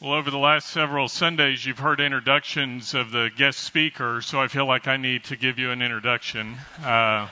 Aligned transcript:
Well, 0.00 0.12
over 0.12 0.30
the 0.30 0.38
last 0.38 0.68
several 0.70 1.08
Sundays, 1.08 1.66
you've 1.66 1.80
heard 1.80 1.98
introductions 1.98 2.94
of 2.94 3.10
the 3.10 3.32
guest 3.36 3.58
speaker, 3.58 4.20
so 4.22 4.40
I 4.40 4.46
feel 4.46 4.64
like 4.64 4.86
I 4.86 4.96
need 4.96 5.24
to 5.24 5.34
give 5.34 5.58
you 5.58 5.72
an 5.72 5.82
introduction. 5.82 6.54
Uh, 6.84 7.26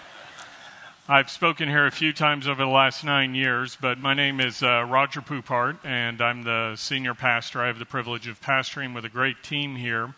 I've 1.09 1.31
spoken 1.31 1.69
here 1.69 1.87
a 1.87 1.93
few 1.93 2.13
times 2.13 2.49
over 2.49 2.65
the 2.65 2.69
last 2.69 3.05
nine 3.05 3.37
years, 3.37 3.79
but 3.81 4.01
my 4.01 4.15
name 4.15 4.41
is 4.41 4.65
uh, 4.65 4.85
Roger 4.85 5.21
Poupart, 5.21 5.77
and 5.85 6.21
I'm 6.21 6.43
the 6.43 6.75
senior 6.75 7.15
pastor. 7.15 7.63
I 7.63 7.69
have 7.69 7.79
the 7.79 7.87
privilege 7.87 8.27
of 8.27 8.41
pastoring 8.41 8.97
with 8.97 9.05
a 9.05 9.09
great 9.09 9.45
team 9.45 9.77
here. 9.77 10.13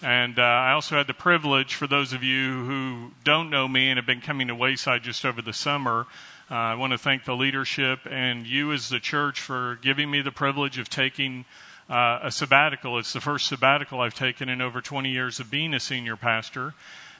And 0.00 0.38
uh, 0.38 0.42
I 0.42 0.70
also 0.70 0.96
had 0.96 1.08
the 1.08 1.12
privilege, 1.12 1.74
for 1.74 1.88
those 1.88 2.12
of 2.12 2.22
you 2.22 2.66
who 2.66 3.10
don't 3.24 3.50
know 3.50 3.66
me 3.66 3.90
and 3.90 3.98
have 3.98 4.06
been 4.06 4.20
coming 4.20 4.46
to 4.46 4.54
Wayside 4.54 5.02
just 5.02 5.24
over 5.24 5.42
the 5.42 5.52
summer, 5.52 6.06
uh, 6.52 6.54
I 6.54 6.74
want 6.76 6.92
to 6.92 6.98
thank 6.98 7.24
the 7.24 7.34
leadership 7.34 8.06
and 8.08 8.46
you 8.46 8.72
as 8.72 8.90
the 8.90 9.00
church 9.00 9.40
for 9.40 9.80
giving 9.82 10.08
me 10.08 10.20
the 10.20 10.30
privilege 10.30 10.78
of 10.78 10.88
taking 10.88 11.46
uh, 11.90 12.20
a 12.22 12.30
sabbatical. 12.30 12.98
It's 12.98 13.12
the 13.12 13.20
first 13.20 13.48
sabbatical 13.48 14.00
I've 14.00 14.14
taken 14.14 14.48
in 14.48 14.62
over 14.62 14.80
20 14.80 15.10
years 15.10 15.40
of 15.40 15.50
being 15.50 15.74
a 15.74 15.80
senior 15.80 16.16
pastor. 16.16 16.74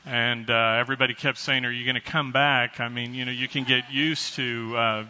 And 0.06 0.48
uh, 0.48 0.76
everybody 0.78 1.12
kept 1.12 1.38
saying, 1.38 1.64
Are 1.64 1.72
you 1.72 1.84
going 1.84 1.96
to 1.96 2.00
come 2.00 2.32
back? 2.32 2.80
I 2.80 2.88
mean, 2.88 3.12
you 3.12 3.24
know, 3.24 3.32
you 3.32 3.48
can 3.48 3.64
get 3.64 3.90
used 3.90 4.34
to 4.36 4.76
uh, 4.76 5.04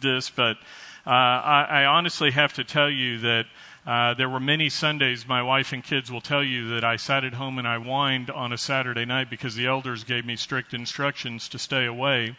this, 0.00 0.30
but 0.30 0.58
uh, 1.06 1.10
I, 1.10 1.66
I, 1.70 1.84
honestly 1.86 2.30
have 2.32 2.52
to 2.54 2.64
tell 2.64 2.90
you 2.90 3.18
that. 3.20 3.46
Uh, 3.86 4.12
there 4.12 4.28
were 4.28 4.40
many 4.40 4.68
Sundays, 4.68 5.26
my 5.26 5.42
wife 5.42 5.72
and 5.72 5.82
kids 5.82 6.12
will 6.12 6.20
tell 6.20 6.44
you, 6.44 6.68
that 6.68 6.84
I 6.84 6.96
sat 6.96 7.24
at 7.24 7.32
home 7.32 7.58
and 7.58 7.66
I 7.66 7.78
whined 7.78 8.28
on 8.28 8.52
a 8.52 8.58
Saturday 8.58 9.06
night 9.06 9.30
because 9.30 9.54
the 9.54 9.66
elders 9.66 10.04
gave 10.04 10.26
me 10.26 10.36
strict 10.36 10.74
instructions 10.74 11.48
to 11.48 11.58
stay 11.58 11.86
away. 11.86 12.36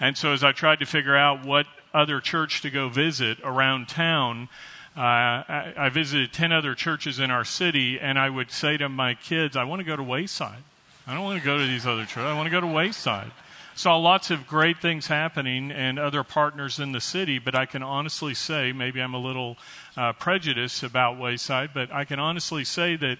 And 0.00 0.16
so, 0.16 0.32
as 0.32 0.42
I 0.42 0.50
tried 0.50 0.80
to 0.80 0.86
figure 0.86 1.16
out 1.16 1.46
what 1.46 1.66
other 1.94 2.20
church 2.20 2.62
to 2.62 2.70
go 2.70 2.88
visit 2.88 3.38
around 3.44 3.86
town, 3.86 4.48
uh, 4.96 5.00
I, 5.00 5.72
I 5.76 5.88
visited 5.88 6.32
10 6.32 6.52
other 6.52 6.74
churches 6.74 7.18
in 7.18 7.30
our 7.30 7.44
city, 7.44 7.98
and 7.98 8.18
I 8.18 8.28
would 8.28 8.50
say 8.50 8.76
to 8.76 8.88
my 8.88 9.14
kids, 9.14 9.56
I 9.56 9.64
want 9.64 9.80
to 9.80 9.84
go 9.84 9.96
to 9.96 10.02
Wayside. 10.02 10.62
I 11.06 11.14
don't 11.14 11.24
want 11.24 11.40
to 11.40 11.44
go 11.44 11.58
to 11.58 11.66
these 11.66 11.86
other 11.86 12.04
churches. 12.04 12.24
I 12.24 12.34
want 12.34 12.46
to 12.46 12.50
go 12.50 12.60
to 12.60 12.66
Wayside. 12.66 13.30
Saw 13.74 13.96
lots 13.96 14.30
of 14.30 14.46
great 14.46 14.80
things 14.82 15.06
happening 15.06 15.72
and 15.72 15.98
other 15.98 16.22
partners 16.22 16.78
in 16.78 16.92
the 16.92 17.00
city, 17.00 17.38
but 17.38 17.54
I 17.54 17.64
can 17.64 17.82
honestly 17.82 18.34
say, 18.34 18.72
maybe 18.72 19.00
I'm 19.00 19.14
a 19.14 19.18
little 19.18 19.56
uh, 19.96 20.12
prejudiced 20.12 20.82
about 20.82 21.18
Wayside, 21.18 21.70
but 21.72 21.90
I 21.90 22.04
can 22.04 22.18
honestly 22.18 22.64
say 22.64 22.96
that 22.96 23.16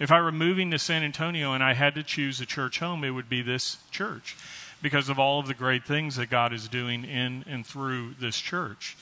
if 0.00 0.10
I 0.10 0.20
were 0.20 0.32
moving 0.32 0.72
to 0.72 0.78
San 0.78 1.04
Antonio 1.04 1.52
and 1.52 1.62
I 1.62 1.74
had 1.74 1.94
to 1.94 2.02
choose 2.02 2.40
a 2.40 2.46
church 2.46 2.80
home, 2.80 3.04
it 3.04 3.10
would 3.10 3.28
be 3.28 3.42
this 3.42 3.78
church 3.92 4.36
because 4.82 5.08
of 5.08 5.20
all 5.20 5.38
of 5.38 5.46
the 5.46 5.54
great 5.54 5.84
things 5.84 6.16
that 6.16 6.28
God 6.28 6.52
is 6.52 6.66
doing 6.66 7.04
in 7.04 7.44
and 7.46 7.64
through 7.64 8.14
this 8.18 8.36
church. 8.36 8.96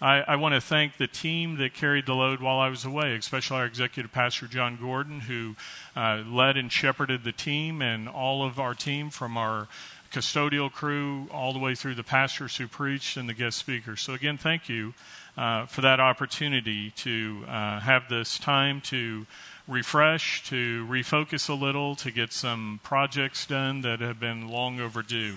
I, 0.00 0.20
I 0.20 0.36
want 0.36 0.54
to 0.54 0.60
thank 0.60 0.98
the 0.98 1.06
team 1.06 1.56
that 1.56 1.72
carried 1.72 2.06
the 2.06 2.14
load 2.14 2.40
while 2.40 2.58
I 2.58 2.68
was 2.68 2.84
away, 2.84 3.14
especially 3.14 3.56
our 3.58 3.64
executive 3.64 4.12
pastor, 4.12 4.46
John 4.46 4.76
Gordon, 4.80 5.20
who 5.20 5.56
uh, 5.96 6.22
led 6.26 6.56
and 6.56 6.70
shepherded 6.70 7.24
the 7.24 7.32
team, 7.32 7.80
and 7.80 8.08
all 8.08 8.44
of 8.44 8.60
our 8.60 8.74
team 8.74 9.08
from 9.10 9.36
our 9.36 9.68
custodial 10.12 10.70
crew 10.70 11.28
all 11.32 11.52
the 11.52 11.58
way 11.58 11.74
through 11.74 11.94
the 11.94 12.04
pastors 12.04 12.56
who 12.56 12.68
preached 12.68 13.16
and 13.16 13.28
the 13.28 13.34
guest 13.34 13.58
speakers. 13.58 14.00
So, 14.02 14.12
again, 14.12 14.38
thank 14.38 14.68
you 14.68 14.94
uh, 15.36 15.66
for 15.66 15.80
that 15.80 16.00
opportunity 16.00 16.90
to 16.92 17.44
uh, 17.48 17.80
have 17.80 18.08
this 18.08 18.38
time 18.38 18.80
to 18.82 19.26
refresh, 19.66 20.44
to 20.44 20.86
refocus 20.86 21.48
a 21.48 21.54
little, 21.54 21.96
to 21.96 22.10
get 22.10 22.32
some 22.32 22.80
projects 22.82 23.46
done 23.46 23.80
that 23.80 24.00
have 24.00 24.20
been 24.20 24.48
long 24.48 24.80
overdue. 24.80 25.36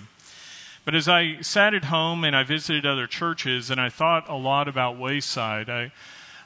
But 0.84 0.94
as 0.94 1.08
I 1.08 1.40
sat 1.40 1.74
at 1.74 1.84
home 1.84 2.24
and 2.24 2.34
I 2.34 2.42
visited 2.42 2.86
other 2.86 3.06
churches 3.06 3.70
and 3.70 3.80
I 3.80 3.88
thought 3.90 4.28
a 4.28 4.34
lot 4.34 4.66
about 4.66 4.98
Wayside, 4.98 5.68
I, 5.68 5.92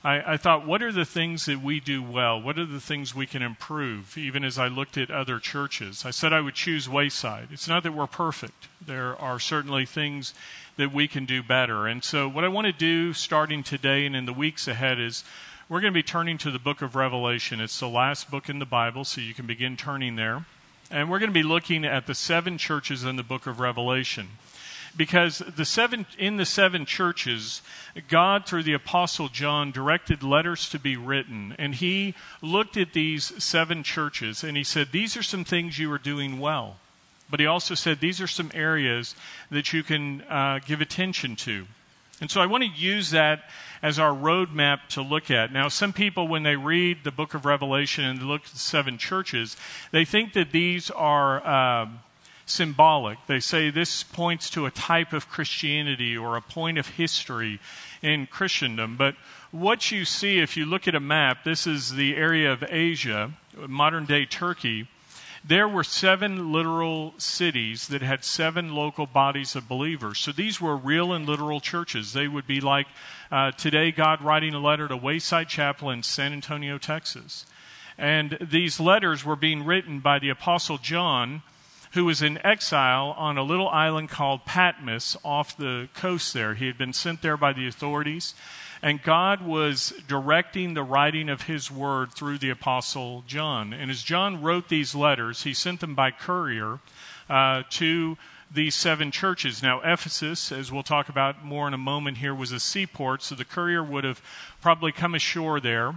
I, 0.02 0.34
I, 0.34 0.36
thought, 0.36 0.66
what 0.66 0.82
are 0.82 0.92
the 0.92 1.04
things 1.04 1.46
that 1.46 1.62
we 1.62 1.80
do 1.80 2.02
well? 2.02 2.40
What 2.40 2.58
are 2.58 2.66
the 2.66 2.80
things 2.80 3.14
we 3.14 3.26
can 3.26 3.42
improve? 3.42 4.18
Even 4.18 4.44
as 4.44 4.58
I 4.58 4.68
looked 4.68 4.98
at 4.98 5.10
other 5.10 5.38
churches, 5.38 6.04
I 6.04 6.10
said 6.10 6.32
I 6.32 6.40
would 6.40 6.54
choose 6.54 6.88
Wayside. 6.88 7.48
It's 7.52 7.68
not 7.68 7.84
that 7.84 7.92
we're 7.92 8.06
perfect, 8.06 8.68
there 8.84 9.16
are 9.16 9.38
certainly 9.38 9.86
things 9.86 10.34
that 10.76 10.92
we 10.92 11.08
can 11.08 11.24
do 11.24 11.42
better. 11.42 11.86
And 11.86 12.02
so, 12.04 12.28
what 12.28 12.44
I 12.44 12.48
want 12.48 12.66
to 12.66 12.72
do 12.72 13.12
starting 13.12 13.62
today 13.62 14.04
and 14.04 14.16
in 14.16 14.26
the 14.26 14.32
weeks 14.32 14.68
ahead 14.68 15.00
is 15.00 15.24
we're 15.68 15.80
going 15.80 15.92
to 15.92 15.98
be 15.98 16.02
turning 16.02 16.36
to 16.38 16.50
the 16.50 16.58
book 16.58 16.82
of 16.82 16.94
Revelation. 16.94 17.60
It's 17.60 17.80
the 17.80 17.88
last 17.88 18.30
book 18.30 18.50
in 18.50 18.58
the 18.58 18.66
Bible, 18.66 19.04
so 19.04 19.22
you 19.22 19.32
can 19.32 19.46
begin 19.46 19.76
turning 19.76 20.16
there. 20.16 20.44
And 20.94 21.10
we're 21.10 21.18
going 21.18 21.30
to 21.30 21.34
be 21.34 21.42
looking 21.42 21.84
at 21.84 22.06
the 22.06 22.14
seven 22.14 22.56
churches 22.56 23.02
in 23.02 23.16
the 23.16 23.24
book 23.24 23.48
of 23.48 23.58
Revelation. 23.58 24.28
Because 24.96 25.38
the 25.38 25.64
seven, 25.64 26.06
in 26.20 26.36
the 26.36 26.46
seven 26.46 26.86
churches, 26.86 27.62
God, 28.06 28.46
through 28.46 28.62
the 28.62 28.74
Apostle 28.74 29.28
John, 29.28 29.72
directed 29.72 30.22
letters 30.22 30.68
to 30.68 30.78
be 30.78 30.96
written. 30.96 31.56
And 31.58 31.74
he 31.74 32.14
looked 32.40 32.76
at 32.76 32.92
these 32.92 33.42
seven 33.42 33.82
churches 33.82 34.44
and 34.44 34.56
he 34.56 34.62
said, 34.62 34.92
These 34.92 35.16
are 35.16 35.22
some 35.24 35.44
things 35.44 35.80
you 35.80 35.90
are 35.90 35.98
doing 35.98 36.38
well. 36.38 36.76
But 37.28 37.40
he 37.40 37.46
also 37.46 37.74
said, 37.74 37.98
These 37.98 38.20
are 38.20 38.28
some 38.28 38.52
areas 38.54 39.16
that 39.50 39.72
you 39.72 39.82
can 39.82 40.22
uh, 40.22 40.60
give 40.64 40.80
attention 40.80 41.34
to. 41.36 41.66
And 42.20 42.30
so 42.30 42.40
I 42.40 42.46
want 42.46 42.62
to 42.62 42.70
use 42.70 43.10
that 43.10 43.50
as 43.84 43.98
our 43.98 44.14
roadmap 44.14 44.86
to 44.88 45.02
look 45.02 45.30
at. 45.30 45.52
Now, 45.52 45.68
some 45.68 45.92
people, 45.92 46.26
when 46.26 46.42
they 46.42 46.56
read 46.56 47.04
the 47.04 47.10
book 47.10 47.34
of 47.34 47.44
Revelation 47.44 48.02
and 48.02 48.22
look 48.22 48.46
at 48.46 48.52
the 48.52 48.58
seven 48.58 48.96
churches, 48.96 49.58
they 49.90 50.06
think 50.06 50.32
that 50.32 50.52
these 50.52 50.90
are 50.90 51.46
um, 51.46 51.98
symbolic. 52.46 53.18
They 53.26 53.40
say 53.40 53.68
this 53.68 54.02
points 54.02 54.48
to 54.50 54.64
a 54.64 54.70
type 54.70 55.12
of 55.12 55.28
Christianity 55.28 56.16
or 56.16 56.34
a 56.34 56.40
point 56.40 56.78
of 56.78 56.88
history 56.88 57.60
in 58.00 58.26
Christendom. 58.26 58.96
But 58.96 59.16
what 59.50 59.90
you 59.90 60.06
see, 60.06 60.38
if 60.38 60.56
you 60.56 60.64
look 60.64 60.88
at 60.88 60.94
a 60.94 61.00
map, 61.00 61.44
this 61.44 61.66
is 61.66 61.92
the 61.92 62.16
area 62.16 62.50
of 62.50 62.64
Asia, 62.66 63.32
modern 63.68 64.06
day 64.06 64.24
Turkey 64.24 64.88
there 65.46 65.68
were 65.68 65.84
seven 65.84 66.52
literal 66.52 67.12
cities 67.18 67.88
that 67.88 68.00
had 68.00 68.24
seven 68.24 68.74
local 68.74 69.06
bodies 69.06 69.54
of 69.54 69.68
believers. 69.68 70.18
So 70.18 70.32
these 70.32 70.58
were 70.58 70.74
real 70.74 71.12
and 71.12 71.26
literal 71.26 71.60
churches. 71.60 72.14
They 72.14 72.28
would 72.28 72.46
be 72.46 72.62
like 72.62 72.86
uh, 73.30 73.52
today, 73.52 73.90
God 73.90 74.22
writing 74.22 74.54
a 74.54 74.58
letter 74.58 74.88
to 74.88 74.96
Wayside 74.96 75.48
Chapel 75.48 75.90
in 75.90 76.02
San 76.02 76.32
Antonio, 76.32 76.78
Texas. 76.78 77.46
And 77.96 78.36
these 78.40 78.80
letters 78.80 79.24
were 79.24 79.36
being 79.36 79.64
written 79.64 80.00
by 80.00 80.18
the 80.18 80.28
Apostle 80.28 80.78
John, 80.78 81.42
who 81.92 82.04
was 82.04 82.22
in 82.22 82.44
exile 82.44 83.14
on 83.16 83.38
a 83.38 83.42
little 83.42 83.68
island 83.68 84.08
called 84.08 84.44
Patmos 84.44 85.16
off 85.24 85.56
the 85.56 85.88
coast 85.94 86.34
there. 86.34 86.54
He 86.54 86.66
had 86.66 86.76
been 86.76 86.92
sent 86.92 87.22
there 87.22 87.36
by 87.36 87.52
the 87.52 87.68
authorities. 87.68 88.34
And 88.82 89.02
God 89.02 89.40
was 89.40 89.94
directing 90.08 90.74
the 90.74 90.82
writing 90.82 91.30
of 91.30 91.42
his 91.42 91.70
word 91.70 92.12
through 92.12 92.38
the 92.38 92.50
Apostle 92.50 93.24
John. 93.26 93.72
And 93.72 93.90
as 93.90 94.02
John 94.02 94.42
wrote 94.42 94.68
these 94.68 94.94
letters, 94.94 95.44
he 95.44 95.54
sent 95.54 95.80
them 95.80 95.94
by 95.94 96.10
courier 96.10 96.80
uh, 97.30 97.62
to 97.70 98.18
these 98.54 98.74
seven 98.74 99.10
churches. 99.10 99.62
Now, 99.62 99.80
Ephesus, 99.80 100.52
as 100.52 100.70
we'll 100.70 100.82
talk 100.82 101.08
about 101.08 101.44
more 101.44 101.66
in 101.66 101.74
a 101.74 101.78
moment 101.78 102.18
here, 102.18 102.34
was 102.34 102.52
a 102.52 102.60
seaport, 102.60 103.22
so 103.22 103.34
the 103.34 103.44
courier 103.44 103.82
would 103.82 104.04
have 104.04 104.22
probably 104.62 104.92
come 104.92 105.14
ashore 105.14 105.60
there. 105.60 105.96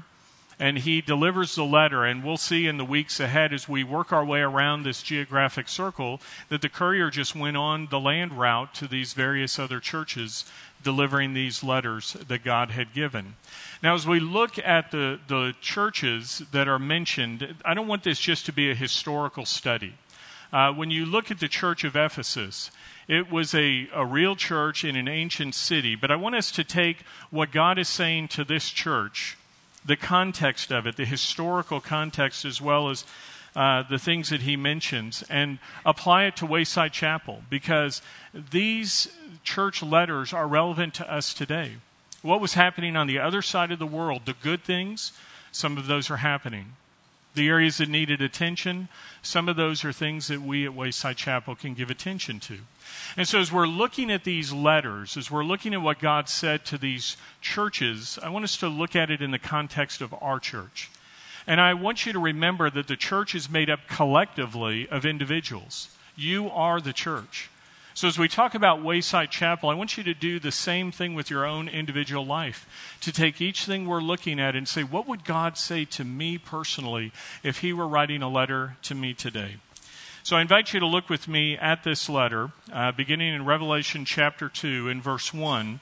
And 0.59 0.79
he 0.79 1.01
delivers 1.01 1.53
the 1.53 1.63
letter, 1.63 2.03
and 2.03 2.23
we'll 2.23 2.35
see 2.35 2.66
in 2.66 2.78
the 2.78 2.85
weeks 2.85 3.19
ahead 3.19 3.53
as 3.53 3.69
we 3.69 3.84
work 3.84 4.12
our 4.12 4.25
way 4.25 4.40
around 4.40 4.81
this 4.81 5.03
geographic 5.03 5.69
circle 5.69 6.19
that 6.50 6.63
the 6.63 6.69
courier 6.69 7.12
just 7.12 7.35
went 7.35 7.57
on 7.57 7.90
the 7.91 8.00
land 8.00 8.40
route 8.40 8.74
to 8.75 8.88
these 8.88 9.13
various 9.13 9.59
other 9.59 9.79
churches 9.79 10.45
delivering 10.84 11.35
these 11.35 11.63
letters 11.63 12.13
that 12.28 12.44
God 12.44 12.72
had 12.72 12.91
given. 12.91 13.35
Now, 13.84 13.94
as 13.94 14.07
we 14.07 14.19
look 14.19 14.57
at 14.57 14.89
the, 14.89 15.19
the 15.28 15.53
churches 15.62 16.41
that 16.51 16.68
are 16.68 16.79
mentioned, 16.79 17.56
I 17.63 17.75
don't 17.75 17.88
want 17.88 18.03
this 18.03 18.19
just 18.19 18.47
to 18.47 18.51
be 18.51 18.72
a 18.72 18.75
historical 18.75 19.45
study. 19.45 19.94
Uh, 20.51 20.71
when 20.71 20.91
you 20.91 21.05
look 21.05 21.29
at 21.29 21.39
the 21.39 21.47
church 21.47 21.83
of 21.83 21.95
Ephesus, 21.95 22.71
it 23.07 23.31
was 23.31 23.53
a, 23.53 23.89
a 23.93 24.05
real 24.05 24.35
church 24.35 24.83
in 24.83 24.95
an 24.95 25.07
ancient 25.07 25.55
city, 25.55 25.95
but 25.95 26.11
I 26.11 26.15
want 26.15 26.35
us 26.35 26.51
to 26.51 26.63
take 26.63 27.03
what 27.29 27.51
God 27.51 27.77
is 27.77 27.87
saying 27.87 28.29
to 28.29 28.43
this 28.43 28.69
church, 28.69 29.37
the 29.85 29.95
context 29.95 30.71
of 30.71 30.85
it, 30.85 30.97
the 30.97 31.05
historical 31.05 31.79
context, 31.79 32.45
as 32.45 32.61
well 32.61 32.89
as 32.89 33.05
uh, 33.55 33.83
the 33.89 33.97
things 33.97 34.29
that 34.29 34.41
he 34.41 34.55
mentions 34.55 35.23
and 35.29 35.57
apply 35.85 36.25
it 36.25 36.35
to 36.35 36.45
Wayside 36.45 36.93
Chapel 36.93 37.41
because 37.50 38.01
these 38.51 39.07
church 39.43 39.81
letters 39.81 40.31
are 40.31 40.47
relevant 40.47 40.93
to 40.93 41.11
us 41.11 41.33
today. 41.33 41.71
What 42.21 42.39
was 42.41 42.53
happening 42.53 42.95
on 42.95 43.07
the 43.07 43.19
other 43.19 43.41
side 43.41 43.71
of 43.71 43.79
the 43.79 43.88
world, 43.88 44.23
the 44.25 44.35
good 44.43 44.63
things, 44.63 45.11
some 45.51 45.77
of 45.77 45.88
those 45.88 46.11
are 46.11 46.17
happening. 46.17 46.73
The 47.38 47.50
areas 47.50 47.78
that 47.78 47.88
needed 47.88 48.19
attention, 48.19 48.89
some 49.22 49.48
of 49.48 49.56
those 49.57 49.86
are 49.86 49.94
things 49.94 50.28
that 50.28 50.42
we 50.42 50.66
at 50.66 50.74
Wayside 50.74 51.18
Chapel 51.18 51.54
can 51.54 51.75
give 51.75 51.92
attention 51.92 52.39
to. 52.39 52.57
And 53.16 53.28
so, 53.28 53.39
as 53.39 53.51
we're 53.51 53.68
looking 53.68 54.12
at 54.12 54.24
these 54.24 54.51
letters, 54.51 55.16
as 55.16 55.30
we're 55.30 55.44
looking 55.44 55.75
at 55.75 55.84
what 55.84 56.00
God 56.00 56.30
said 56.30 56.66
to 56.66 56.80
these 56.80 57.16
churches, 57.39 58.18
I 58.24 58.30
want 58.30 58.44
us 58.44 58.57
to 58.57 58.68
look 58.68 58.95
at 58.95 59.12
it 59.12 59.22
in 59.22 59.30
the 59.30 59.38
context 59.38 60.01
of 60.01 60.16
our 60.19 60.39
church. 60.39 60.89
And 61.45 61.62
I 61.62 61.75
want 61.75 62.07
you 62.07 62.13
to 62.13 62.18
remember 62.18 62.72
that 62.72 62.88
the 62.88 62.95
church 62.95 63.36
is 63.36 63.51
made 63.51 63.69
up 63.69 63.81
collectively 63.88 64.89
of 64.89 65.06
individuals. 65.06 65.95
You 66.16 66.50
are 66.50 66.81
the 66.81 66.92
church. 66.92 67.51
So, 67.97 68.07
as 68.07 68.19
we 68.19 68.27
talk 68.27 68.53
about 68.53 68.83
Wayside 68.83 69.31
Chapel, 69.31 69.69
I 69.69 69.73
want 69.73 69.97
you 69.97 70.03
to 70.03 70.13
do 70.13 70.38
the 70.38 70.51
same 70.51 70.91
thing 70.91 71.15
with 71.15 71.31
your 71.31 71.47
own 71.47 71.67
individual 71.67 72.23
life. 72.23 72.67
To 73.01 73.11
take 73.11 73.41
each 73.41 73.65
thing 73.65 73.88
we're 73.88 74.01
looking 74.01 74.39
at 74.39 74.55
and 74.55 74.67
say, 74.67 74.83
what 74.83 75.07
would 75.07 75.25
God 75.25 75.57
say 75.57 75.83
to 75.85 76.03
me 76.03 76.38
personally 76.38 77.11
if 77.41 77.61
He 77.61 77.73
were 77.73 77.88
writing 77.88 78.21
a 78.21 78.29
letter 78.29 78.77
to 78.83 78.94
me 78.94 79.15
today? 79.15 79.55
So, 80.21 80.35
I 80.35 80.41
invite 80.41 80.75
you 80.75 80.79
to 80.79 80.85
look 80.85 81.09
with 81.09 81.27
me 81.27 81.57
at 81.57 81.83
this 81.83 82.07
letter, 82.07 82.51
uh, 82.71 82.91
beginning 82.91 83.33
in 83.33 83.45
Revelation 83.45 84.05
chapter 84.05 84.47
2, 84.47 84.89
in 84.89 85.01
verse 85.01 85.33
1. 85.33 85.79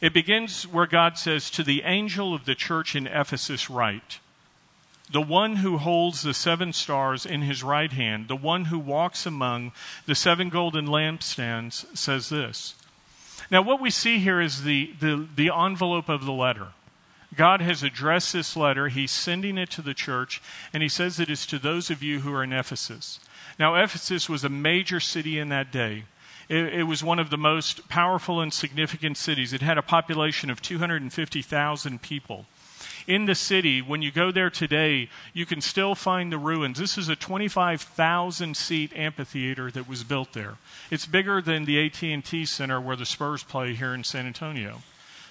It 0.00 0.14
begins 0.14 0.66
where 0.66 0.86
God 0.86 1.18
says, 1.18 1.50
To 1.50 1.62
the 1.62 1.82
angel 1.82 2.32
of 2.32 2.46
the 2.46 2.54
church 2.54 2.96
in 2.96 3.06
Ephesus, 3.06 3.68
write 3.68 4.18
the 5.10 5.20
one 5.20 5.56
who 5.56 5.78
holds 5.78 6.22
the 6.22 6.34
seven 6.34 6.72
stars 6.72 7.26
in 7.26 7.42
his 7.42 7.62
right 7.62 7.92
hand, 7.92 8.28
the 8.28 8.36
one 8.36 8.66
who 8.66 8.78
walks 8.78 9.26
among 9.26 9.72
the 10.06 10.14
seven 10.14 10.48
golden 10.48 10.86
lampstands, 10.86 11.84
says 11.96 12.30
this. 12.30 12.74
Now, 13.50 13.62
what 13.62 13.80
we 13.80 13.90
see 13.90 14.18
here 14.18 14.40
is 14.40 14.62
the, 14.62 14.92
the, 15.00 15.28
the 15.36 15.50
envelope 15.54 16.08
of 16.08 16.24
the 16.24 16.32
letter. 16.32 16.68
God 17.36 17.60
has 17.60 17.82
addressed 17.82 18.32
this 18.32 18.56
letter. 18.56 18.88
He's 18.88 19.10
sending 19.10 19.58
it 19.58 19.70
to 19.72 19.82
the 19.82 19.94
church, 19.94 20.40
and 20.72 20.82
he 20.82 20.88
says 20.88 21.18
it 21.18 21.28
is 21.28 21.46
to 21.46 21.58
those 21.58 21.90
of 21.90 22.02
you 22.02 22.20
who 22.20 22.32
are 22.32 22.44
in 22.44 22.52
Ephesus. 22.52 23.20
Now, 23.58 23.74
Ephesus 23.74 24.28
was 24.28 24.44
a 24.44 24.48
major 24.48 25.00
city 25.00 25.38
in 25.38 25.48
that 25.50 25.70
day. 25.70 26.04
It, 26.48 26.74
it, 26.74 26.82
was 26.84 27.02
one 27.02 27.18
of 27.18 27.30
the 27.30 27.38
most 27.38 27.88
powerful 27.88 28.40
and 28.40 28.52
significant 28.52 29.16
cities. 29.16 29.52
It 29.52 29.62
had 29.62 29.78
a 29.78 29.82
population 29.82 30.50
of 30.50 30.60
250,000 30.60 32.02
people 32.02 32.46
in 33.06 33.26
the 33.26 33.34
city, 33.34 33.82
when 33.82 34.02
you 34.02 34.10
go 34.10 34.30
there 34.30 34.50
today, 34.50 35.08
you 35.32 35.46
can 35.46 35.60
still 35.60 35.94
find 35.94 36.32
the 36.32 36.38
ruins. 36.38 36.78
This 36.78 36.96
is 36.96 37.08
a 37.08 37.16
25,000 37.16 38.56
seat 38.56 38.92
amphitheater 38.96 39.70
that 39.70 39.88
was 39.88 40.04
built 40.04 40.32
there. 40.32 40.56
It's 40.90 41.06
bigger 41.06 41.42
than 41.42 41.64
the 41.64 41.84
AT&T 41.86 42.46
Center 42.46 42.80
where 42.80 42.96
the 42.96 43.06
Spurs 43.06 43.42
play 43.42 43.74
here 43.74 43.94
in 43.94 44.04
San 44.04 44.26
Antonio. 44.26 44.82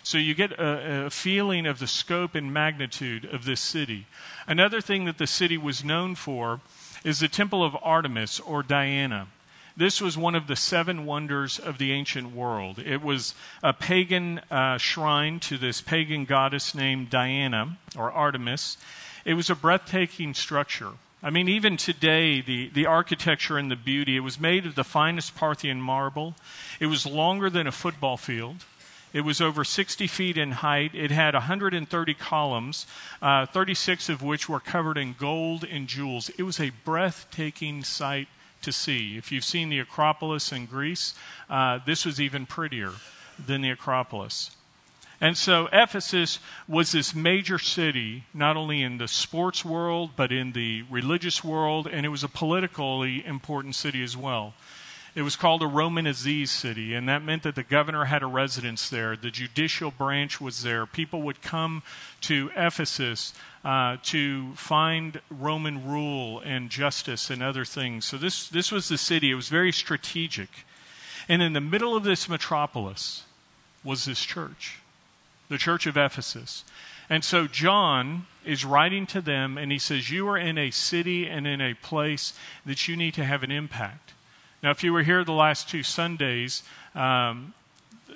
So 0.03 0.17
you 0.17 0.35
get 0.35 0.51
a, 0.51 1.05
a, 1.05 1.09
feeling 1.09 1.65
of 1.65 1.79
the 1.79 1.87
scope 1.87 2.35
and 2.35 2.53
magnitude 2.53 3.23
of 3.23 3.45
this 3.45 3.61
city. 3.61 4.05
Another 4.45 4.81
thing 4.81 5.05
that 5.05 5.17
the 5.17 5.27
city 5.27 5.57
was 5.57 5.83
known 5.83 6.15
for 6.15 6.59
is 7.05 7.19
the 7.19 7.29
Temple 7.29 7.63
of 7.63 7.77
Artemis 7.81 8.41
or 8.41 8.63
Diana. 8.63 9.27
This 9.75 9.99
was 9.99 10.15
one 10.15 10.35
of 10.35 10.45
the 10.45 10.55
seven 10.55 11.05
wonders 11.05 11.57
of 11.57 11.79
the 11.79 11.91
ancient 11.91 12.35
world. 12.35 12.77
It 12.77 13.01
was 13.01 13.33
a 13.63 13.73
pagan 13.73 14.39
uh, 14.51 14.77
shrine 14.77 15.39
to 15.41 15.57
this 15.57 15.81
pagan 15.81 16.25
goddess 16.25 16.75
named 16.75 17.09
Diana 17.09 17.77
or 17.97 18.11
Artemis. 18.11 18.77
It 19.25 19.33
was 19.33 19.49
a 19.49 19.55
breathtaking 19.55 20.35
structure. 20.35 20.91
I 21.23 21.31
mean, 21.31 21.47
even 21.47 21.77
today, 21.77 22.41
the, 22.41 22.69
the 22.69 22.85
architecture 22.85 23.57
and 23.57 23.71
the 23.71 23.75
beauty, 23.75 24.15
it 24.15 24.19
was 24.19 24.39
made 24.39 24.67
of 24.67 24.75
the 24.75 24.83
finest 24.83 25.35
Parthian 25.35 25.81
marble. 25.81 26.35
It 26.79 26.87
was 26.87 27.07
longer 27.07 27.49
than 27.49 27.65
a 27.65 27.71
football 27.71 28.17
field. 28.17 28.65
It 29.11 29.21
was 29.21 29.41
over 29.41 29.63
60 29.63 30.05
feet 30.05 30.37
in 30.37 30.51
height. 30.51 30.93
It 30.93 31.11
had 31.11 31.33
130 31.33 32.13
columns, 32.15 32.85
uh, 33.21 33.45
36 33.47 34.09
of 34.09 34.21
which 34.21 34.49
were 34.49 34.59
covered 34.59 34.97
in 34.97 35.15
gold 35.17 35.63
and 35.63 35.87
jewels. 35.87 36.29
It 36.37 36.43
was 36.43 36.59
a 36.59 36.71
breathtaking 36.83 37.83
sight 37.83 38.27
to 38.63 38.71
see. 38.71 39.17
If 39.17 39.31
you've 39.31 39.43
seen 39.45 39.69
the 39.69 39.79
Acropolis 39.79 40.51
in 40.51 40.65
Greece, 40.65 41.13
uh, 41.49 41.79
this 41.85 42.05
was 42.05 42.19
even 42.19 42.45
prettier 42.45 42.91
than 43.43 43.61
the 43.61 43.69
Acropolis. 43.69 44.51
And 45.21 45.37
so 45.37 45.69
Ephesus 45.71 46.39
was 46.67 46.91
this 46.91 47.15
major 47.15 47.57
city, 47.57 48.25
not 48.33 48.57
only 48.57 48.81
in 48.81 48.97
the 48.97 49.07
sports 49.07 49.63
world, 49.63 50.11
but 50.17 50.33
in 50.33 50.51
the 50.51 50.83
religious 50.89 51.43
world, 51.43 51.87
and 51.87 52.05
it 52.05 52.09
was 52.09 52.23
a 52.23 52.27
politically 52.27 53.25
important 53.25 53.75
city 53.75 54.03
as 54.03 54.17
well. 54.17 54.53
It 55.15 55.21
was 55.21 55.35
called 55.35 55.61
a 55.61 55.67
Roman 55.67 56.07
Assize 56.07 56.49
city, 56.49 56.95
and 56.95 57.07
that 57.07 57.23
meant 57.23 57.43
that 57.43 57.53
the 57.55 57.63
governor 57.63 58.05
had 58.05 58.23
a 58.23 58.27
residence 58.27 58.89
there. 58.89 59.15
The 59.15 59.29
judicial 59.29 59.91
branch 59.91 60.41
was 60.41 60.63
there. 60.63 60.85
People 60.87 61.21
would 61.21 61.41
come 61.41 61.83
to 62.21 62.49
Ephesus 62.55 63.33
uh, 63.63 63.97
to 64.03 64.53
find 64.55 65.21
Roman 65.29 65.87
rule 65.87 66.41
and 66.41 66.69
justice 66.69 67.29
and 67.29 67.41
other 67.41 67.63
things. 67.63 68.05
So 68.05 68.17
this, 68.17 68.49
this 68.49 68.71
was 68.71 68.89
the 68.89 68.97
city. 68.97 69.31
It 69.31 69.35
was 69.35 69.49
very 69.49 69.71
strategic. 69.71 70.49
And 71.29 71.41
in 71.41 71.53
the 71.53 71.61
middle 71.61 71.95
of 71.95 72.03
this 72.03 72.27
metropolis 72.27 73.23
was 73.83 74.05
this 74.05 74.21
church, 74.23 74.79
the 75.49 75.57
church 75.57 75.85
of 75.85 75.95
Ephesus. 75.95 76.65
And 77.09 77.23
so 77.23 77.47
John 77.47 78.27
is 78.45 78.65
writing 78.65 79.05
to 79.07 79.21
them, 79.21 79.57
and 79.57 79.71
he 79.71 79.79
says, 79.79 80.09
You 80.09 80.27
are 80.27 80.37
in 80.37 80.57
a 80.57 80.71
city 80.71 81.27
and 81.27 81.47
in 81.47 81.61
a 81.61 81.73
place 81.73 82.33
that 82.65 82.87
you 82.87 82.95
need 82.95 83.13
to 83.15 83.23
have 83.23 83.43
an 83.43 83.51
impact. 83.51 84.13
Now, 84.61 84.71
if 84.71 84.83
you 84.83 84.93
were 84.93 85.03
here 85.03 85.23
the 85.23 85.33
last 85.33 85.69
two 85.69 85.83
Sundays, 85.83 86.63
um, 86.95 87.53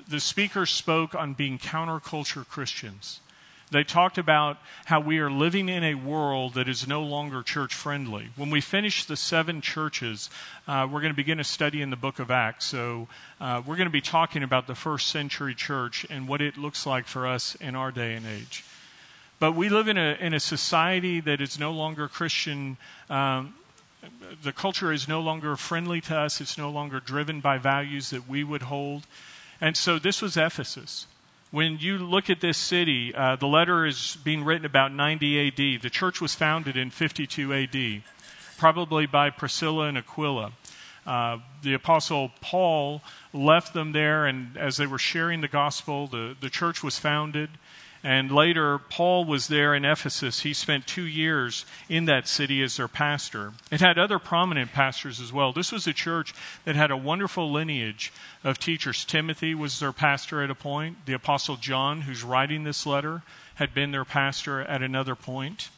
the 0.08 0.20
speaker 0.20 0.66
spoke 0.66 1.16
on 1.16 1.34
being 1.34 1.58
counterculture 1.58 2.48
Christians. 2.48 3.20
They 3.70 3.84
talked 3.84 4.18
about 4.18 4.58
how 4.86 5.02
we 5.02 5.20
are 5.20 5.30
living 5.30 5.68
in 5.68 5.84
a 5.84 5.96
world 5.96 6.54
that 6.54 6.70
is 6.70 6.88
no 6.88 7.04
longer 7.04 7.44
church 7.44 7.74
friendly. 7.74 8.30
When 8.38 8.50
we 8.50 8.62
finish 8.62 9.04
the 9.04 9.18
seven 9.18 9.60
churches, 9.60 10.30
uh, 10.70 10.88
we're 10.90 11.02
going 11.02 11.12
to 11.12 11.18
begin 11.18 11.42
a 11.42 11.44
study 11.44 11.82
in 11.82 11.90
the 11.90 11.98
book 11.98 12.20
of 12.20 12.32
Acts. 12.32 12.66
So 12.66 13.10
uh, 13.42 13.62
we're 13.66 13.76
going 13.76 13.88
to 13.88 13.92
be 13.92 14.00
talking 14.00 14.42
about 14.42 14.68
the 14.68 14.76
first 14.76 15.08
century 15.08 15.54
church 15.54 16.06
and 16.10 16.30
what 16.30 16.40
it 16.40 16.58
looks 16.58 16.86
like 16.86 17.08
for 17.08 17.28
us 17.28 17.56
in 17.56 17.76
our 17.76 17.92
day 17.92 18.14
and 18.14 18.26
age. 18.26 18.64
But 19.38 19.52
we 19.52 19.68
live 19.68 19.90
in 19.90 19.98
a, 19.98 20.18
in 20.20 20.34
a 20.34 20.40
society 20.40 21.20
that 21.20 21.42
is 21.42 21.60
no 21.60 21.72
longer 21.72 22.08
Christian. 22.08 22.78
Um, 23.10 23.54
the 24.42 24.54
culture 24.54 24.94
is 24.94 25.10
no 25.10 25.20
longer 25.20 25.58
friendly 25.58 26.00
to 26.02 26.18
us, 26.18 26.40
it's 26.40 26.58
no 26.58 26.70
longer 26.70 27.02
driven 27.02 27.42
by 27.42 27.58
values 27.58 28.12
that 28.12 28.30
we 28.30 28.46
would 28.46 28.64
hold. 28.64 29.06
And 29.60 29.76
so 29.76 30.00
this 30.00 30.22
was 30.22 30.38
Ephesus. 30.38 31.06
When 31.50 31.78
you 31.80 31.98
look 31.98 32.30
at 32.30 32.42
this 32.42 32.58
city, 32.58 33.16
uh, 33.16 33.38
the 33.38 33.48
letter 33.48 33.86
is 33.86 34.18
being 34.22 34.44
written 34.44 34.66
about 34.66 34.92
90 34.92 35.48
AD. 35.48 35.82
The 35.82 35.90
church 35.90 36.20
was 36.20 36.36
founded 36.36 36.76
in 36.76 36.90
52 36.90 37.54
AD, 37.54 38.04
probably 38.58 39.06
by 39.06 39.30
Priscilla 39.30 39.86
and 39.86 39.98
Aquila. 39.98 40.52
Uh, 41.06 41.38
the 41.62 41.74
apostle 41.74 42.32
Paul 42.42 43.02
left 43.32 43.74
them 43.74 43.94
there, 43.94 44.26
and 44.26 44.58
as 44.58 44.76
they 44.76 44.88
were 44.88 45.00
sharing 45.00 45.40
the 45.40 45.48
gospel, 45.48 46.08
the, 46.08 46.36
the 46.38 46.50
church 46.50 46.84
was 46.84 47.00
founded. 47.00 47.50
And 48.04 48.32
later, 48.32 48.78
Paul 48.78 49.26
was 49.26 49.48
there 49.48 49.74
in 49.74 49.84
Ephesus. 49.84 50.42
He 50.42 50.54
spent 50.54 50.88
two 50.88 51.06
years 51.06 51.66
in 51.90 52.06
that 52.06 52.28
city 52.28 52.62
as 52.62 52.78
their 52.78 52.88
pastor. 52.88 53.54
It 53.72 53.82
had 53.82 53.98
other 53.98 54.20
prominent 54.20 54.72
pastors 54.72 55.20
as 55.20 55.34
well. 55.34 55.52
This 55.52 55.72
was 55.72 55.88
a 55.88 55.94
church 55.94 56.34
that 56.66 56.76
had 56.76 56.92
a 56.92 56.98
wonderful 56.98 57.52
lineage 57.52 58.14
of 58.44 58.60
teachers. 58.60 59.04
Timothy 59.04 59.56
was 59.56 59.80
their 59.80 59.92
pastor 59.92 60.44
at 60.44 60.52
a 60.52 60.56
point. 60.56 61.06
The 61.06 61.14
Apostle 61.14 61.56
John, 61.58 62.02
who's 62.02 62.24
writing 62.24 62.64
this 62.64 62.86
letter, 62.86 63.24
had 63.56 63.74
been 63.74 63.92
their 63.92 64.06
pastor 64.06 64.62
at 64.62 64.84
another 64.84 65.16
point. 65.16 65.70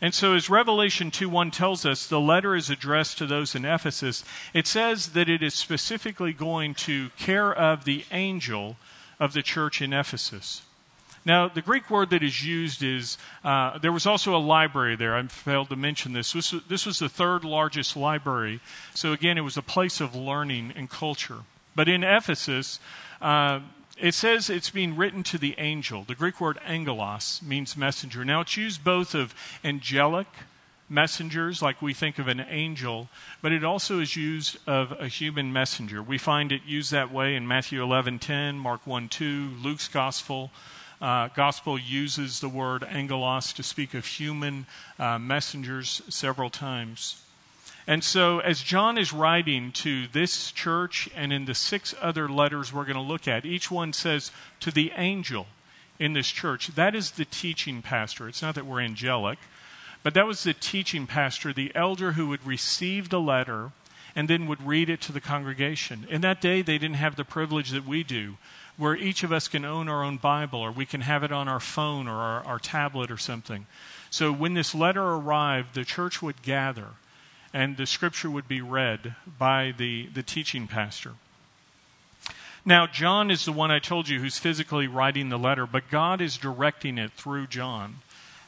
And 0.00 0.12
so, 0.12 0.34
as 0.34 0.50
Revelation 0.50 1.10
2 1.10 1.28
1 1.28 1.50
tells 1.50 1.86
us, 1.86 2.06
the 2.06 2.20
letter 2.20 2.54
is 2.54 2.68
addressed 2.68 3.16
to 3.18 3.26
those 3.26 3.54
in 3.54 3.64
Ephesus. 3.64 4.24
It 4.52 4.66
says 4.66 5.10
that 5.10 5.28
it 5.28 5.42
is 5.42 5.54
specifically 5.54 6.32
going 6.32 6.74
to 6.74 7.10
care 7.10 7.54
of 7.54 7.84
the 7.84 8.04
angel 8.10 8.76
of 9.20 9.32
the 9.32 9.42
church 9.42 9.80
in 9.80 9.92
Ephesus. 9.92 10.62
Now, 11.26 11.48
the 11.48 11.62
Greek 11.62 11.88
word 11.88 12.10
that 12.10 12.22
is 12.22 12.44
used 12.44 12.82
is 12.82 13.16
uh, 13.44 13.78
there 13.78 13.92
was 13.92 14.06
also 14.06 14.36
a 14.36 14.38
library 14.38 14.94
there. 14.94 15.16
I 15.16 15.22
failed 15.26 15.70
to 15.70 15.76
mention 15.76 16.12
this. 16.12 16.32
This 16.32 16.52
was, 16.52 16.62
this 16.68 16.84
was 16.84 16.98
the 16.98 17.08
third 17.08 17.44
largest 17.44 17.96
library. 17.96 18.60
So, 18.94 19.12
again, 19.12 19.38
it 19.38 19.42
was 19.42 19.56
a 19.56 19.62
place 19.62 20.00
of 20.00 20.14
learning 20.14 20.74
and 20.76 20.90
culture. 20.90 21.40
But 21.74 21.88
in 21.88 22.04
Ephesus, 22.04 22.78
uh, 23.22 23.60
it 23.98 24.12
says 24.12 24.50
it's 24.50 24.70
being 24.70 24.96
written 24.96 25.22
to 25.24 25.38
the 25.38 25.54
angel. 25.56 26.04
The 26.04 26.14
Greek 26.14 26.40
word 26.40 26.58
angelos 26.66 27.40
means 27.42 27.76
messenger. 27.76 28.24
Now, 28.24 28.40
it's 28.42 28.56
used 28.56 28.84
both 28.84 29.14
of 29.14 29.34
angelic 29.64 30.26
messengers, 30.88 31.62
like 31.62 31.80
we 31.80 31.94
think 31.94 32.18
of 32.18 32.28
an 32.28 32.40
angel, 32.40 33.08
but 33.40 33.52
it 33.52 33.64
also 33.64 34.00
is 34.00 34.16
used 34.16 34.58
of 34.66 34.92
a 34.92 35.08
human 35.08 35.52
messenger. 35.52 36.02
We 36.02 36.18
find 36.18 36.52
it 36.52 36.62
used 36.66 36.92
that 36.92 37.12
way 37.12 37.34
in 37.34 37.48
Matthew 37.48 37.82
11:10, 37.82 38.58
Mark 38.58 38.84
1:2, 38.84 39.62
Luke's 39.62 39.88
gospel, 39.88 40.52
uh, 41.00 41.28
gospel 41.34 41.78
uses 41.78 42.40
the 42.40 42.48
word 42.48 42.84
angelos 42.84 43.52
to 43.52 43.62
speak 43.62 43.94
of 43.94 44.06
human 44.06 44.66
uh, 44.98 45.18
messengers 45.18 46.02
several 46.08 46.50
times. 46.50 47.22
And 47.86 48.02
so, 48.02 48.38
as 48.38 48.62
John 48.62 48.96
is 48.96 49.12
writing 49.12 49.70
to 49.72 50.06
this 50.08 50.50
church 50.50 51.08
and 51.14 51.32
in 51.32 51.44
the 51.44 51.54
six 51.54 51.94
other 52.00 52.28
letters 52.28 52.72
we're 52.72 52.84
going 52.84 52.94
to 52.94 53.02
look 53.02 53.28
at, 53.28 53.44
each 53.44 53.70
one 53.70 53.92
says 53.92 54.30
to 54.60 54.70
the 54.70 54.92
angel 54.96 55.46
in 55.98 56.14
this 56.14 56.28
church. 56.28 56.68
That 56.68 56.94
is 56.94 57.12
the 57.12 57.26
teaching 57.26 57.82
pastor. 57.82 58.28
It's 58.28 58.40
not 58.40 58.54
that 58.54 58.66
we're 58.66 58.80
angelic, 58.80 59.38
but 60.02 60.14
that 60.14 60.26
was 60.26 60.42
the 60.42 60.54
teaching 60.54 61.06
pastor, 61.06 61.52
the 61.52 61.72
elder 61.74 62.12
who 62.12 62.28
would 62.28 62.46
receive 62.46 63.10
the 63.10 63.20
letter 63.20 63.72
and 64.16 64.28
then 64.28 64.46
would 64.46 64.64
read 64.66 64.88
it 64.88 65.00
to 65.02 65.12
the 65.12 65.20
congregation. 65.20 66.06
In 66.08 66.20
that 66.22 66.40
day, 66.40 66.62
they 66.62 66.78
didn't 66.78 66.96
have 66.96 67.16
the 67.16 67.24
privilege 67.24 67.70
that 67.70 67.86
we 67.86 68.02
do 68.02 68.36
where 68.76 68.96
each 68.96 69.22
of 69.22 69.32
us 69.32 69.48
can 69.48 69.64
own 69.64 69.88
our 69.88 70.02
own 70.02 70.16
Bible 70.16 70.60
or 70.60 70.72
we 70.72 70.86
can 70.86 71.02
have 71.02 71.22
it 71.22 71.32
on 71.32 71.48
our 71.48 71.60
phone 71.60 72.08
or 72.08 72.16
our, 72.16 72.44
our 72.44 72.58
tablet 72.58 73.10
or 73.10 73.16
something. 73.16 73.66
So 74.10 74.32
when 74.32 74.54
this 74.54 74.74
letter 74.74 75.02
arrived, 75.02 75.74
the 75.74 75.84
church 75.84 76.22
would 76.22 76.42
gather 76.42 76.88
and 77.52 77.76
the 77.76 77.86
scripture 77.86 78.30
would 78.30 78.48
be 78.48 78.60
read 78.60 79.14
by 79.38 79.72
the, 79.76 80.08
the 80.08 80.22
teaching 80.22 80.66
pastor. 80.66 81.12
Now, 82.64 82.86
John 82.86 83.30
is 83.30 83.44
the 83.44 83.52
one 83.52 83.70
I 83.70 83.78
told 83.78 84.08
you 84.08 84.20
who's 84.20 84.38
physically 84.38 84.86
writing 84.86 85.28
the 85.28 85.38
letter, 85.38 85.66
but 85.66 85.90
God 85.90 86.20
is 86.20 86.36
directing 86.36 86.98
it 86.98 87.12
through 87.12 87.46
John. 87.46 87.96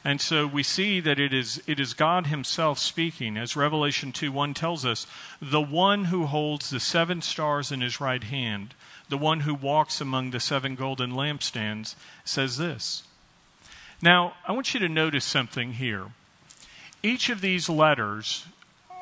And 0.03 0.19
so 0.19 0.47
we 0.47 0.63
see 0.63 0.99
that 1.01 1.19
it 1.19 1.33
is, 1.33 1.61
it 1.67 1.79
is 1.79 1.93
God 1.93 2.27
Himself 2.27 2.79
speaking, 2.79 3.37
as 3.37 3.55
Revelation 3.55 4.11
2 4.11 4.31
1 4.31 4.53
tells 4.53 4.85
us, 4.85 5.05
the 5.41 5.61
one 5.61 6.05
who 6.05 6.25
holds 6.25 6.69
the 6.69 6.79
seven 6.79 7.21
stars 7.21 7.71
in 7.71 7.81
His 7.81 8.01
right 8.01 8.23
hand, 8.23 8.73
the 9.09 9.17
one 9.17 9.41
who 9.41 9.53
walks 9.53 10.01
among 10.01 10.31
the 10.31 10.39
seven 10.39 10.75
golden 10.75 11.11
lampstands, 11.11 11.95
says 12.25 12.57
this. 12.57 13.03
Now, 14.01 14.33
I 14.47 14.51
want 14.51 14.73
you 14.73 14.79
to 14.81 14.89
notice 14.89 15.25
something 15.25 15.73
here. 15.73 16.07
Each 17.01 17.29
of 17.29 17.41
these 17.41 17.69
letters 17.69 18.45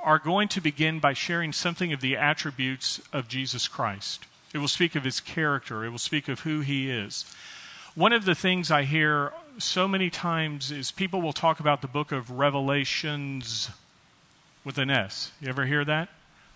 are 0.04 0.20
going 0.20 0.48
to 0.50 0.62
begin 0.62 1.00
by 1.00 1.14
sharing 1.14 1.52
something 1.52 1.92
of 1.92 2.02
the 2.02 2.16
attributes 2.16 3.02
of 3.12 3.28
Jesus 3.28 3.68
Christ. 3.68 4.26
It 4.54 4.60
will 4.60 4.68
speak 4.68 4.96
of 4.96 5.04
his 5.04 5.20
character, 5.20 5.84
it 5.84 5.90
will 5.90 5.98
speak 5.98 6.28
of 6.28 6.42
who 6.42 6.62
he 6.62 6.90
is. 6.90 7.26
One 7.96 8.14
of 8.14 8.26
the 8.26 8.36
things 8.36 8.72
I 8.72 8.84
hear 8.84 9.34
so 9.58 9.88
many 9.88 10.10
times 10.10 10.72
is 10.72 10.92
people 10.92 11.22
will 11.22 11.34
talk 11.34 11.60
about 11.60 11.82
the 11.82 11.88
book 11.88 12.12
of 12.12 12.30
Revelations 12.30 13.70
with 14.64 14.78
an 14.78 14.90
S. 14.90 15.32
You 15.42 15.50
ever 15.50 15.66
hear 15.66 15.84
that? 15.86 16.10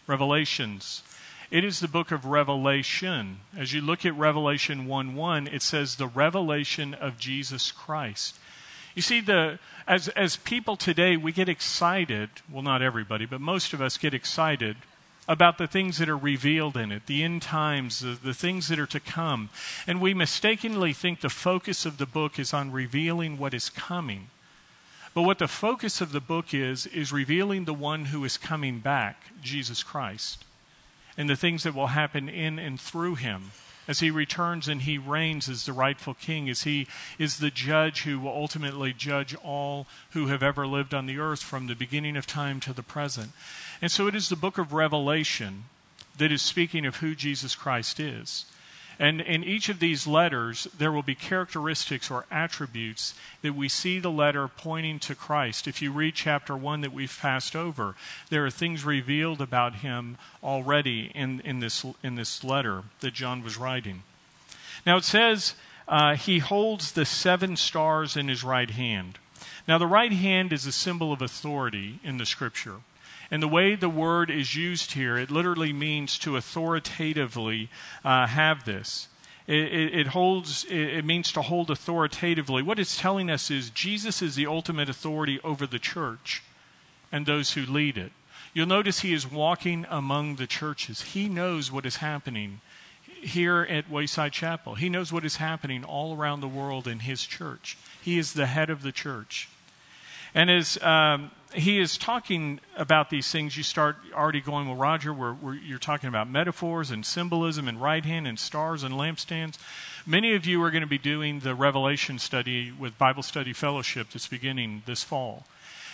Revelations. 0.06 1.02
It 1.52 1.66
is 1.66 1.80
the 1.80 1.88
book 1.88 2.12
of 2.12 2.26
Revelation. 2.26 3.40
As 3.58 3.74
you 3.74 3.82
look 3.82 4.06
at 4.06 4.16
Revelation 4.16 4.86
1 4.86 5.16
1, 5.16 5.48
it 5.48 5.64
says 5.64 5.96
the 5.96 6.06
revelation 6.06 6.94
of 6.94 7.18
Jesus 7.18 7.72
Christ. 7.72 8.38
You 8.94 9.02
see, 9.02 9.20
the, 9.20 9.58
as, 9.88 10.10
as 10.10 10.36
people 10.36 10.76
today, 10.76 11.18
we 11.18 11.32
get 11.32 11.50
excited. 11.50 12.30
Well, 12.52 12.62
not 12.62 12.84
everybody, 12.84 13.26
but 13.26 13.42
most 13.42 13.74
of 13.74 13.82
us 13.82 13.98
get 13.98 14.14
excited 14.14 14.78
about 15.28 15.58
the 15.58 15.66
things 15.66 15.98
that 15.98 16.10
are 16.10 16.18
revealed 16.18 16.78
in 16.78 16.92
it, 16.92 17.08
the 17.08 17.24
end 17.24 17.42
times, 17.42 18.02
the, 18.02 18.18
the 18.24 18.34
things 18.36 18.68
that 18.68 18.78
are 18.78 18.86
to 18.86 19.00
come. 19.00 19.50
And 19.88 20.00
we 20.00 20.14
mistakenly 20.14 20.94
think 20.94 21.22
the 21.22 21.30
focus 21.30 21.84
of 21.84 21.98
the 21.98 22.06
book 22.06 22.38
is 22.38 22.54
on 22.54 22.72
revealing 22.72 23.40
what 23.40 23.56
is 23.56 23.70
coming. 23.70 24.28
But 25.16 25.24
what 25.24 25.40
the 25.40 25.48
focus 25.48 26.00
of 26.00 26.12
the 26.12 26.22
book 26.22 26.54
is, 26.54 26.86
is 26.86 27.12
revealing 27.12 27.66
the 27.66 27.74
one 27.74 28.06
who 28.06 28.24
is 28.24 28.38
coming 28.38 28.80
back, 28.80 29.18
Jesus 29.42 29.82
Christ, 29.82 30.46
and 31.20 31.30
the 31.30 31.36
things 31.36 31.64
that 31.64 31.76
will 31.76 31.88
happen 31.88 32.30
in 32.30 32.58
and 32.58 32.80
through 32.80 33.16
him 33.16 33.52
as 33.90 34.00
he 34.00 34.10
returns 34.10 34.70
and 34.70 34.84
he 34.84 34.98
reigns 34.98 35.50
as 35.50 35.66
the 35.66 35.74
rightful 35.74 36.14
king, 36.14 36.48
as 36.48 36.62
he 36.62 36.88
is 37.18 37.40
the 37.40 37.52
judge 37.52 38.04
who 38.04 38.20
will 38.20 38.32
ultimately 38.32 38.94
judge 38.94 39.36
all 39.44 39.86
who 40.12 40.28
have 40.28 40.42
ever 40.42 40.66
lived 40.66 40.94
on 40.94 41.08
the 41.08 41.20
earth 41.20 41.42
from 41.42 41.68
the 41.68 41.76
beginning 41.76 42.16
of 42.16 42.26
time 42.26 42.60
to 42.62 42.72
the 42.72 42.84
present. 42.84 43.32
And 43.82 43.92
so 43.92 44.08
it 44.08 44.16
is 44.16 44.30
the 44.30 44.36
book 44.38 44.58
of 44.58 44.72
Revelation 44.72 45.66
that 46.18 46.32
is 46.32 46.42
speaking 46.42 46.86
of 46.86 46.98
who 46.98 47.16
Jesus 47.16 47.54
Christ 47.54 48.00
is. 48.00 48.46
And 49.00 49.22
in 49.22 49.46
each 49.46 49.70
of 49.70 49.80
these 49.80 50.06
letters, 50.06 50.68
there 50.78 50.92
will 50.92 51.04
be 51.04 51.16
characteristics 51.16 52.12
or 52.12 52.26
attributes 52.30 53.14
that 53.42 53.56
we 53.56 53.70
see 53.70 53.98
the 53.98 54.12
letter 54.12 54.50
pointing 54.50 55.00
to 55.00 55.16
Christ. 55.16 55.68
If 55.68 55.82
you 55.82 55.94
read 55.94 56.16
chapter 56.16 56.56
1 56.56 56.82
that 56.82 56.92
we've 56.92 57.18
passed 57.18 57.56
over, 57.56 57.96
there 58.30 58.46
are 58.46 58.52
things 58.52 58.84
revealed 58.84 59.40
about 59.40 59.76
him 59.76 60.18
already 60.44 61.12
in, 61.16 61.40
in, 61.42 61.62
this, 61.62 61.86
in 62.04 62.16
this 62.16 62.44
letter 62.44 62.84
that 63.00 63.14
John 63.14 63.42
was 63.42 63.58
writing. 63.58 64.04
Now 64.86 64.98
it 64.98 65.06
says, 65.06 65.56
uh, 65.88 66.16
he 66.16 66.40
holds 66.40 66.92
the 66.92 67.06
seven 67.06 67.56
stars 67.56 68.18
in 68.18 68.28
his 68.28 68.44
right 68.44 68.70
hand. 68.70 69.18
Now, 69.68 69.78
the 69.78 69.88
right 69.88 70.12
hand 70.12 70.52
is 70.52 70.66
a 70.66 70.72
symbol 70.72 71.14
of 71.14 71.22
authority 71.22 72.00
in 72.04 72.18
the 72.18 72.26
scripture. 72.26 72.78
And 73.32 73.44
the 73.44 73.48
way 73.48 73.76
the 73.76 73.90
word 73.90 74.32
is 74.32 74.56
used 74.56 74.94
here, 74.94 75.18
it 75.18 75.30
literally 75.30 75.72
means 75.72 76.18
to 76.20 76.36
authoritatively 76.36 77.70
uh, 78.04 78.28
have 78.28 78.66
this. 78.66 79.08
It, 79.46 79.74
it, 79.74 80.00
it 80.00 80.08
holds, 80.08 80.66
it, 80.66 80.98
it 80.98 81.06
means 81.06 81.32
to 81.34 81.42
hold 81.42 81.70
authoritatively. 81.70 82.64
What 82.64 82.80
it's 82.80 83.00
telling 83.00 83.30
us 83.30 83.52
is 83.52 83.70
Jesus 83.70 84.22
is 84.22 84.36
the 84.36 84.48
ultimate 84.48 84.90
authority 84.90 85.40
over 85.44 85.68
the 85.68 85.80
church 85.80 86.44
and 87.12 87.26
those 87.26 87.54
who 87.54 87.66
lead 87.66 87.98
it. 87.98 88.12
You'll 88.54 88.68
notice 88.68 89.02
he 89.02 89.14
is 89.14 89.30
walking 89.30 89.86
among 89.90 90.36
the 90.36 90.48
churches. 90.48 91.02
He 91.02 91.28
knows 91.28 91.72
what 91.72 91.86
is 91.86 91.98
happening 91.98 92.62
here 93.22 93.62
at 93.70 93.90
Wayside 93.90 94.32
Chapel. 94.32 94.76
He 94.76 94.90
knows 94.90 95.12
what 95.12 95.26
is 95.26 95.36
happening 95.36 95.84
all 95.84 96.16
around 96.16 96.42
the 96.42 96.48
world 96.48 96.88
in 96.88 97.00
his 97.00 97.24
church. 97.24 97.78
He 98.02 98.18
is 98.18 98.34
the 98.34 98.48
head 98.48 98.70
of 98.70 98.82
the 98.82 98.92
church. 98.92 99.50
And 100.34 100.50
as 100.50 100.82
um, 100.82 101.32
he 101.54 101.80
is 101.80 101.98
talking 101.98 102.60
about 102.76 103.10
these 103.10 103.32
things, 103.32 103.58
you 103.58 103.64
start 103.64 103.98
already 104.14 104.42
going, 104.42 104.68
well, 104.68 104.78
Roger, 104.78 105.14
we're, 105.14 105.34
we're, 105.34 105.56
you're 105.56 105.80
talking 105.80 106.08
about 106.08 106.30
metaphors 106.30 106.92
and 106.92 107.06
symbolism 107.06 107.68
and 107.68 107.82
right 107.82 108.06
hand 108.06 108.28
and 108.28 108.38
stars 108.38 108.84
and 108.84 108.94
lampstands. 108.94 109.58
Many 110.06 110.36
of 110.36 110.46
you 110.46 110.62
are 110.64 110.72
going 110.72 110.82
to 110.82 110.88
be 110.88 110.98
doing 110.98 111.40
the 111.40 111.56
Revelation 111.56 112.20
study 112.20 112.72
with 112.72 112.98
Bible 112.98 113.24
Study 113.24 113.54
Fellowship 113.54 114.10
that's 114.12 114.28
beginning 114.28 114.84
this 114.86 115.04
fall. 115.04 115.46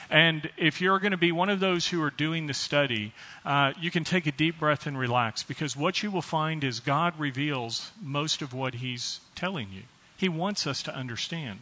And 0.10 0.52
if 0.58 0.82
you're 0.82 1.00
going 1.00 1.12
to 1.12 1.18
be 1.18 1.32
one 1.32 1.50
of 1.50 1.60
those 1.60 1.88
who 1.88 2.02
are 2.04 2.12
doing 2.12 2.48
the 2.48 2.54
study, 2.54 3.14
uh, 3.44 3.74
you 3.80 3.90
can 3.90 4.04
take 4.04 4.28
a 4.28 4.32
deep 4.32 4.60
breath 4.60 4.86
and 4.86 4.98
relax 4.98 5.42
because 5.42 5.76
what 5.76 6.04
you 6.04 6.12
will 6.12 6.22
find 6.22 6.64
is 6.64 6.80
God 6.80 7.18
reveals 7.18 7.92
most 8.02 8.42
of 8.42 8.54
what 8.54 8.76
He's 8.76 9.20
telling 9.34 9.70
you. 9.72 9.84
He 10.16 10.30
wants 10.30 10.68
us 10.68 10.84
to 10.84 10.96
understand. 10.96 11.62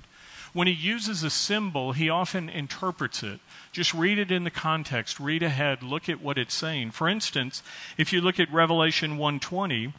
When 0.54 0.68
he 0.68 0.74
uses 0.74 1.24
a 1.24 1.32
symbol, 1.32 1.94
he 1.94 2.10
often 2.10 2.48
interprets 2.48 3.24
it. 3.24 3.40
Just 3.72 3.94
read 3.94 4.20
it 4.20 4.32
in 4.32 4.44
the 4.44 4.52
context, 4.52 5.20
read 5.20 5.42
ahead, 5.42 5.82
look 5.82 6.08
at 6.08 6.22
what 6.22 6.38
it's 6.38 6.54
saying. 6.54 6.92
For 6.92 7.10
instance, 7.10 7.64
if 7.98 8.14
you 8.14 8.22
look 8.22 8.40
at 8.40 8.54
Revelation 8.54 9.18
1:20, 9.18 9.94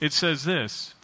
it 0.00 0.12
says 0.12 0.44
this: 0.44 0.94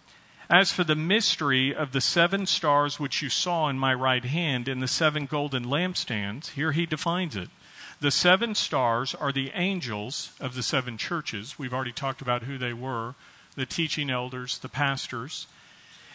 As 0.50 0.72
for 0.72 0.82
the 0.82 0.96
mystery 0.96 1.72
of 1.72 1.92
the 1.92 2.00
seven 2.00 2.46
stars 2.46 2.98
which 2.98 3.22
you 3.22 3.30
saw 3.30 3.68
in 3.68 3.78
my 3.78 3.94
right 3.94 4.24
hand 4.24 4.66
and 4.66 4.82
the 4.82 4.88
seven 4.88 5.26
golden 5.26 5.64
lampstands, 5.64 6.50
here 6.50 6.72
he 6.72 6.84
defines 6.84 7.36
it. 7.36 7.50
The 8.00 8.10
seven 8.10 8.56
stars 8.56 9.14
are 9.14 9.32
the 9.32 9.52
angels 9.54 10.32
of 10.40 10.54
the 10.54 10.62
seven 10.62 10.98
churches. 10.98 11.58
We've 11.58 11.72
already 11.72 11.92
talked 11.92 12.20
about 12.20 12.42
who 12.42 12.58
they 12.58 12.72
were 12.72 13.14
the 13.56 13.66
teaching 13.66 14.10
elders, 14.10 14.58
the 14.58 14.68
pastors. 14.68 15.46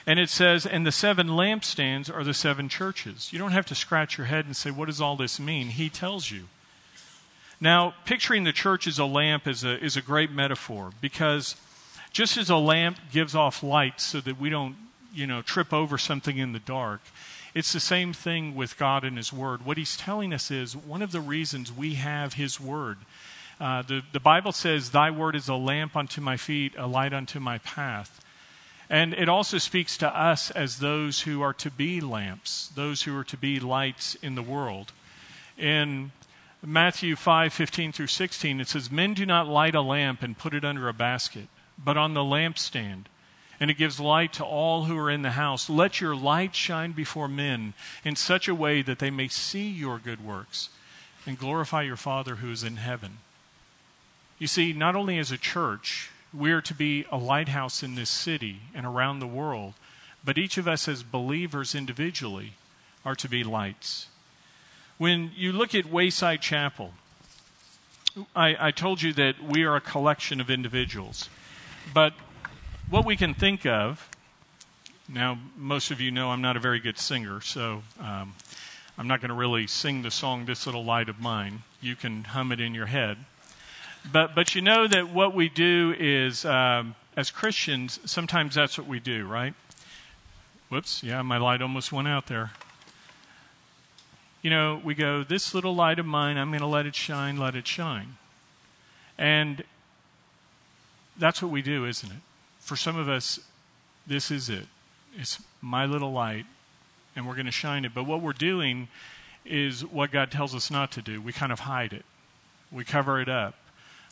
And 0.06 0.20
it 0.20 0.30
says, 0.30 0.66
and 0.66 0.86
the 0.86 0.92
seven 0.92 1.28
lampstands 1.28 2.14
are 2.14 2.24
the 2.24 2.34
seven 2.34 2.70
churches. 2.70 3.32
You 3.32 3.40
don't 3.40 3.52
have 3.52 3.68
to 3.68 3.76
scratch 3.76 4.18
your 4.18 4.28
head 4.28 4.46
and 4.46 4.56
say, 4.56 4.72
what 4.72 4.88
does 4.88 5.00
all 5.02 5.16
this 5.16 5.40
mean? 5.40 5.68
He 5.68 5.90
tells 5.90 6.32
you. 6.32 6.48
Now, 7.60 7.94
picturing 8.06 8.44
the 8.44 8.52
church 8.52 8.88
as 8.88 8.98
a 8.98 9.06
lamp 9.06 9.48
is 9.48 9.64
a, 9.64 9.84
is 9.84 9.96
a 9.96 10.02
great 10.02 10.32
metaphor 10.32 10.92
because 11.00 11.56
just 12.12 12.36
as 12.38 12.50
a 12.50 12.56
lamp 12.58 12.98
gives 13.12 13.36
off 13.36 13.62
light 13.62 14.02
so 14.02 14.20
that 14.22 14.40
we 14.40 14.50
don't, 14.50 14.76
you 15.14 15.28
know, 15.28 15.44
trip 15.44 15.72
over 15.72 16.00
something 16.00 16.38
in 16.38 16.54
the 16.54 16.60
dark, 16.60 17.02
it's 17.54 17.74
the 17.74 17.80
same 17.80 18.14
thing 18.14 18.56
with 18.56 18.78
God 18.78 19.04
and 19.04 19.18
His 19.18 19.32
Word. 19.32 19.66
What 19.66 19.78
He's 19.78 19.98
telling 19.98 20.34
us 20.34 20.50
is 20.50 20.76
one 20.76 21.02
of 21.02 21.12
the 21.12 21.20
reasons 21.20 21.72
we 21.72 21.96
have 21.96 22.34
His 22.34 22.60
Word. 22.60 22.98
Uh, 23.60 23.84
the, 23.84 24.02
the 24.12 24.20
Bible 24.20 24.54
says, 24.54 24.90
Thy 24.90 25.12
Word 25.12 25.36
is 25.36 25.48
a 25.48 25.56
lamp 25.56 25.96
unto 25.96 26.22
my 26.22 26.38
feet, 26.38 26.74
a 26.78 26.88
light 26.88 27.14
unto 27.14 27.40
my 27.40 27.60
path. 27.60 28.21
And 28.92 29.14
it 29.14 29.30
also 29.30 29.58
speaks 29.58 29.96
to 30.00 30.14
us 30.14 30.52
as 30.52 30.80
those 30.80 31.22
who 31.22 31.42
are 31.42 31.54
to 31.54 31.72
be 31.72 32.02
lamps, 32.02 32.70
those 32.76 33.04
who 33.04 33.18
are 33.18 33.24
to 33.24 33.38
be 33.38 33.58
lights 33.58 34.16
in 34.16 34.36
the 34.36 34.42
world. 34.42 34.92
In 35.58 36.12
Matthew 36.62 37.16
5 37.16 37.54
15 37.54 37.94
through 37.94 38.08
16, 38.08 38.60
it 38.60 38.68
says, 38.68 38.92
Men 38.92 39.14
do 39.14 39.26
not 39.26 39.48
light 39.48 39.76
a 39.76 39.82
lamp 39.82 40.22
and 40.22 40.38
put 40.38 40.54
it 40.54 40.66
under 40.66 40.90
a 40.90 40.94
basket, 40.94 41.48
but 41.82 41.96
on 41.96 42.14
the 42.14 42.20
lampstand. 42.20 43.06
And 43.62 43.72
it 43.72 43.78
gives 43.78 43.98
light 43.98 44.34
to 44.34 44.44
all 44.44 44.84
who 44.84 44.98
are 44.98 45.10
in 45.10 45.22
the 45.22 45.32
house. 45.32 45.70
Let 45.70 46.02
your 46.02 46.16
light 46.16 46.54
shine 46.54 46.92
before 46.92 47.30
men 47.30 47.74
in 48.04 48.18
such 48.18 48.50
a 48.50 48.56
way 48.56 48.82
that 48.82 49.00
they 49.00 49.10
may 49.10 49.30
see 49.30 49.70
your 49.70 50.00
good 50.00 50.22
works 50.22 50.68
and 51.26 51.40
glorify 51.40 51.84
your 51.84 51.96
Father 51.96 52.38
who 52.38 52.52
is 52.52 52.64
in 52.64 52.76
heaven. 52.76 53.20
You 54.38 54.48
see, 54.48 54.74
not 54.74 54.98
only 54.98 55.18
as 55.18 55.32
a 55.32 55.38
church, 55.38 56.11
we 56.34 56.52
are 56.52 56.62
to 56.62 56.74
be 56.74 57.06
a 57.12 57.18
lighthouse 57.18 57.84
in 57.84 57.96
this 57.96 58.10
city 58.10 58.62
and 58.74 58.86
around 58.86 59.20
the 59.20 59.28
world, 59.28 59.74
but 60.24 60.38
each 60.38 60.58
of 60.58 60.68
us 60.68 60.88
as 60.88 61.04
believers 61.04 61.76
individually 61.76 62.54
are 63.04 63.16
to 63.16 63.28
be 63.28 63.44
lights. 63.44 64.08
When 64.98 65.32
you 65.36 65.52
look 65.52 65.74
at 65.74 65.86
Wayside 65.86 66.42
Chapel, 66.42 66.94
I, 68.36 68.68
I 68.68 68.72
told 68.72 69.02
you 69.02 69.14
that 69.14 69.42
we 69.44 69.64
are 69.64 69.76
a 69.76 69.82
collection 69.82 70.40
of 70.40 70.50
individuals. 70.50 71.30
But 71.94 72.14
what 72.90 73.06
we 73.06 73.16
can 73.16 73.34
think 73.34 73.66
of, 73.66 74.08
now, 75.10 75.40
most 75.58 75.92
of 75.92 76.00
you 76.00 76.12
know 76.12 76.30
I'm 76.30 76.42
not 76.42 76.56
a 76.56 76.60
very 76.60 76.80
good 76.80 76.98
singer, 76.98 77.42
so 77.42 77.84
um, 78.00 78.34
I'm 78.98 79.08
not 79.08 79.20
going 79.20 79.30
to 79.30 79.36
really 79.36 79.68
sing 79.68 80.04
the 80.04 80.12
song 80.12 80.46
This 80.46 80.66
Little 80.66 80.86
Light 80.86 81.10
of 81.10 81.20
Mine. 81.20 81.64
You 81.82 81.96
can 81.96 82.24
hum 82.24 82.52
it 82.52 82.62
in 82.62 82.74
your 82.74 82.86
head. 82.86 83.18
But, 84.10 84.34
but 84.34 84.56
you 84.56 84.62
know 84.62 84.88
that 84.88 85.10
what 85.10 85.36
we 85.36 85.50
do 85.50 85.94
is, 86.00 86.46
um, 86.46 86.96
as 87.18 87.30
Christians, 87.30 88.00
sometimes 88.06 88.56
that's 88.56 88.78
what 88.78 88.88
we 88.88 89.00
do, 89.00 89.28
right? 89.28 89.54
Whoops, 90.70 91.04
yeah, 91.04 91.22
my 91.22 91.38
light 91.38 91.62
almost 91.62 91.92
went 91.92 92.08
out 92.08 92.28
there. 92.28 92.52
You 94.42 94.50
know, 94.50 94.82
we 94.84 94.96
go, 94.96 95.24
This 95.24 95.54
little 95.54 95.76
light 95.76 96.00
of 96.00 96.06
mine, 96.06 96.38
I'm 96.38 96.50
going 96.50 96.62
to 96.62 96.68
let 96.68 96.86
it 96.86 96.96
shine, 96.96 97.38
let 97.38 97.56
it 97.56 97.68
shine. 97.68 98.18
And 99.18 99.64
that's 101.18 101.42
what 101.42 101.52
we 101.52 101.62
do, 101.62 101.86
isn't 101.86 102.12
it? 102.12 102.18
for 102.62 102.76
some 102.78 102.96
of 102.96 103.10
us, 103.10 103.40
this 104.08 104.32
is 104.32 104.50
it. 104.50 104.68
It's 105.18 105.44
my 105.60 105.86
little 105.86 106.14
light, 106.14 106.46
and 107.16 107.28
we're 107.28 107.34
going 107.34 107.48
to 107.48 107.52
shine 107.52 107.84
it. 107.84 107.94
But 107.94 108.06
what 108.06 108.22
we're 108.22 108.32
doing 108.32 108.88
is 109.44 109.84
what 109.84 110.12
God 110.12 110.32
tells 110.32 110.56
us 110.56 110.72
not 110.72 110.92
to 110.94 111.02
do. 111.02 111.22
We 111.22 111.34
kind 111.34 111.52
of 111.52 111.62
hide 111.62 111.92
it, 111.92 112.06
we 112.72 112.86
cover 112.86 113.20
it 113.20 113.28
up. 113.28 113.56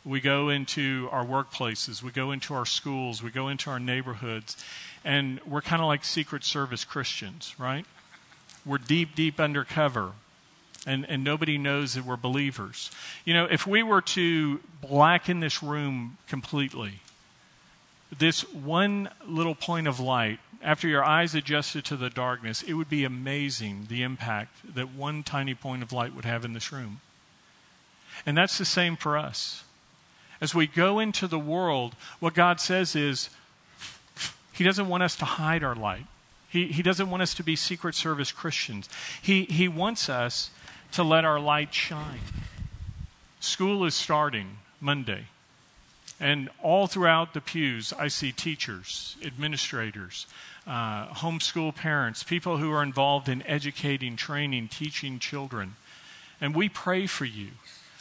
We 0.04 0.20
go 0.20 0.48
into 0.48 1.08
our 1.12 1.24
workplaces, 1.24 2.02
we 2.02 2.10
go 2.10 2.30
into 2.30 2.54
our 2.54 2.64
schools, 2.64 3.22
we 3.22 3.30
go 3.30 3.48
into 3.48 3.68
our 3.68 3.78
neighborhoods, 3.78 4.56
and 5.04 5.40
we're 5.46 5.60
kind 5.60 5.82
of 5.82 5.88
like 5.88 6.04
Secret 6.04 6.42
Service 6.42 6.84
Christians, 6.84 7.54
right? 7.58 7.84
We're 8.64 8.78
deep, 8.78 9.14
deep 9.14 9.38
undercover, 9.38 10.12
and, 10.86 11.04
and 11.08 11.22
nobody 11.22 11.58
knows 11.58 11.94
that 11.94 12.06
we're 12.06 12.16
believers. 12.16 12.90
You 13.26 13.34
know, 13.34 13.44
if 13.44 13.66
we 13.66 13.82
were 13.82 14.00
to 14.02 14.60
blacken 14.80 15.40
this 15.40 15.62
room 15.62 16.16
completely, 16.26 17.00
this 18.16 18.42
one 18.54 19.10
little 19.26 19.54
point 19.54 19.86
of 19.86 20.00
light, 20.00 20.40
after 20.62 20.88
your 20.88 21.04
eyes 21.04 21.34
adjusted 21.34 21.84
to 21.86 21.96
the 21.96 22.10
darkness, 22.10 22.62
it 22.62 22.74
would 22.74 22.88
be 22.88 23.04
amazing 23.04 23.86
the 23.88 24.02
impact 24.02 24.74
that 24.74 24.94
one 24.94 25.22
tiny 25.22 25.54
point 25.54 25.82
of 25.82 25.92
light 25.92 26.14
would 26.14 26.24
have 26.24 26.44
in 26.44 26.54
this 26.54 26.72
room. 26.72 27.00
And 28.26 28.36
that's 28.36 28.58
the 28.58 28.64
same 28.64 28.96
for 28.96 29.16
us. 29.16 29.64
As 30.40 30.54
we 30.54 30.66
go 30.66 30.98
into 30.98 31.26
the 31.26 31.38
world, 31.38 31.94
what 32.18 32.34
God 32.34 32.60
says 32.60 32.96
is, 32.96 33.30
He 34.52 34.64
doesn't 34.64 34.88
want 34.88 35.02
us 35.02 35.16
to 35.16 35.24
hide 35.24 35.62
our 35.62 35.74
light. 35.74 36.06
He, 36.50 36.66
he 36.66 36.82
doesn't 36.82 37.08
want 37.08 37.22
us 37.22 37.34
to 37.34 37.44
be 37.44 37.54
Secret 37.54 37.94
Service 37.94 38.32
Christians. 38.32 38.88
He, 39.22 39.44
he 39.44 39.68
wants 39.68 40.08
us 40.08 40.50
to 40.92 41.04
let 41.04 41.24
our 41.24 41.38
light 41.38 41.72
shine. 41.72 42.20
School 43.38 43.84
is 43.84 43.94
starting 43.94 44.58
Monday. 44.80 45.26
And 46.18 46.50
all 46.60 46.88
throughout 46.88 47.34
the 47.34 47.40
pews, 47.40 47.94
I 47.96 48.08
see 48.08 48.32
teachers, 48.32 49.16
administrators, 49.24 50.26
uh, 50.66 51.06
homeschool 51.08 51.74
parents, 51.74 52.24
people 52.24 52.58
who 52.58 52.72
are 52.72 52.82
involved 52.82 53.28
in 53.28 53.42
educating, 53.46 54.16
training, 54.16 54.68
teaching 54.68 55.18
children. 55.18 55.76
And 56.40 56.54
we 56.54 56.68
pray 56.68 57.06
for 57.06 57.24
you. 57.24 57.50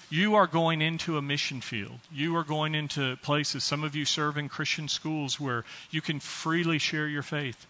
You 0.10 0.34
are 0.34 0.48
going 0.48 0.82
into 0.82 1.18
a 1.18 1.22
mission 1.22 1.62
field. 1.62 2.00
You 2.12 2.36
are 2.36 2.44
going 2.44 2.74
into 2.74 3.18
places. 3.18 3.64
Some 3.64 3.84
of 3.84 3.96
you 3.96 4.06
serve 4.06 4.38
in 4.38 4.50
Christian 4.50 4.88
schools 4.88 5.40
where 5.40 5.64
you 5.92 6.02
can 6.02 6.20
freely 6.20 6.80
share 6.80 7.08
your 7.08 7.22
faith. 7.22 7.68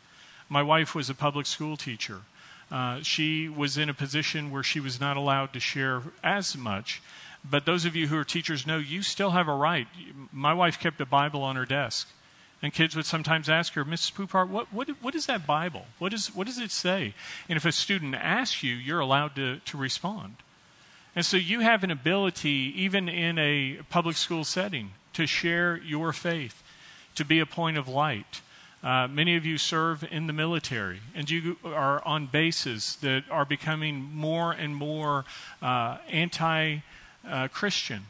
My 0.48 0.63
wife 0.63 0.96
was 0.96 1.10
a 1.10 1.15
public 1.15 1.46
school 1.46 1.75
teacher. 1.75 2.22
Uh, 2.72 3.01
she 3.01 3.50
was 3.50 3.77
in 3.77 3.89
a 3.89 3.93
position 3.93 4.51
where 4.51 4.63
she 4.63 4.79
was 4.79 5.01
not 5.01 5.17
allowed 5.17 5.51
to 5.53 5.60
share 5.60 6.01
as 6.24 6.55
much. 6.55 7.01
But 7.43 7.65
those 7.65 7.84
of 7.84 7.96
you 7.96 8.08
who 8.08 8.17
are 8.17 8.24
teachers 8.24 8.65
know 8.65 8.77
you 8.77 9.01
still 9.01 9.31
have 9.31 9.48
a 9.48 9.53
right. 9.53 9.88
My 10.31 10.53
wife 10.53 10.79
kept 10.79 11.01
a 11.01 11.05
Bible 11.05 11.41
on 11.41 11.58
her 11.58 11.65
desk. 11.65 12.08
And 12.62 12.74
kids 12.74 12.96
would 12.96 13.05
sometimes 13.05 13.50
ask 13.50 13.74
her, 13.74 13.86
Mrs. 13.86 14.13
Poupart, 14.13 14.50
what, 14.50 14.72
what, 14.74 14.89
what 15.01 15.15
is 15.15 15.25
that 15.27 15.48
Bible? 15.48 15.86
What, 15.98 16.13
is, 16.13 16.34
what 16.36 16.48
does 16.48 16.58
it 16.58 16.72
say? 16.72 17.13
And 17.48 17.58
if 17.58 17.65
a 17.65 17.72
student 17.72 18.15
asks 18.15 18.63
you, 18.63 18.75
you're 18.75 19.00
allowed 19.00 19.36
to, 19.36 19.60
to 19.60 19.77
respond. 19.77 20.36
And 21.15 21.25
so 21.25 21.37
you 21.37 21.61
have 21.61 21.83
an 21.83 21.91
ability, 21.91 22.73
even 22.75 23.09
in 23.09 23.37
a 23.37 23.79
public 23.89 24.15
school 24.15 24.43
setting, 24.43 24.91
to 25.13 25.25
share 25.25 25.77
your 25.77 26.13
faith, 26.13 26.61
to 27.15 27.25
be 27.25 27.39
a 27.39 27.45
point 27.45 27.77
of 27.77 27.87
light. 27.87 28.41
Uh, 28.81 29.07
many 29.07 29.35
of 29.35 29.45
you 29.45 29.57
serve 29.57 30.05
in 30.09 30.27
the 30.27 30.33
military, 30.33 31.01
and 31.13 31.29
you 31.29 31.57
are 31.65 32.05
on 32.05 32.27
bases 32.27 32.97
that 33.01 33.23
are 33.29 33.43
becoming 33.43 33.99
more 34.13 34.53
and 34.53 34.75
more 34.75 35.25
uh, 35.61 35.97
anti 36.09 36.77
uh, 37.27 37.47
Christian. 37.49 38.03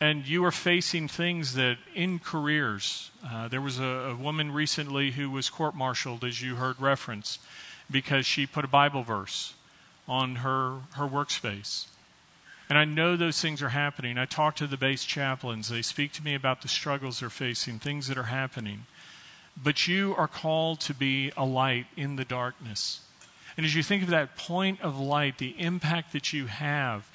And 0.00 0.26
you 0.26 0.42
are 0.46 0.52
facing 0.52 1.08
things 1.08 1.54
that 1.54 1.76
in 1.94 2.20
careers, 2.20 3.10
uh, 3.22 3.48
there 3.48 3.60
was 3.60 3.78
a, 3.78 3.84
a 3.84 4.16
woman 4.16 4.50
recently 4.50 5.10
who 5.10 5.28
was 5.28 5.50
court 5.50 5.74
martialed, 5.74 6.24
as 6.24 6.40
you 6.40 6.54
heard 6.54 6.80
reference, 6.80 7.38
because 7.90 8.24
she 8.24 8.46
put 8.46 8.64
a 8.64 8.68
Bible 8.68 9.02
verse 9.02 9.52
on 10.10 10.36
her, 10.36 10.80
her 10.94 11.06
workspace. 11.06 11.86
And 12.68 12.76
I 12.76 12.84
know 12.84 13.16
those 13.16 13.40
things 13.40 13.62
are 13.62 13.70
happening. 13.70 14.18
I 14.18 14.26
talk 14.26 14.56
to 14.56 14.66
the 14.66 14.76
base 14.76 15.04
chaplains. 15.04 15.68
They 15.68 15.82
speak 15.82 16.12
to 16.14 16.24
me 16.24 16.34
about 16.34 16.62
the 16.62 16.68
struggles 16.68 17.20
they're 17.20 17.30
facing, 17.30 17.78
things 17.78 18.08
that 18.08 18.18
are 18.18 18.24
happening. 18.24 18.86
But 19.56 19.86
you 19.86 20.14
are 20.16 20.28
called 20.28 20.80
to 20.80 20.94
be 20.94 21.32
a 21.36 21.44
light 21.44 21.86
in 21.96 22.16
the 22.16 22.24
darkness. 22.24 23.00
And 23.56 23.64
as 23.64 23.74
you 23.74 23.82
think 23.82 24.02
of 24.02 24.10
that 24.10 24.36
point 24.36 24.80
of 24.80 24.98
light, 24.98 25.38
the 25.38 25.54
impact 25.58 26.12
that 26.12 26.32
you 26.32 26.46
have, 26.46 27.08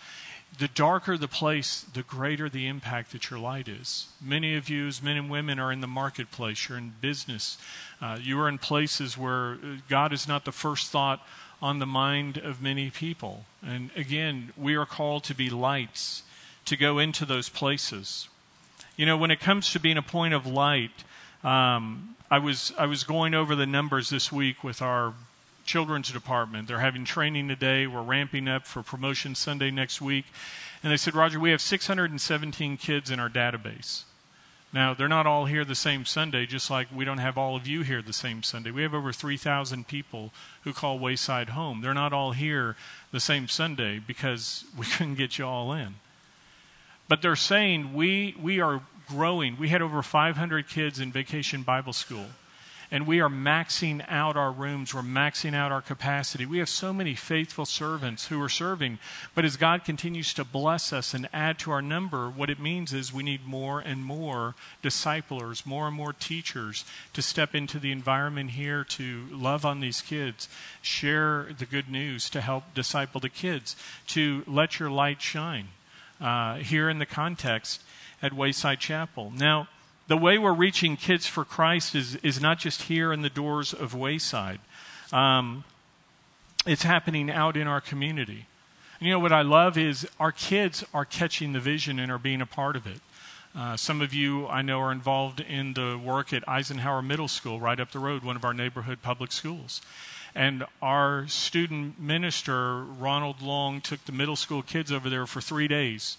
the 0.57 0.67
darker 0.69 1.17
the 1.17 1.27
place, 1.27 1.85
the 1.93 2.03
greater 2.03 2.47
the 2.47 2.67
impact 2.67 3.11
that 3.11 3.29
your 3.29 3.39
light 3.39 3.67
is. 3.67 4.07
Many 4.21 4.55
of 4.55 4.69
you, 4.69 4.87
as 4.87 5.03
men 5.03 5.17
and 5.17 5.29
women, 5.29 5.59
are 5.59 5.71
in 5.71 5.81
the 5.81 5.87
marketplace, 5.87 6.69
you're 6.69 6.77
in 6.77 6.93
business, 7.01 7.57
uh, 8.01 8.17
you 8.21 8.39
are 8.39 8.47
in 8.47 8.57
places 8.57 9.17
where 9.17 9.57
God 9.89 10.13
is 10.13 10.27
not 10.27 10.45
the 10.45 10.53
first 10.53 10.91
thought 10.91 11.25
on 11.61 11.79
the 11.79 11.85
mind 11.85 12.37
of 12.37 12.61
many 12.61 12.89
people. 12.89 13.45
And 13.65 13.89
again, 13.95 14.51
we 14.57 14.75
are 14.75 14.85
called 14.85 15.23
to 15.25 15.35
be 15.35 15.49
lights, 15.49 16.23
to 16.65 16.75
go 16.75 16.99
into 16.99 17.25
those 17.25 17.49
places. 17.49 18.27
You 18.97 19.05
know, 19.05 19.17
when 19.17 19.31
it 19.31 19.39
comes 19.39 19.71
to 19.71 19.79
being 19.79 19.97
a 19.97 20.01
point 20.01 20.33
of 20.33 20.45
light, 20.45 21.03
um, 21.43 22.15
I 22.29 22.39
was 22.39 22.73
I 22.77 22.85
was 22.85 23.03
going 23.03 23.33
over 23.33 23.55
the 23.55 23.67
numbers 23.67 24.09
this 24.09 24.31
week 24.31 24.63
with 24.63 24.81
our 24.81 25.13
children's 25.65 26.11
department. 26.11 26.67
They're 26.67 26.79
having 26.79 27.05
training 27.05 27.47
today. 27.47 27.87
We're 27.87 28.01
ramping 28.01 28.47
up 28.47 28.65
for 28.65 28.83
promotion 28.83 29.35
Sunday 29.35 29.71
next 29.71 30.01
week, 30.01 30.25
and 30.81 30.91
they 30.91 30.97
said, 30.97 31.15
Roger, 31.15 31.39
we 31.39 31.51
have 31.51 31.61
617 31.61 32.77
kids 32.77 33.11
in 33.11 33.19
our 33.19 33.29
database. 33.29 34.03
Now, 34.73 34.93
they're 34.93 35.07
not 35.07 35.25
all 35.25 35.45
here 35.45 35.63
the 35.63 35.75
same 35.75 36.05
Sunday, 36.05 36.45
just 36.45 36.69
like 36.69 36.87
we 36.93 37.05
don't 37.05 37.19
have 37.19 37.37
all 37.37 37.55
of 37.55 37.65
you 37.65 37.81
here 37.81 38.01
the 38.01 38.11
same 38.11 38.43
Sunday. 38.43 38.71
We 38.71 38.81
have 38.81 38.93
over 38.93 39.13
3,000 39.13 39.87
people 39.87 40.33
who 40.63 40.73
call 40.73 40.99
Wayside 40.99 41.49
home. 41.49 41.81
They're 41.81 41.93
not 41.93 42.11
all 42.11 42.33
here 42.33 42.75
the 43.11 43.19
same 43.19 43.47
Sunday 43.47 43.99
because 43.99 44.65
we 44.77 44.85
couldn't 44.85 45.15
get 45.15 45.37
you 45.37 45.45
all 45.45 45.71
in. 45.71 45.95
But 47.07 47.21
they're 47.21 47.35
saying 47.35 47.93
we, 47.93 48.35
we 48.41 48.59
are 48.59 48.81
growing. 49.07 49.57
We 49.57 49.69
had 49.69 49.81
over 49.81 50.01
500 50.01 50.67
kids 50.67 50.99
in 50.99 51.11
vacation 51.11 51.61
Bible 51.61 51.93
school 51.93 52.25
and 52.95 53.05
we 53.05 53.19
are 53.19 53.27
maxing 53.27 54.05
out 54.07 54.37
our 54.37 54.53
rooms. 54.53 54.93
We're 54.93 55.01
maxing 55.01 55.53
out 55.53 55.69
our 55.69 55.81
capacity. 55.81 56.45
We 56.45 56.59
have 56.59 56.69
so 56.69 56.93
many 56.93 57.13
faithful 57.13 57.65
servants 57.65 58.27
who 58.27 58.41
are 58.41 58.47
serving. 58.47 58.99
But 59.33 59.43
as 59.43 59.57
God 59.57 59.83
continues 59.83 60.33
to 60.35 60.45
bless 60.45 60.93
us 60.93 61.13
and 61.13 61.27
add 61.33 61.59
to 61.59 61.71
our 61.71 61.81
number, 61.81 62.29
what 62.29 62.49
it 62.49 62.57
means 62.57 62.93
is 62.93 63.11
we 63.11 63.21
need 63.21 63.45
more 63.45 63.81
and 63.81 64.05
more 64.05 64.55
disciplers, 64.81 65.65
more 65.65 65.87
and 65.87 65.95
more 65.97 66.13
teachers 66.13 66.85
to 67.11 67.21
step 67.21 67.53
into 67.53 67.79
the 67.79 67.91
environment 67.91 68.51
here 68.51 68.85
to 68.85 69.25
love 69.29 69.65
on 69.65 69.81
these 69.81 69.99
kids, 69.99 70.47
share 70.81 71.49
the 71.59 71.65
good 71.65 71.89
news 71.89 72.29
to 72.29 72.39
help 72.39 72.73
disciple 72.73 73.19
the 73.19 73.27
kids, 73.27 73.75
to 74.07 74.45
let 74.47 74.79
your 74.79 74.89
light 74.89 75.21
shine. 75.21 75.67
Uh, 76.21 76.59
here 76.59 76.89
in 76.89 76.99
the 76.99 77.05
context 77.05 77.83
at 78.21 78.31
Wayside 78.31 78.79
Chapel. 78.79 79.33
Now, 79.35 79.67
the 80.07 80.17
way 80.17 80.37
we're 80.37 80.53
reaching 80.53 80.97
kids 80.97 81.25
for 81.25 81.43
Christ 81.43 81.95
is, 81.95 82.15
is 82.17 82.39
not 82.39 82.59
just 82.59 82.83
here 82.83 83.11
in 83.11 83.21
the 83.21 83.29
doors 83.29 83.73
of 83.73 83.93
Wayside. 83.95 84.59
Um, 85.11 85.63
it's 86.65 86.83
happening 86.83 87.29
out 87.29 87.57
in 87.57 87.67
our 87.67 87.81
community. 87.81 88.45
And 88.99 89.07
you 89.07 89.13
know 89.13 89.19
what 89.19 89.31
I 89.31 89.41
love 89.41 89.77
is 89.77 90.07
our 90.19 90.31
kids 90.31 90.83
are 90.93 91.05
catching 91.05 91.53
the 91.53 91.59
vision 91.59 91.99
and 91.99 92.11
are 92.11 92.17
being 92.17 92.41
a 92.41 92.45
part 92.45 92.75
of 92.75 92.87
it. 92.87 93.01
Uh, 93.55 93.77
some 93.77 94.01
of 94.01 94.13
you 94.13 94.47
I 94.47 94.61
know 94.61 94.79
are 94.81 94.91
involved 94.91 95.39
in 95.39 95.73
the 95.73 95.99
work 96.03 96.33
at 96.33 96.47
Eisenhower 96.47 97.01
Middle 97.01 97.27
School, 97.29 97.59
right 97.59 97.79
up 97.79 97.91
the 97.91 97.99
road, 97.99 98.23
one 98.23 98.35
of 98.35 98.43
our 98.43 98.53
neighborhood 98.53 99.01
public 99.01 99.31
schools. 99.31 99.81
And 100.35 100.65
our 100.81 101.27
student 101.27 101.99
minister, 101.99 102.83
Ronald 102.83 103.41
Long, 103.41 103.79
took 103.79 104.03
the 104.05 104.11
middle 104.11 104.35
school 104.35 104.61
kids 104.61 104.91
over 104.91 105.09
there 105.09 105.25
for 105.25 105.39
three 105.39 105.69
days. 105.69 106.17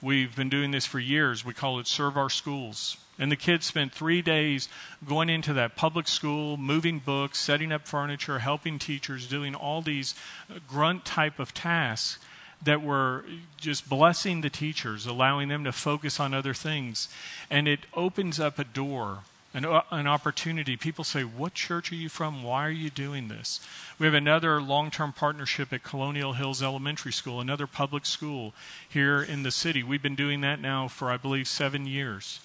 We've 0.00 0.34
been 0.34 0.48
doing 0.48 0.72
this 0.72 0.84
for 0.84 0.98
years. 0.98 1.44
We 1.44 1.54
call 1.54 1.78
it 1.78 1.86
Serve 1.86 2.16
Our 2.16 2.30
Schools. 2.30 2.96
And 3.18 3.30
the 3.30 3.36
kids 3.36 3.66
spent 3.66 3.92
three 3.92 4.22
days 4.22 4.68
going 5.06 5.28
into 5.28 5.52
that 5.52 5.76
public 5.76 6.08
school, 6.08 6.56
moving 6.56 6.98
books, 6.98 7.38
setting 7.38 7.70
up 7.70 7.86
furniture, 7.86 8.38
helping 8.38 8.78
teachers, 8.78 9.26
doing 9.26 9.54
all 9.54 9.82
these 9.82 10.14
uh, 10.50 10.58
grunt 10.66 11.04
type 11.04 11.38
of 11.38 11.52
tasks 11.52 12.18
that 12.64 12.82
were 12.82 13.24
just 13.56 13.88
blessing 13.88 14.40
the 14.40 14.50
teachers, 14.50 15.06
allowing 15.06 15.48
them 15.48 15.64
to 15.64 15.72
focus 15.72 16.20
on 16.20 16.32
other 16.32 16.54
things. 16.54 17.08
And 17.50 17.66
it 17.66 17.80
opens 17.94 18.38
up 18.38 18.58
a 18.58 18.64
door, 18.64 19.20
an, 19.52 19.64
uh, 19.64 19.82
an 19.90 20.06
opportunity. 20.06 20.76
People 20.76 21.04
say, 21.04 21.22
What 21.22 21.54
church 21.54 21.92
are 21.92 21.96
you 21.96 22.08
from? 22.08 22.42
Why 22.42 22.66
are 22.66 22.70
you 22.70 22.88
doing 22.88 23.28
this? 23.28 23.60
We 23.98 24.06
have 24.06 24.14
another 24.14 24.60
long 24.62 24.90
term 24.90 25.12
partnership 25.12 25.72
at 25.72 25.82
Colonial 25.82 26.34
Hills 26.34 26.62
Elementary 26.62 27.12
School, 27.12 27.40
another 27.40 27.66
public 27.66 28.06
school 28.06 28.54
here 28.88 29.22
in 29.22 29.42
the 29.42 29.50
city. 29.50 29.82
We've 29.82 30.02
been 30.02 30.14
doing 30.14 30.40
that 30.42 30.60
now 30.60 30.88
for, 30.88 31.10
I 31.10 31.16
believe, 31.16 31.48
seven 31.48 31.86
years. 31.86 32.40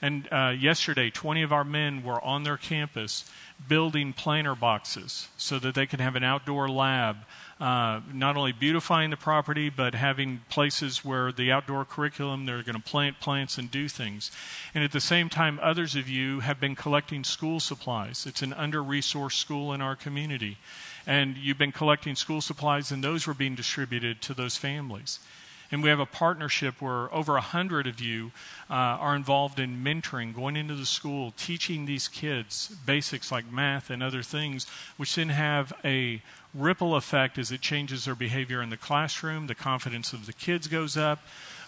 And 0.00 0.28
uh, 0.30 0.54
yesterday, 0.58 1.10
20 1.10 1.42
of 1.42 1.52
our 1.52 1.64
men 1.64 2.04
were 2.04 2.22
on 2.24 2.44
their 2.44 2.56
campus 2.56 3.24
building 3.66 4.12
planter 4.12 4.54
boxes 4.54 5.28
so 5.36 5.58
that 5.58 5.74
they 5.74 5.86
could 5.86 6.00
have 6.00 6.14
an 6.14 6.22
outdoor 6.22 6.68
lab, 6.68 7.16
uh, 7.60 8.00
not 8.12 8.36
only 8.36 8.52
beautifying 8.52 9.10
the 9.10 9.16
property, 9.16 9.68
but 9.68 9.96
having 9.96 10.42
places 10.48 11.04
where 11.04 11.32
the 11.32 11.50
outdoor 11.50 11.84
curriculum, 11.84 12.46
they're 12.46 12.62
going 12.62 12.76
to 12.76 12.82
plant 12.82 13.18
plants 13.18 13.58
and 13.58 13.70
do 13.70 13.88
things. 13.88 14.30
And 14.74 14.84
at 14.84 14.92
the 14.92 15.00
same 15.00 15.28
time, 15.28 15.58
others 15.60 15.96
of 15.96 16.08
you 16.08 16.40
have 16.40 16.60
been 16.60 16.76
collecting 16.76 17.24
school 17.24 17.58
supplies. 17.58 18.26
It's 18.26 18.42
an 18.42 18.52
under 18.52 18.82
resourced 18.82 19.32
school 19.32 19.72
in 19.72 19.80
our 19.80 19.96
community. 19.96 20.58
And 21.04 21.36
you've 21.36 21.58
been 21.58 21.72
collecting 21.72 22.14
school 22.14 22.40
supplies, 22.40 22.92
and 22.92 23.02
those 23.02 23.26
were 23.26 23.34
being 23.34 23.56
distributed 23.56 24.22
to 24.22 24.34
those 24.34 24.56
families. 24.56 25.18
And 25.70 25.82
we 25.82 25.90
have 25.90 26.00
a 26.00 26.06
partnership 26.06 26.80
where 26.80 27.12
over 27.12 27.36
a 27.36 27.42
hundred 27.42 27.86
of 27.86 28.00
you 28.00 28.32
uh, 28.70 28.74
are 28.74 29.14
involved 29.14 29.58
in 29.58 29.84
mentoring, 29.84 30.34
going 30.34 30.56
into 30.56 30.74
the 30.74 30.86
school, 30.86 31.34
teaching 31.36 31.84
these 31.84 32.08
kids 32.08 32.74
basics 32.86 33.30
like 33.30 33.50
math 33.52 33.90
and 33.90 34.02
other 34.02 34.22
things, 34.22 34.66
which 34.96 35.14
then 35.14 35.28
have 35.28 35.72
a 35.84 36.22
ripple 36.54 36.96
effect 36.96 37.36
as 37.36 37.52
it 37.52 37.60
changes 37.60 38.06
their 38.06 38.14
behavior 38.14 38.62
in 38.62 38.70
the 38.70 38.78
classroom. 38.78 39.46
The 39.46 39.54
confidence 39.54 40.14
of 40.14 40.24
the 40.24 40.32
kids 40.32 40.68
goes 40.68 40.96
up. 40.96 41.20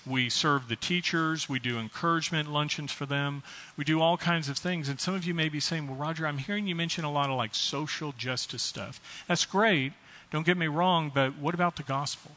We 0.07 0.31
serve 0.31 0.69
the 0.69 0.77
teachers. 0.77 1.49
We 1.49 1.59
do 1.59 1.79
encouragement 1.79 2.51
luncheons 2.51 2.93
for 2.93 3.05
them. 3.05 3.43
We 3.77 3.85
do 3.85 4.01
all 4.01 4.17
kinds 4.17 4.49
of 4.49 4.57
things. 4.57 4.89
And 4.89 4.99
some 4.99 5.15
of 5.15 5.27
you 5.27 5.35
may 5.35 5.51
be 5.51 5.61
saying, 5.61 5.87
Well, 5.87 5.97
Roger, 5.97 6.27
I'm 6.27 6.39
hearing 6.39 6.67
you 6.67 6.75
mention 6.75 7.05
a 7.05 7.13
lot 7.13 7.29
of 7.29 7.37
like 7.37 7.55
social 7.55 8.13
justice 8.13 8.63
stuff. 8.63 8.99
That's 9.29 9.45
great. 9.45 9.93
Don't 10.31 10.47
get 10.47 10.57
me 10.57 10.69
wrong, 10.69 11.11
but 11.15 11.37
what 11.37 11.55
about 11.55 11.77
the 11.77 11.83
gospel? 11.83 12.33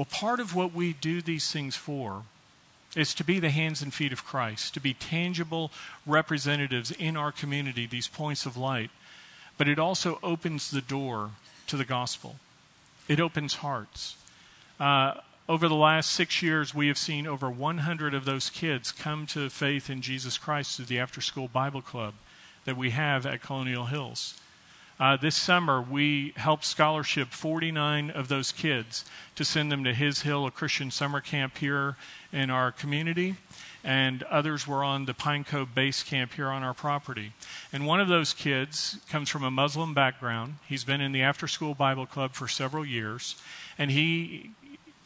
Well, 0.00 0.06
part 0.10 0.40
of 0.40 0.54
what 0.54 0.72
we 0.72 0.94
do 0.94 1.20
these 1.20 1.52
things 1.52 1.76
for 1.76 2.22
is 2.96 3.12
to 3.12 3.22
be 3.22 3.38
the 3.38 3.50
hands 3.50 3.82
and 3.82 3.92
feet 3.92 4.14
of 4.14 4.24
Christ, 4.24 4.72
to 4.72 4.80
be 4.80 4.94
tangible 4.94 5.70
representatives 6.06 6.90
in 6.90 7.18
our 7.18 7.30
community, 7.30 7.84
these 7.84 8.08
points 8.08 8.46
of 8.46 8.56
light. 8.56 8.88
But 9.58 9.68
it 9.68 9.78
also 9.78 10.18
opens 10.22 10.70
the 10.70 10.80
door 10.80 11.32
to 11.66 11.76
the 11.76 11.84
gospel, 11.84 12.36
it 13.08 13.20
opens 13.20 13.56
hearts. 13.56 14.16
Uh, 14.80 15.16
over 15.46 15.68
the 15.68 15.74
last 15.74 16.12
six 16.12 16.40
years, 16.40 16.74
we 16.74 16.88
have 16.88 16.96
seen 16.96 17.26
over 17.26 17.50
100 17.50 18.14
of 18.14 18.24
those 18.24 18.48
kids 18.48 18.92
come 18.92 19.26
to 19.26 19.50
faith 19.50 19.90
in 19.90 20.00
Jesus 20.00 20.38
Christ 20.38 20.76
through 20.76 20.86
the 20.86 20.98
after 20.98 21.20
school 21.20 21.48
Bible 21.48 21.82
club 21.82 22.14
that 22.64 22.78
we 22.78 22.88
have 22.88 23.26
at 23.26 23.42
Colonial 23.42 23.84
Hills. 23.84 24.39
Uh, 25.00 25.16
this 25.16 25.34
summer, 25.34 25.80
we 25.80 26.34
helped 26.36 26.62
scholarship 26.62 27.28
49 27.28 28.10
of 28.10 28.28
those 28.28 28.52
kids 28.52 29.06
to 29.34 29.46
send 29.46 29.72
them 29.72 29.82
to 29.82 29.94
His 29.94 30.20
Hill, 30.20 30.44
a 30.44 30.50
Christian 30.50 30.90
summer 30.90 31.22
camp 31.22 31.56
here 31.56 31.96
in 32.34 32.50
our 32.50 32.70
community. 32.70 33.36
And 33.82 34.22
others 34.24 34.66
were 34.66 34.84
on 34.84 35.06
the 35.06 35.14
Pine 35.14 35.44
Cove 35.44 35.74
base 35.74 36.02
camp 36.02 36.34
here 36.34 36.48
on 36.48 36.62
our 36.62 36.74
property. 36.74 37.32
And 37.72 37.86
one 37.86 37.98
of 37.98 38.08
those 38.08 38.34
kids 38.34 38.98
comes 39.08 39.30
from 39.30 39.42
a 39.42 39.50
Muslim 39.50 39.94
background. 39.94 40.56
He's 40.68 40.84
been 40.84 41.00
in 41.00 41.12
the 41.12 41.22
after 41.22 41.48
school 41.48 41.74
Bible 41.74 42.04
club 42.04 42.34
for 42.34 42.46
several 42.46 42.84
years. 42.84 43.36
And 43.78 43.90
he 43.90 44.50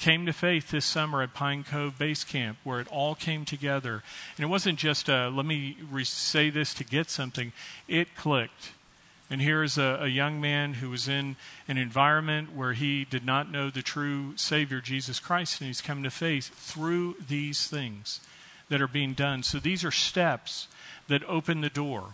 came 0.00 0.26
to 0.26 0.32
faith 0.32 0.72
this 0.72 0.84
summer 0.84 1.22
at 1.22 1.34
Pine 1.34 1.62
Cove 1.62 1.96
Base 1.96 2.24
Camp, 2.24 2.58
where 2.64 2.80
it 2.80 2.88
all 2.88 3.14
came 3.14 3.44
together. 3.44 4.02
And 4.36 4.42
it 4.42 4.48
wasn't 4.48 4.80
just 4.80 5.08
a, 5.08 5.28
let 5.28 5.46
me 5.46 5.76
re- 5.88 6.02
say 6.02 6.50
this 6.50 6.74
to 6.74 6.82
get 6.82 7.10
something, 7.10 7.52
it 7.86 8.16
clicked. 8.16 8.72
And 9.34 9.42
here 9.42 9.64
is 9.64 9.78
a, 9.78 9.98
a, 10.02 10.06
young 10.06 10.40
man 10.40 10.74
who 10.74 10.90
was 10.90 11.08
in 11.08 11.34
an 11.66 11.76
environment 11.76 12.54
where 12.54 12.72
he 12.72 13.04
did 13.04 13.26
not 13.26 13.50
know 13.50 13.68
the 13.68 13.82
true 13.82 14.36
Savior, 14.36 14.80
Jesus 14.80 15.18
Christ, 15.18 15.60
and 15.60 15.66
he's 15.66 15.80
come 15.80 16.04
to 16.04 16.10
faith 16.10 16.54
through 16.54 17.16
these 17.26 17.66
things 17.66 18.20
that 18.68 18.80
are 18.80 18.86
being 18.86 19.12
done. 19.12 19.42
So 19.42 19.58
these 19.58 19.82
are 19.82 19.90
steps 19.90 20.68
that 21.08 21.24
open 21.24 21.62
the 21.62 21.68
door. 21.68 22.10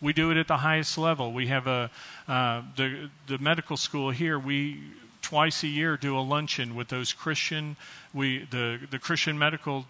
We 0.00 0.12
do 0.12 0.32
it 0.32 0.36
at 0.36 0.48
the 0.48 0.56
highest 0.56 0.98
level. 0.98 1.32
We 1.32 1.46
have 1.46 1.68
a 1.68 1.92
uh, 2.26 2.62
the 2.74 3.08
the 3.28 3.38
medical 3.38 3.76
school 3.76 4.10
here. 4.10 4.36
We 4.36 4.80
twice 5.22 5.62
a 5.62 5.68
year 5.68 5.96
do 5.96 6.18
a 6.18 6.26
luncheon 6.26 6.74
with 6.74 6.88
those 6.88 7.12
Christian 7.12 7.76
we 8.12 8.48
the 8.50 8.80
the 8.90 8.98
Christian 8.98 9.38
medical 9.38 9.86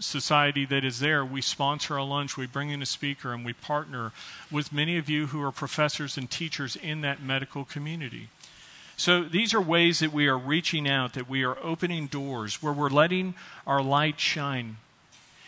society 0.00 0.64
that 0.66 0.84
is 0.84 1.00
there, 1.00 1.24
we 1.24 1.40
sponsor 1.40 1.96
a 1.96 2.04
lunch, 2.04 2.36
we 2.36 2.46
bring 2.46 2.70
in 2.70 2.82
a 2.82 2.86
speaker, 2.86 3.32
and 3.32 3.44
we 3.44 3.52
partner 3.52 4.12
with 4.50 4.72
many 4.72 4.96
of 4.96 5.08
you 5.08 5.28
who 5.28 5.42
are 5.42 5.52
professors 5.52 6.16
and 6.16 6.30
teachers 6.30 6.76
in 6.76 7.00
that 7.02 7.22
medical 7.22 7.64
community. 7.64 8.28
So 8.96 9.24
these 9.24 9.54
are 9.54 9.60
ways 9.60 10.00
that 10.00 10.12
we 10.12 10.26
are 10.26 10.36
reaching 10.36 10.88
out, 10.88 11.14
that 11.14 11.28
we 11.28 11.42
are 11.42 11.56
opening 11.62 12.06
doors, 12.06 12.62
where 12.62 12.72
we're 12.72 12.90
letting 12.90 13.34
our 13.66 13.82
light 13.82 14.20
shine. 14.20 14.76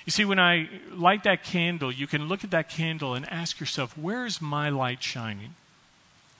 You 0.07 0.11
see, 0.11 0.25
when 0.25 0.41
I 0.41 0.69
light 0.91 1.25
that 1.25 1.45
candle, 1.45 1.93
you 1.93 2.07
can 2.07 2.29
look 2.29 2.45
at 2.45 2.51
that 2.51 2.71
candle 2.71 3.15
and 3.15 3.31
ask 3.31 3.61
yourself, 3.61 3.97
where 3.97 4.27
is 4.27 4.41
my 4.41 4.71
light 4.71 5.03
shining? 5.03 5.55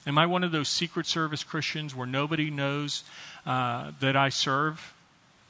Am 0.07 0.19
I 0.19 0.27
one 0.27 0.43
of 0.43 0.53
those 0.53 0.69
Secret 0.69 1.07
Service 1.07 1.45
Christians 1.45 1.95
where 1.95 2.07
nobody 2.07 2.51
knows 2.51 3.05
uh, 3.47 3.93
that 4.01 4.17
I 4.17 4.31
serve? 4.31 4.95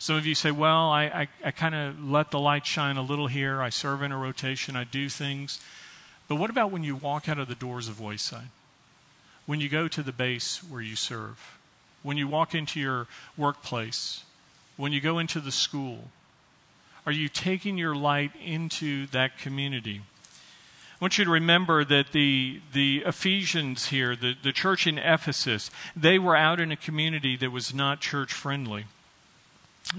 Some 0.03 0.17
of 0.17 0.27
you 0.27 0.35
say, 0.35 0.51
well, 0.51 0.91
I, 0.91 1.05
I, 1.05 1.29
I 1.45 1.51
kind 1.53 1.77
of 1.77 2.03
let 2.03 2.33
the 2.33 2.41
light 2.41 2.67
shine 2.67 2.97
a 2.97 3.03
little 3.03 3.29
here. 3.29 3.63
I 3.63 3.69
serve 3.69 4.03
in 4.03 4.11
a 4.11 4.19
rotation. 4.19 4.75
I 4.75 4.83
do 4.83 5.09
things. 5.09 5.61
But 6.27 6.35
what 6.35 6.51
about 6.51 6.73
when 6.73 6.83
you 6.83 6.97
walk 6.97 7.29
out 7.29 7.39
of 7.39 7.47
the 7.47 7.55
doors 7.55 7.87
of 7.87 8.01
Wayside? 8.01 8.49
When 9.47 9.61
you 9.61 9.69
go 9.69 9.87
to 9.87 10.03
the 10.03 10.11
base 10.11 10.61
where 10.69 10.81
you 10.81 10.97
serve? 10.97 11.57
When 12.03 12.17
you 12.17 12.27
walk 12.27 12.53
into 12.53 12.81
your 12.81 13.07
workplace? 13.37 14.25
When 14.77 14.91
you 14.91 15.01
go 15.01 15.21
into 15.21 15.39
the 15.39 15.53
school? 15.53 16.09
Are 17.07 17.13
you 17.13 17.29
taking 17.29 17.79
your 17.79 17.95
light 17.95 18.33
into 18.45 19.07
that 19.13 19.39
community? 19.39 20.01
I 20.01 20.97
want 21.01 21.17
you 21.17 21.25
to 21.25 21.31
remember 21.31 21.85
that 21.85 22.11
the, 22.11 22.61
the 22.73 23.05
Ephesians 23.07 23.91
here, 23.91 24.17
the, 24.17 24.35
the 24.43 24.51
church 24.51 24.85
in 24.85 24.99
Ephesus, 24.99 25.71
they 25.95 26.19
were 26.19 26.35
out 26.35 26.59
in 26.59 26.73
a 26.73 26.77
community 26.77 27.37
that 27.37 27.53
was 27.53 27.73
not 27.73 28.01
church 28.01 28.33
friendly. 28.33 28.87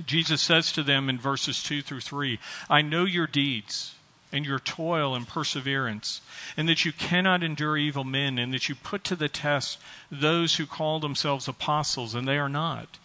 Jesus 0.05 0.41
says 0.41 0.71
to 0.71 0.83
them 0.83 1.09
in 1.09 1.19
verses 1.19 1.61
2 1.63 1.81
through 1.81 2.01
3 2.01 2.39
I 2.69 2.81
know 2.81 3.05
your 3.05 3.27
deeds 3.27 3.95
and 4.31 4.45
your 4.45 4.59
toil 4.59 5.13
and 5.13 5.27
perseverance, 5.27 6.19
and 6.57 6.67
that 6.67 6.83
you 6.83 6.91
cannot 6.91 7.43
endure 7.43 7.77
evil 7.77 8.03
men, 8.03 8.39
and 8.39 8.51
that 8.51 8.67
you 8.67 8.73
put 8.73 9.03
to 9.03 9.15
the 9.15 9.29
test 9.29 9.77
those 10.11 10.55
who 10.55 10.65
call 10.65 10.99
themselves 10.99 11.47
apostles, 11.47 12.15
and 12.15 12.27
they 12.27 12.39
are 12.39 12.49
not. 12.49 12.97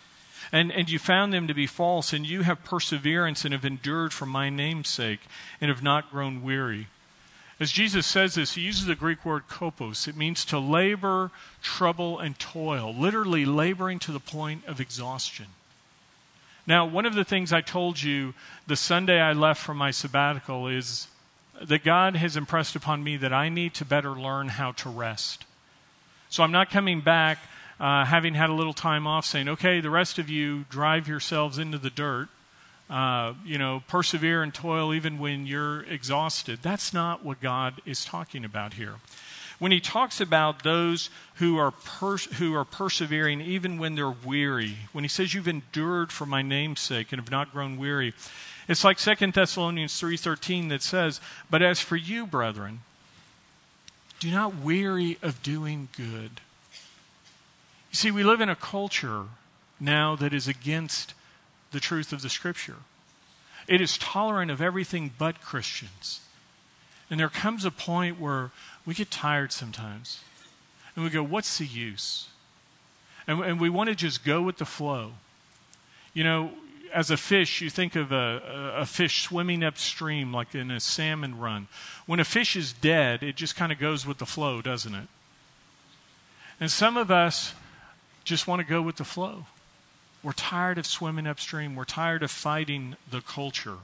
And, 0.51 0.73
and 0.73 0.89
you 0.89 0.99
found 0.99 1.35
them 1.35 1.47
to 1.47 1.53
be 1.53 1.67
false, 1.67 2.15
and 2.15 2.27
you 2.27 2.43
have 2.43 2.65
perseverance 2.65 3.45
and 3.45 3.53
have 3.53 3.67
endured 3.67 4.15
for 4.15 4.25
my 4.25 4.49
name's 4.49 4.89
sake, 4.89 5.21
and 5.61 5.69
have 5.69 5.83
not 5.83 6.11
grown 6.11 6.43
weary. 6.43 6.87
As 7.61 7.73
Jesus 7.73 8.07
says 8.07 8.37
this, 8.37 8.55
he 8.55 8.63
uses 8.63 8.87
the 8.87 8.95
Greek 8.95 9.27
word 9.27 9.49
kopos. 9.49 10.09
It 10.09 10.17
means 10.17 10.47
to 10.47 10.59
labor, 10.59 11.31
trouble, 11.61 12.19
and 12.19 12.39
toil, 12.39 12.95
literally 12.95 13.45
laboring 13.45 13.99
to 14.01 14.13
the 14.13 14.21
point 14.21 14.65
of 14.65 14.81
exhaustion. 14.81 15.47
Now, 16.69 16.85
one 16.85 17.07
of 17.07 17.15
the 17.15 17.25
things 17.25 17.51
I 17.51 17.63
told 17.63 18.03
you 18.03 18.35
the 18.67 18.77
Sunday 18.77 19.23
I 19.23 19.33
left 19.33 19.63
from 19.63 19.79
my 19.79 19.91
sabbatical 19.91 20.69
is 20.69 21.09
that 21.63 21.83
God 21.83 22.15
has 22.15 22.37
impressed 22.37 22.77
upon 22.77 23.03
me 23.03 23.17
that 23.17 23.33
I 23.33 23.49
need 23.49 23.73
to 23.77 23.87
better 23.87 24.11
learn 24.11 24.49
how 24.49 24.73
to 24.73 24.91
rest. 24.91 25.47
So 26.29 26.43
I'm 26.43 26.53
not 26.53 26.69
coming 26.69 27.01
back 27.01 27.39
uh, 27.81 28.05
having 28.05 28.35
had 28.35 28.51
a 28.51 28.53
little 28.53 28.75
time 28.75 29.07
off 29.07 29.25
saying, 29.25 29.49
okay, 29.49 29.81
the 29.81 29.89
rest 29.89 30.19
of 30.19 30.29
you 30.29 30.67
drive 30.69 31.09
yourselves 31.09 31.57
into 31.57 31.79
the 31.79 31.89
dirt. 31.89 32.29
Uh, 32.91 33.33
you 33.47 33.57
know, 33.57 33.83
persevere 33.89 34.43
and 34.43 34.53
toil 34.53 34.93
even 34.93 35.19
when 35.19 35.47
you're 35.47 35.83
exhausted. 35.85 36.59
That's 36.61 36.93
not 36.93 37.25
what 37.25 37.41
God 37.41 37.81
is 37.87 38.05
talking 38.05 38.45
about 38.45 38.75
here 38.75 38.97
when 39.59 39.73
he 39.73 39.81
talks 39.81 40.21
about 40.21 40.63
those 40.63 41.11
who 41.37 41.57
are, 41.59 41.73
pers- 41.73 42.33
who 42.37 42.55
are 42.55 42.65
persevering 42.65 43.41
even 43.41 43.79
when 43.79 43.95
they're 43.95 44.11
weary, 44.11 44.77
when 44.93 45.05
he 45.05 45.09
says 45.09 45.35
you've 45.35 45.49
endured 45.49 46.13
for 46.13 46.27
my 46.27 46.43
name's 46.43 46.81
sake 46.81 47.13
and 47.13 47.21
have 47.21 47.31
not 47.31 47.53
grown 47.53 47.77
weary, 47.77 48.15
it's 48.69 48.85
like 48.85 48.99
2 48.99 49.33
Thessalonians 49.33 50.01
3.13 50.01 50.69
that 50.69 50.83
says, 50.83 51.21
But 51.51 51.63
as 51.63 51.81
for 51.81 51.97
you, 51.97 52.27
brethren, 52.27 52.81
do 54.21 54.31
not 54.31 54.57
weary 54.57 55.19
of 55.23 55.43
doing 55.43 55.89
good. 55.97 56.41
You 57.91 57.95
see, 57.95 58.11
we 58.11 58.23
live 58.23 58.41
in 58.41 58.49
a 58.49 58.57
culture 58.57 59.25
now 59.81 60.15
that 60.17 60.35
is 60.35 60.47
against 60.47 61.15
the 61.73 61.81
truth 61.81 62.13
of 62.13 62.23
the 62.23 62.29
Scripture. 62.29 62.77
It 63.67 63.81
is 63.81 63.99
tolerant 63.99 64.51
of 64.51 64.61
everything 64.61 65.13
but 65.19 65.41
Christians. 65.41 66.21
And 67.11 67.19
there 67.19 67.29
comes 67.29 67.65
a 67.65 67.71
point 67.71 68.21
where 68.21 68.51
we 68.87 68.95
get 68.95 69.11
tired 69.11 69.53
sometimes. 69.53 70.21
And 70.95 71.05
we 71.05 71.11
go, 71.11 71.23
what's 71.23 71.59
the 71.59 71.67
use? 71.67 72.29
And, 73.27 73.41
and 73.41 73.61
we 73.61 73.71
want 73.71 73.89
to 73.89 73.95
just 73.95 74.25
go 74.25 74.43
with 74.43 74.57
the 74.57 74.65
flow. 74.65 75.13
You 76.15 76.25
know, 76.25 76.51
as 76.93 77.11
a 77.11 77.17
fish, 77.17 77.61
you 77.61 77.71
think 77.71 77.95
of 77.95 78.13
a, 78.13 78.75
a 78.77 78.87
fish 78.87 79.23
swimming 79.23 79.63
upstream 79.63 80.33
like 80.33 80.55
in 80.55 80.71
a 80.71 80.81
salmon 80.81 81.39
run. 81.39 81.69
When 82.07 82.21
a 82.21 82.25
fish 82.25 82.57
is 82.57 82.73
dead, 82.73 83.23
it 83.23 83.37
just 83.37 83.55
kind 83.55 83.71
of 83.71 83.79
goes 83.79 84.07
with 84.07 84.19
the 84.19 84.27
flow, 84.27 84.61
doesn't 84.61 84.95
it? 84.95 85.09
And 86.61 86.71
some 86.71 86.97
of 86.97 87.11
us 87.11 87.55
just 88.25 88.47
want 88.47 88.61
to 88.61 88.67
go 88.67 88.83
with 88.83 88.97
the 88.97 89.05
flow. 89.05 89.47
We're 90.23 90.33
tired 90.33 90.79
of 90.79 90.87
swimming 90.87 91.27
upstream. 91.27 91.77
We're 91.77 91.85
tired 91.85 92.23
of 92.23 92.31
fighting 92.31 92.97
the 93.09 93.21
culture. 93.21 93.79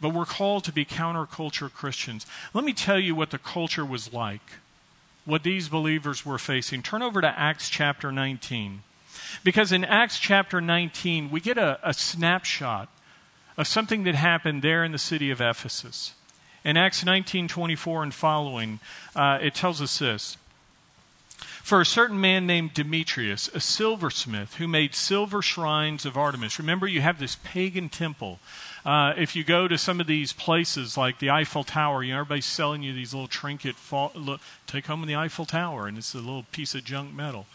But 0.00 0.10
we're 0.10 0.24
called 0.24 0.64
to 0.64 0.72
be 0.72 0.84
counterculture 0.84 1.72
Christians. 1.72 2.26
Let 2.52 2.64
me 2.64 2.72
tell 2.72 2.98
you 2.98 3.14
what 3.14 3.30
the 3.30 3.38
culture 3.38 3.84
was 3.84 4.12
like, 4.12 4.42
what 5.24 5.42
these 5.42 5.68
believers 5.68 6.26
were 6.26 6.38
facing. 6.38 6.82
Turn 6.82 7.02
over 7.02 7.20
to 7.20 7.38
Acts 7.38 7.68
chapter 7.68 8.12
19. 8.12 8.82
Because 9.42 9.72
in 9.72 9.84
Acts 9.84 10.18
chapter 10.18 10.60
19, 10.60 11.30
we 11.30 11.40
get 11.40 11.58
a, 11.58 11.78
a 11.82 11.94
snapshot 11.94 12.88
of 13.56 13.66
something 13.66 14.04
that 14.04 14.14
happened 14.14 14.62
there 14.62 14.84
in 14.84 14.92
the 14.92 14.98
city 14.98 15.30
of 15.30 15.40
Ephesus. 15.40 16.14
In 16.64 16.76
Acts 16.76 17.04
19:24 17.04 18.02
and 18.02 18.14
following, 18.14 18.80
uh, 19.14 19.38
it 19.40 19.54
tells 19.54 19.80
us 19.82 19.98
this. 19.98 20.36
For 21.62 21.80
a 21.80 21.86
certain 21.86 22.20
man 22.20 22.46
named 22.46 22.74
Demetrius, 22.74 23.48
a 23.48 23.60
silversmith, 23.60 24.54
who 24.56 24.68
made 24.68 24.94
silver 24.94 25.42
shrines 25.42 26.04
of 26.04 26.16
Artemis. 26.16 26.58
Remember, 26.58 26.86
you 26.86 27.00
have 27.00 27.18
this 27.18 27.38
pagan 27.42 27.88
temple. 27.88 28.38
Uh, 28.84 29.14
if 29.16 29.34
you 29.34 29.44
go 29.44 29.66
to 29.66 29.78
some 29.78 29.98
of 29.98 30.06
these 30.06 30.32
places 30.34 30.96
like 30.96 31.18
the 31.18 31.30
Eiffel 31.30 31.64
Tower, 31.64 32.02
you 32.02 32.12
know, 32.12 32.20
everybody's 32.20 32.44
selling 32.44 32.82
you 32.82 32.92
these 32.92 33.14
little 33.14 33.28
trinket, 33.28 33.76
fall, 33.76 34.12
look, 34.14 34.40
take 34.66 34.86
home 34.86 35.06
the 35.06 35.16
Eiffel 35.16 35.46
Tower, 35.46 35.86
and 35.86 35.96
it's 35.96 36.14
a 36.14 36.18
little 36.18 36.44
piece 36.52 36.74
of 36.74 36.84
junk 36.84 37.14
metal. 37.14 37.46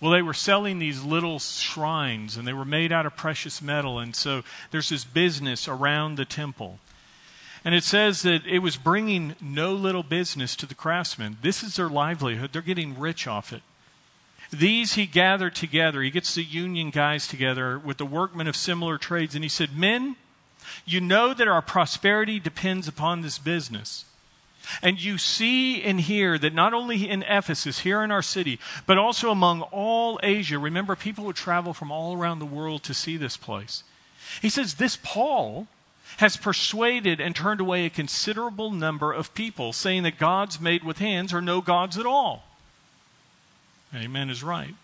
Well, 0.00 0.10
they 0.10 0.22
were 0.22 0.32
selling 0.32 0.78
these 0.78 1.02
little 1.02 1.38
shrines, 1.38 2.38
and 2.38 2.48
they 2.48 2.54
were 2.54 2.64
made 2.64 2.92
out 2.92 3.04
of 3.04 3.14
precious 3.14 3.60
metal, 3.60 3.98
and 3.98 4.16
so 4.16 4.42
there's 4.70 4.88
this 4.88 5.04
business 5.04 5.68
around 5.68 6.14
the 6.14 6.24
temple. 6.24 6.78
And 7.62 7.74
it 7.74 7.84
says 7.84 8.22
that 8.22 8.46
it 8.46 8.60
was 8.60 8.78
bringing 8.78 9.36
no 9.38 9.74
little 9.74 10.02
business 10.02 10.56
to 10.56 10.66
the 10.66 10.74
craftsmen. 10.74 11.36
This 11.42 11.62
is 11.62 11.76
their 11.76 11.90
livelihood. 11.90 12.54
They're 12.54 12.62
getting 12.62 12.98
rich 12.98 13.26
off 13.26 13.52
it. 13.52 13.60
These 14.50 14.94
he 14.94 15.04
gathered 15.04 15.54
together. 15.54 16.00
He 16.00 16.10
gets 16.10 16.34
the 16.34 16.42
union 16.42 16.88
guys 16.88 17.28
together 17.28 17.78
with 17.78 17.98
the 17.98 18.06
workmen 18.06 18.48
of 18.48 18.56
similar 18.56 18.96
trades. 18.96 19.34
And 19.34 19.44
he 19.44 19.50
said, 19.50 19.76
Men, 19.76 20.16
you 20.92 21.00
know 21.00 21.34
that 21.34 21.48
our 21.48 21.62
prosperity 21.62 22.40
depends 22.40 22.88
upon 22.88 23.20
this 23.20 23.38
business. 23.38 24.04
And 24.82 25.02
you 25.02 25.18
see 25.18 25.82
and 25.82 26.00
hear 26.00 26.38
that 26.38 26.54
not 26.54 26.74
only 26.74 27.08
in 27.08 27.22
Ephesus, 27.24 27.80
here 27.80 28.02
in 28.02 28.10
our 28.10 28.22
city, 28.22 28.60
but 28.86 28.98
also 28.98 29.30
among 29.30 29.62
all 29.62 30.20
Asia, 30.22 30.58
remember, 30.58 30.94
people 30.94 31.24
would 31.24 31.36
travel 31.36 31.72
from 31.72 31.90
all 31.90 32.16
around 32.16 32.38
the 32.38 32.46
world 32.46 32.82
to 32.84 32.94
see 32.94 33.16
this 33.16 33.36
place. 33.36 33.82
He 34.40 34.48
says, 34.48 34.74
This 34.74 34.98
Paul 35.02 35.66
has 36.18 36.36
persuaded 36.36 37.20
and 37.20 37.34
turned 37.34 37.60
away 37.60 37.86
a 37.86 37.90
considerable 37.90 38.70
number 38.70 39.12
of 39.12 39.34
people, 39.34 39.72
saying 39.72 40.02
that 40.02 40.18
gods 40.18 40.60
made 40.60 40.84
with 40.84 40.98
hands 40.98 41.32
are 41.32 41.42
no 41.42 41.60
gods 41.60 41.98
at 41.98 42.06
all. 42.06 42.44
Amen 43.94 44.30
is 44.30 44.42
right. 44.42 44.74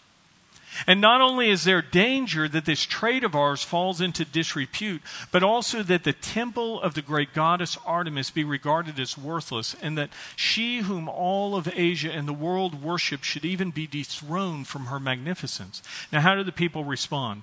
And 0.87 1.01
not 1.01 1.21
only 1.21 1.51
is 1.51 1.65
there 1.65 1.83
danger 1.83 2.49
that 2.49 2.65
this 2.65 2.85
trade 2.85 3.25
of 3.25 3.35
ours 3.35 3.63
falls 3.63 4.01
into 4.01 4.25
disrepute, 4.25 5.03
but 5.31 5.43
also 5.43 5.83
that 5.83 6.05
the 6.05 6.13
temple 6.13 6.81
of 6.81 6.95
the 6.95 7.03
great 7.03 7.33
goddess 7.33 7.79
Artemis 7.87 8.31
be 8.31 8.45
regarded 8.45 8.99
as 8.99 9.17
worthless, 9.17 9.77
and 9.81 9.97
that 9.97 10.11
she 10.35 10.81
whom 10.81 11.09
all 11.09 11.57
of 11.57 11.69
Asia 11.75 12.13
and 12.13 12.27
the 12.27 12.33
world 12.33 12.83
worship 12.83 13.23
should 13.23 13.45
even 13.45 13.71
be 13.71 13.87
dethroned 13.87 14.67
from 14.67 14.87
her 14.87 15.01
magnificence. 15.01 15.83
Now, 16.13 16.21
how 16.21 16.35
do 16.35 16.45
the 16.45 16.53
people 16.53 16.85
respond? 16.85 17.43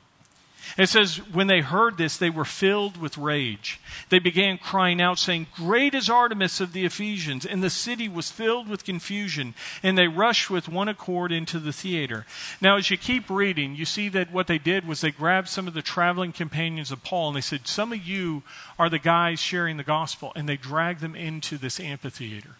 It 0.77 0.87
says, 0.87 1.17
when 1.17 1.47
they 1.47 1.61
heard 1.61 1.97
this, 1.97 2.17
they 2.17 2.29
were 2.29 2.45
filled 2.45 2.97
with 2.97 3.17
rage. 3.17 3.79
They 4.09 4.19
began 4.19 4.57
crying 4.57 5.01
out, 5.01 5.19
saying, 5.19 5.47
Great 5.55 5.93
is 5.93 6.09
Artemis 6.09 6.59
of 6.59 6.73
the 6.73 6.85
Ephesians. 6.85 7.45
And 7.45 7.61
the 7.61 7.69
city 7.69 8.09
was 8.09 8.31
filled 8.31 8.67
with 8.67 8.83
confusion, 8.83 9.53
and 9.83 9.97
they 9.97 10.07
rushed 10.07 10.49
with 10.49 10.69
one 10.69 10.87
accord 10.87 11.31
into 11.31 11.59
the 11.59 11.73
theater. 11.73 12.25
Now, 12.61 12.77
as 12.77 12.89
you 12.89 12.97
keep 12.97 13.29
reading, 13.29 13.75
you 13.75 13.85
see 13.85 14.09
that 14.09 14.31
what 14.31 14.47
they 14.47 14.57
did 14.57 14.87
was 14.87 15.01
they 15.01 15.11
grabbed 15.11 15.49
some 15.49 15.67
of 15.67 15.73
the 15.73 15.81
traveling 15.81 16.31
companions 16.31 16.91
of 16.91 17.03
Paul, 17.03 17.29
and 17.29 17.37
they 17.37 17.41
said, 17.41 17.67
Some 17.67 17.91
of 17.91 18.03
you 18.03 18.43
are 18.79 18.89
the 18.89 18.99
guys 18.99 19.39
sharing 19.39 19.77
the 19.77 19.83
gospel, 19.83 20.31
and 20.35 20.47
they 20.47 20.57
dragged 20.57 21.01
them 21.01 21.15
into 21.15 21.57
this 21.57 21.79
amphitheater. 21.79 22.55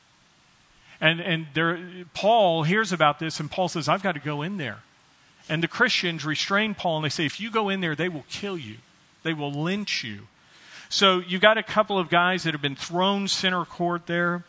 And, 1.02 1.20
and 1.20 1.48
there, 1.54 1.80
Paul 2.14 2.64
hears 2.64 2.92
about 2.92 3.20
this, 3.20 3.40
and 3.40 3.50
Paul 3.50 3.70
says, 3.70 3.90
I've 3.90 4.04
got 4.04 4.14
to 4.14 4.20
go 4.20 4.42
in 4.42 4.58
there. 4.58 4.80
And 5.50 5.62
the 5.62 5.68
Christians 5.68 6.26
restrain 6.26 6.74
Paul 6.74 6.98
and 6.98 7.06
they 7.06 7.10
say, 7.10 7.26
if 7.26 7.40
you 7.40 7.52
go 7.52 7.70
in 7.70 7.82
there, 7.82 7.96
they 7.96 8.10
will 8.10 8.26
kill 8.30 8.58
you, 8.58 8.78
they 9.24 9.34
will 9.34 9.52
lynch 9.52 10.04
you. 10.04 10.28
So 10.94 11.20
you've 11.20 11.42
got 11.42 11.58
a 11.58 11.64
couple 11.64 11.98
of 11.98 12.10
guys 12.10 12.44
that 12.44 12.54
have 12.54 12.62
been 12.62 12.76
thrown 12.76 13.28
center 13.28 13.66
court 13.66 14.06
there. 14.06 14.44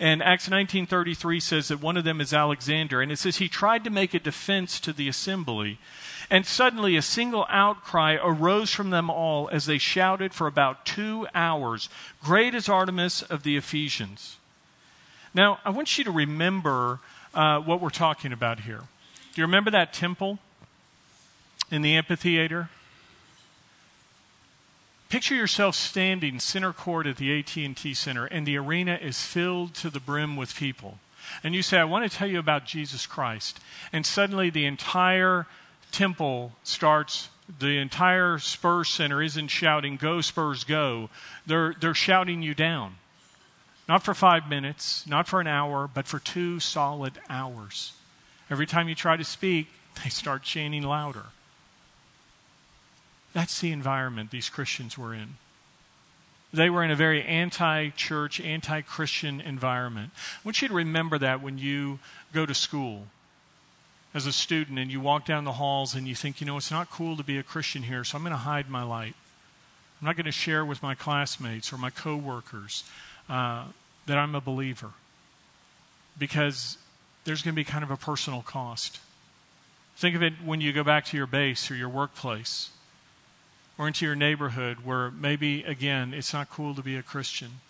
And 0.00 0.22
Acts 0.22 0.48
19:33 0.48 1.42
says 1.42 1.68
that 1.68 1.82
one 1.82 1.98
of 1.98 2.04
them 2.04 2.22
is 2.22 2.32
Alexander, 2.32 3.02
and 3.02 3.12
it 3.12 3.18
says 3.18 3.36
he 3.36 3.50
tried 3.50 3.84
to 3.84 3.90
make 3.90 4.14
a 4.14 4.18
defense 4.18 4.80
to 4.80 4.94
the 4.94 5.08
assembly, 5.08 5.78
and 6.30 6.46
suddenly 6.46 6.96
a 6.96 7.02
single 7.02 7.44
outcry 7.50 8.16
arose 8.18 8.70
from 8.70 8.88
them 8.88 9.10
all 9.10 9.50
as 9.52 9.66
they 9.66 9.76
shouted 9.76 10.32
for 10.32 10.46
about 10.46 10.86
two 10.86 11.28
hours, 11.34 11.90
"Great 12.22 12.54
is 12.54 12.66
Artemis 12.66 13.20
of 13.20 13.42
the 13.42 13.58
Ephesians." 13.58 14.38
Now 15.34 15.58
I 15.66 15.70
want 15.70 15.98
you 15.98 16.04
to 16.04 16.10
remember 16.10 17.00
uh, 17.34 17.58
what 17.58 17.82
we're 17.82 17.90
talking 17.90 18.32
about 18.32 18.60
here. 18.60 18.84
Do 19.32 19.40
you 19.40 19.46
remember 19.46 19.70
that 19.70 19.92
temple 19.92 20.38
in 21.70 21.82
the 21.82 21.96
amphitheater? 21.96 22.68
Picture 25.08 25.34
yourself 25.34 25.74
standing 25.74 26.38
center 26.40 26.72
court 26.72 27.06
at 27.06 27.16
the 27.16 27.38
AT&T 27.38 27.94
Center 27.94 28.26
and 28.26 28.46
the 28.46 28.56
arena 28.56 28.98
is 29.00 29.22
filled 29.22 29.74
to 29.74 29.90
the 29.90 30.00
brim 30.00 30.36
with 30.36 30.54
people. 30.54 30.98
And 31.44 31.54
you 31.54 31.62
say, 31.62 31.78
"I 31.78 31.84
want 31.84 32.10
to 32.10 32.16
tell 32.16 32.28
you 32.28 32.38
about 32.38 32.64
Jesus 32.64 33.06
Christ." 33.06 33.60
And 33.92 34.04
suddenly 34.04 34.50
the 34.50 34.66
entire 34.66 35.46
temple 35.92 36.52
starts 36.64 37.28
the 37.58 37.78
entire 37.78 38.38
Spurs 38.38 38.88
Center 38.88 39.22
isn't 39.22 39.48
shouting, 39.48 39.96
Go 39.96 40.20
Spurs, 40.20 40.64
go. 40.64 41.10
They're, 41.46 41.74
they're 41.78 41.94
shouting 41.94 42.42
you 42.42 42.54
down. 42.54 42.96
Not 43.88 44.04
for 44.04 44.14
five 44.14 44.48
minutes, 44.48 45.06
not 45.06 45.26
for 45.26 45.40
an 45.40 45.46
hour, 45.46 45.88
but 45.92 46.06
for 46.06 46.20
two 46.20 46.60
solid 46.60 47.18
hours. 47.28 47.92
Every 48.50 48.66
time 48.66 48.88
you 48.88 48.94
try 48.94 49.16
to 49.16 49.24
speak, 49.24 49.68
they 50.02 50.10
start 50.10 50.42
chanting 50.42 50.82
louder. 50.82 51.26
That's 53.32 53.60
the 53.60 53.70
environment 53.70 54.30
these 54.30 54.48
Christians 54.48 54.98
were 54.98 55.14
in. 55.14 55.36
They 56.52 56.68
were 56.68 56.82
in 56.82 56.90
a 56.90 56.96
very 56.96 57.22
anti 57.22 57.90
church, 57.90 58.40
anti 58.40 58.80
Christian 58.80 59.40
environment. 59.40 60.10
I 60.16 60.40
want 60.44 60.60
you 60.62 60.68
to 60.68 60.74
remember 60.74 61.16
that 61.18 61.40
when 61.40 61.58
you 61.58 62.00
go 62.32 62.44
to 62.44 62.54
school 62.54 63.06
as 64.12 64.26
a 64.26 64.32
student 64.32 64.78
and 64.78 64.90
you 64.90 65.00
walk 65.00 65.24
down 65.24 65.44
the 65.44 65.52
halls 65.52 65.94
and 65.94 66.08
you 66.08 66.16
think, 66.16 66.40
you 66.40 66.46
know, 66.46 66.56
it's 66.56 66.72
not 66.72 66.90
cool 66.90 67.16
to 67.16 67.22
be 67.22 67.38
a 67.38 67.44
Christian 67.44 67.84
here, 67.84 68.02
so 68.02 68.16
I'm 68.16 68.24
going 68.24 68.32
to 68.32 68.38
hide 68.38 68.68
my 68.68 68.82
light. 68.82 69.14
I'm 70.00 70.06
not 70.06 70.16
going 70.16 70.26
to 70.26 70.32
share 70.32 70.64
with 70.64 70.82
my 70.82 70.96
classmates 70.96 71.72
or 71.72 71.78
my 71.78 71.90
coworkers 71.90 72.82
uh, 73.28 73.66
that 74.06 74.18
I'm 74.18 74.34
a 74.34 74.40
believer 74.40 74.90
because 76.18 76.78
there's 77.24 77.42
going 77.42 77.54
to 77.54 77.56
be 77.56 77.64
kind 77.64 77.84
of 77.84 77.90
a 77.90 77.96
personal 77.96 78.42
cost. 78.42 79.00
Think 79.96 80.16
of 80.16 80.22
it 80.22 80.34
when 80.44 80.60
you 80.60 80.72
go 80.72 80.82
back 80.82 81.04
to 81.06 81.16
your 81.16 81.26
base 81.26 81.70
or 81.70 81.74
your 81.74 81.88
workplace 81.88 82.70
or 83.76 83.86
into 83.86 84.06
your 84.06 84.14
neighborhood 84.14 84.78
where 84.84 85.10
maybe, 85.10 85.62
again, 85.64 86.14
it's 86.14 86.32
not 86.32 86.50
cool 86.50 86.74
to 86.74 86.82
be 86.82 86.96
a 86.96 87.02
Christian. 87.02 87.60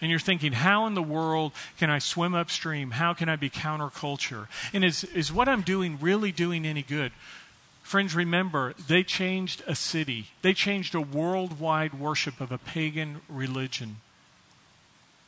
And 0.00 0.10
you're 0.10 0.18
thinking, 0.18 0.52
how 0.52 0.86
in 0.86 0.94
the 0.94 1.02
world 1.02 1.52
can 1.78 1.90
I 1.90 1.98
swim 1.98 2.34
upstream? 2.34 2.92
How 2.92 3.12
can 3.12 3.28
I 3.28 3.36
be 3.36 3.50
counterculture? 3.50 4.46
And 4.72 4.84
is, 4.84 5.04
is 5.04 5.32
what 5.32 5.48
I'm 5.48 5.62
doing 5.62 5.98
really 6.00 6.32
doing 6.32 6.66
any 6.66 6.82
good? 6.82 7.12
Friends, 7.82 8.14
remember, 8.14 8.72
they 8.88 9.02
changed 9.02 9.62
a 9.66 9.74
city, 9.74 10.28
they 10.42 10.54
changed 10.54 10.94
a 10.94 11.00
worldwide 11.00 11.94
worship 11.94 12.40
of 12.40 12.52
a 12.52 12.58
pagan 12.58 13.20
religion. 13.28 13.96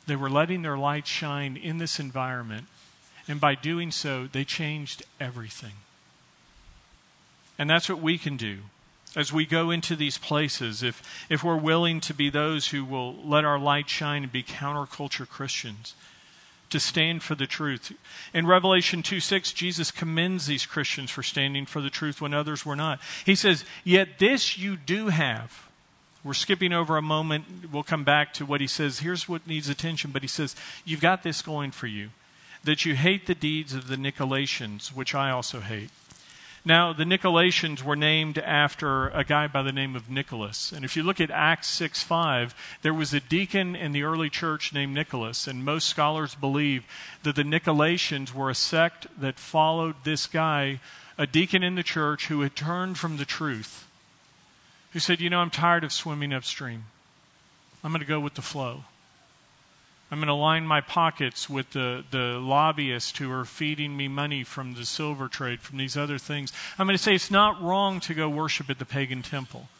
They 0.06 0.16
were 0.16 0.30
letting 0.30 0.62
their 0.62 0.78
light 0.78 1.06
shine 1.06 1.56
in 1.56 1.78
this 1.78 2.00
environment 2.00 2.66
and 3.28 3.40
by 3.40 3.54
doing 3.54 3.90
so, 3.90 4.26
they 4.30 4.44
changed 4.44 5.02
everything. 5.20 5.74
And 7.58 7.70
that's 7.70 7.88
what 7.88 8.00
we 8.00 8.18
can 8.18 8.36
do 8.36 8.58
as 9.14 9.32
we 9.32 9.44
go 9.44 9.70
into 9.70 9.94
these 9.94 10.18
places. 10.18 10.82
If, 10.82 11.02
if 11.28 11.44
we're 11.44 11.56
willing 11.56 12.00
to 12.00 12.14
be 12.14 12.30
those 12.30 12.68
who 12.68 12.84
will 12.84 13.14
let 13.14 13.44
our 13.44 13.58
light 13.58 13.88
shine 13.88 14.24
and 14.24 14.32
be 14.32 14.42
counterculture 14.42 15.28
Christians, 15.28 15.94
to 16.70 16.80
stand 16.80 17.22
for 17.22 17.34
the 17.34 17.46
truth. 17.46 17.92
In 18.32 18.46
Revelation 18.46 19.02
2 19.02 19.20
6, 19.20 19.52
Jesus 19.52 19.90
commends 19.90 20.46
these 20.46 20.64
Christians 20.64 21.10
for 21.10 21.22
standing 21.22 21.66
for 21.66 21.82
the 21.82 21.90
truth 21.90 22.22
when 22.22 22.32
others 22.32 22.64
were 22.64 22.74
not. 22.74 22.98
He 23.26 23.34
says, 23.34 23.66
Yet 23.84 24.18
this 24.18 24.56
you 24.56 24.76
do 24.76 25.08
have. 25.08 25.68
We're 26.24 26.32
skipping 26.32 26.72
over 26.72 26.96
a 26.96 27.02
moment. 27.02 27.44
We'll 27.70 27.82
come 27.82 28.04
back 28.04 28.32
to 28.34 28.46
what 28.46 28.62
he 28.62 28.66
says. 28.66 29.00
Here's 29.00 29.28
what 29.28 29.46
needs 29.46 29.68
attention, 29.68 30.12
but 30.12 30.22
he 30.22 30.28
says, 30.28 30.56
You've 30.86 31.00
got 31.00 31.22
this 31.22 31.42
going 31.42 31.72
for 31.72 31.86
you 31.86 32.08
that 32.64 32.84
you 32.84 32.94
hate 32.94 33.26
the 33.26 33.34
deeds 33.34 33.74
of 33.74 33.88
the 33.88 33.96
Nicolaitans, 33.96 34.88
which 34.92 35.14
I 35.14 35.30
also 35.30 35.60
hate. 35.60 35.90
Now, 36.64 36.92
the 36.92 37.04
Nicolaitans 37.04 37.82
were 37.82 37.96
named 37.96 38.38
after 38.38 39.08
a 39.08 39.24
guy 39.24 39.48
by 39.48 39.62
the 39.62 39.72
name 39.72 39.96
of 39.96 40.08
Nicholas. 40.08 40.70
And 40.70 40.84
if 40.84 40.96
you 40.96 41.02
look 41.02 41.20
at 41.20 41.30
Acts 41.30 41.66
6 41.68 42.04
5, 42.04 42.54
there 42.82 42.94
was 42.94 43.12
a 43.12 43.18
deacon 43.18 43.74
in 43.74 43.90
the 43.90 44.04
early 44.04 44.30
church 44.30 44.72
named 44.72 44.94
Nicholas. 44.94 45.48
And 45.48 45.64
most 45.64 45.88
scholars 45.88 46.36
believe 46.36 46.84
that 47.24 47.34
the 47.34 47.42
Nicolaitans 47.42 48.32
were 48.32 48.48
a 48.48 48.54
sect 48.54 49.08
that 49.20 49.40
followed 49.40 49.96
this 50.04 50.28
guy, 50.28 50.78
a 51.18 51.26
deacon 51.26 51.64
in 51.64 51.74
the 51.74 51.82
church 51.82 52.28
who 52.28 52.42
had 52.42 52.54
turned 52.54 52.96
from 52.96 53.16
the 53.16 53.24
truth, 53.24 53.88
who 54.92 55.00
said, 55.00 55.20
You 55.20 55.30
know, 55.30 55.40
I'm 55.40 55.50
tired 55.50 55.82
of 55.82 55.92
swimming 55.92 56.32
upstream. 56.32 56.84
I'm 57.82 57.90
going 57.90 58.00
to 58.00 58.06
go 58.06 58.20
with 58.20 58.34
the 58.34 58.42
flow. 58.42 58.84
I'm 60.12 60.18
going 60.18 60.28
to 60.28 60.34
line 60.34 60.66
my 60.66 60.82
pockets 60.82 61.48
with 61.48 61.70
the, 61.70 62.04
the 62.10 62.38
lobbyists 62.38 63.16
who 63.16 63.32
are 63.32 63.46
feeding 63.46 63.96
me 63.96 64.08
money 64.08 64.44
from 64.44 64.74
the 64.74 64.84
silver 64.84 65.26
trade, 65.26 65.62
from 65.62 65.78
these 65.78 65.96
other 65.96 66.18
things. 66.18 66.52
I'm 66.78 66.86
going 66.86 66.98
to 66.98 67.02
say 67.02 67.14
it's 67.14 67.30
not 67.30 67.62
wrong 67.62 67.98
to 68.00 68.12
go 68.12 68.28
worship 68.28 68.68
at 68.68 68.78
the 68.78 68.84
pagan 68.84 69.22
temple. 69.22 69.70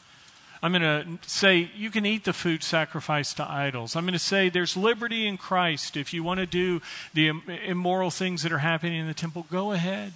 I'm 0.62 0.73
going 0.73 1.21
to 1.21 1.29
say 1.29 1.71
you 1.77 1.90
can 1.90 2.07
eat 2.07 2.25
the 2.25 2.33
food 2.33 2.62
sacrificed 2.62 3.37
to 3.37 3.51
idols. 3.51 3.95
I'm 3.95 4.05
going 4.05 4.14
to 4.14 4.18
say 4.18 4.49
there's 4.49 4.75
liberty 4.75 5.27
in 5.27 5.37
Christ. 5.37 5.99
If 5.99 6.14
you 6.14 6.23
want 6.23 6.40
to 6.40 6.47
do 6.47 6.81
the 7.12 7.29
immoral 7.66 8.11
things 8.11 8.42
that 8.42 8.53
are 8.53 8.59
happening 8.59 8.99
in 8.99 9.09
the 9.09 9.14
temple, 9.14 9.45
go 9.51 9.73
ahead. 9.73 10.14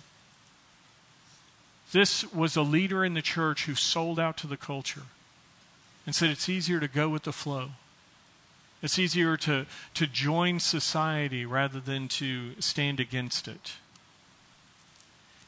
This 1.93 2.33
was 2.33 2.57
a 2.57 2.63
leader 2.63 3.05
in 3.05 3.13
the 3.13 3.21
church 3.21 3.67
who 3.67 3.75
sold 3.75 4.19
out 4.19 4.39
to 4.39 4.47
the 4.47 4.57
culture 4.57 5.03
and 6.07 6.15
said 6.15 6.31
it's 6.31 6.49
easier 6.49 6.81
to 6.81 6.89
go 6.89 7.11
with 7.11 7.25
the 7.25 7.33
flow. 7.35 7.73
It's 8.83 8.99
easier 8.99 9.37
to, 9.39 9.67
to 9.95 10.07
join 10.07 10.61
society 10.61 11.47
rather 11.47 11.81
than 11.81 12.09
to 12.09 12.61
stand 12.61 13.01
against 13.01 13.49
it. 13.49 13.75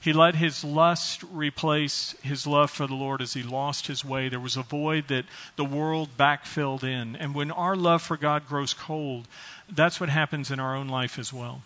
He 0.00 0.12
let 0.12 0.36
his 0.36 0.62
lust 0.62 1.24
replace 1.32 2.14
his 2.22 2.46
love 2.46 2.70
for 2.70 2.86
the 2.86 2.94
Lord 2.94 3.20
as 3.20 3.34
he 3.34 3.42
lost 3.42 3.88
his 3.88 4.04
way. 4.04 4.28
There 4.28 4.38
was 4.38 4.56
a 4.56 4.62
void 4.62 5.08
that 5.08 5.24
the 5.56 5.64
world 5.64 6.10
backfilled 6.16 6.84
in. 6.84 7.16
And 7.16 7.34
when 7.34 7.50
our 7.50 7.74
love 7.74 8.02
for 8.02 8.16
God 8.16 8.48
grows 8.48 8.72
cold, 8.72 9.26
that's 9.68 10.00
what 10.00 10.08
happens 10.08 10.50
in 10.50 10.60
our 10.60 10.74
own 10.76 10.88
life 10.88 11.18
as 11.18 11.32
well. 11.32 11.62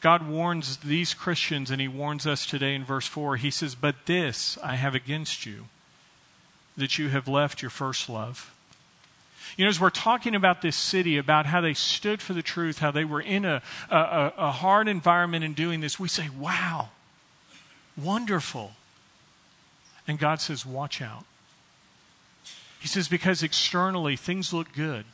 God 0.00 0.28
warns 0.28 0.78
these 0.78 1.14
Christians, 1.14 1.70
and 1.70 1.80
he 1.80 1.88
warns 1.88 2.26
us 2.26 2.46
today 2.46 2.74
in 2.74 2.84
verse 2.84 3.06
4. 3.06 3.36
He 3.36 3.50
says, 3.50 3.74
But 3.74 4.06
this 4.06 4.58
I 4.62 4.76
have 4.76 4.94
against 4.94 5.46
you, 5.46 5.66
that 6.76 6.98
you 6.98 7.08
have 7.08 7.26
left 7.26 7.62
your 7.62 7.70
first 7.70 8.08
love. 8.08 8.52
You 9.58 9.64
know, 9.64 9.70
as 9.70 9.80
we're 9.80 9.90
talking 9.90 10.36
about 10.36 10.62
this 10.62 10.76
city, 10.76 11.18
about 11.18 11.44
how 11.44 11.60
they 11.60 11.74
stood 11.74 12.22
for 12.22 12.32
the 12.32 12.42
truth, 12.42 12.78
how 12.78 12.92
they 12.92 13.04
were 13.04 13.20
in 13.20 13.44
a, 13.44 13.60
a, 13.90 14.32
a 14.38 14.50
hard 14.52 14.86
environment 14.86 15.42
in 15.42 15.52
doing 15.52 15.80
this, 15.80 15.98
we 15.98 16.06
say, 16.06 16.28
wow, 16.38 16.90
wonderful. 17.96 18.70
And 20.06 20.16
God 20.16 20.40
says, 20.40 20.64
watch 20.64 21.02
out. 21.02 21.24
He 22.78 22.86
says, 22.86 23.08
because 23.08 23.42
externally 23.42 24.14
things 24.14 24.52
look 24.52 24.72
good, 24.72 25.04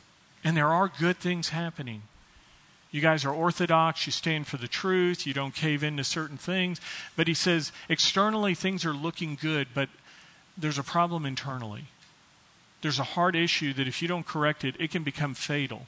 and 0.43 0.55
there 0.55 0.71
are 0.71 0.91
good 0.99 1.17
things 1.17 1.49
happening. 1.49 2.03
You 2.91 3.01
guys 3.01 3.25
are 3.25 3.33
orthodox, 3.33 4.05
you 4.05 4.11
stand 4.11 4.45
for 4.45 4.57
the 4.57 4.67
truth, 4.67 5.25
you 5.25 5.33
don't 5.33 5.55
cave 5.55 5.83
into 5.83 6.03
certain 6.03 6.37
things. 6.37 6.79
But 7.15 7.27
he 7.27 7.33
says, 7.33 7.71
externally 7.89 8.53
things 8.53 8.85
are 8.85 8.93
looking 8.93 9.39
good, 9.41 9.69
but 9.73 9.89
there's 10.55 10.77
a 10.77 10.83
problem 10.83 11.25
internally 11.25 11.85
there's 12.85 12.99
a 12.99 13.03
hard 13.03 13.35
issue 13.35 13.73
that 13.73 13.87
if 13.87 13.99
you 13.99 14.07
don't 14.07 14.27
correct 14.27 14.63
it, 14.63 14.75
it 14.79 14.91
can 14.91 15.01
become 15.01 15.33
fatal. 15.33 15.87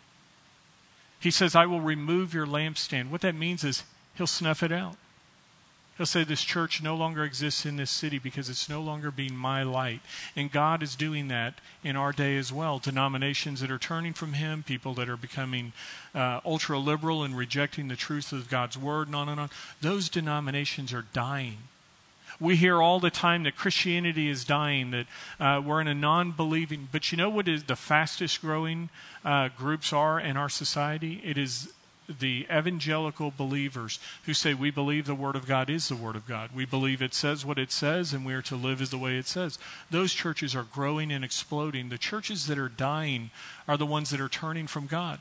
He 1.19 1.29
says, 1.29 1.55
I 1.55 1.67
will 1.67 1.79
remove 1.79 2.33
your 2.33 2.47
lampstand. 2.47 3.11
What 3.11 3.21
that 3.21 3.35
means 3.35 3.63
is 3.63 3.83
he'll 4.15 4.25
snuff 4.25 4.63
it 4.63 4.71
out. 4.71 4.95
He'll 5.95 6.07
say, 6.07 6.23
This 6.23 6.41
church 6.41 6.81
no 6.81 6.95
longer 6.95 7.23
exists 7.23 7.67
in 7.67 7.75
this 7.75 7.91
city 7.91 8.17
because 8.17 8.49
it's 8.49 8.67
no 8.67 8.81
longer 8.81 9.11
being 9.11 9.37
my 9.37 9.61
light. 9.61 10.01
And 10.35 10.51
God 10.51 10.81
is 10.81 10.95
doing 10.95 11.27
that 11.27 11.59
in 11.83 11.95
our 11.95 12.13
day 12.13 12.35
as 12.35 12.51
well. 12.51 12.79
Denominations 12.79 13.61
that 13.61 13.69
are 13.69 13.77
turning 13.77 14.13
from 14.13 14.33
Him, 14.33 14.63
people 14.63 14.95
that 14.95 15.07
are 15.07 15.17
becoming 15.17 15.73
uh, 16.15 16.39
ultra 16.43 16.79
liberal 16.79 17.21
and 17.21 17.37
rejecting 17.37 17.89
the 17.89 17.95
truth 17.95 18.33
of 18.33 18.49
God's 18.49 18.75
Word, 18.75 19.05
and 19.05 19.15
on 19.15 19.29
and 19.29 19.39
on. 19.39 19.51
Those 19.81 20.09
denominations 20.09 20.91
are 20.93 21.05
dying 21.13 21.57
we 22.39 22.55
hear 22.55 22.81
all 22.81 22.99
the 22.99 23.09
time 23.09 23.43
that 23.43 23.55
Christianity 23.55 24.29
is 24.29 24.45
dying, 24.45 24.91
that 24.91 25.07
uh, 25.39 25.61
we're 25.63 25.81
in 25.81 25.87
a 25.87 25.95
non 25.95 26.31
believing. 26.31 26.87
But 26.91 27.11
you 27.11 27.17
know 27.17 27.29
what 27.29 27.47
is 27.47 27.63
the 27.63 27.75
fastest 27.75 28.41
growing 28.41 28.89
uh, 29.25 29.49
groups 29.57 29.91
are 29.91 30.19
in 30.19 30.37
our 30.37 30.49
society? 30.49 31.21
It 31.23 31.37
is 31.37 31.73
the 32.07 32.47
evangelical 32.49 33.33
believers 33.35 33.99
who 34.25 34.33
say 34.33 34.53
we 34.53 34.71
believe 34.71 35.05
the 35.05 35.15
Word 35.15 35.35
of 35.35 35.45
God 35.45 35.69
is 35.69 35.89
the 35.89 35.95
Word 35.95 36.15
of 36.15 36.27
God. 36.27 36.51
We 36.55 36.65
believe 36.65 37.01
it 37.01 37.13
says 37.13 37.45
what 37.45 37.57
it 37.57 37.71
says 37.71 38.13
and 38.13 38.25
we 38.25 38.33
are 38.33 38.41
to 38.43 38.55
live 38.55 38.81
as 38.81 38.91
the 38.91 38.97
way 38.97 39.17
it 39.17 39.27
says. 39.27 39.59
Those 39.91 40.13
churches 40.13 40.55
are 40.55 40.63
growing 40.63 41.11
and 41.11 41.25
exploding. 41.25 41.89
The 41.89 41.97
churches 41.97 42.47
that 42.47 42.57
are 42.57 42.69
dying 42.69 43.31
are 43.67 43.77
the 43.77 43.85
ones 43.85 44.09
that 44.11 44.21
are 44.21 44.29
turning 44.29 44.67
from 44.67 44.87
God. 44.87 45.19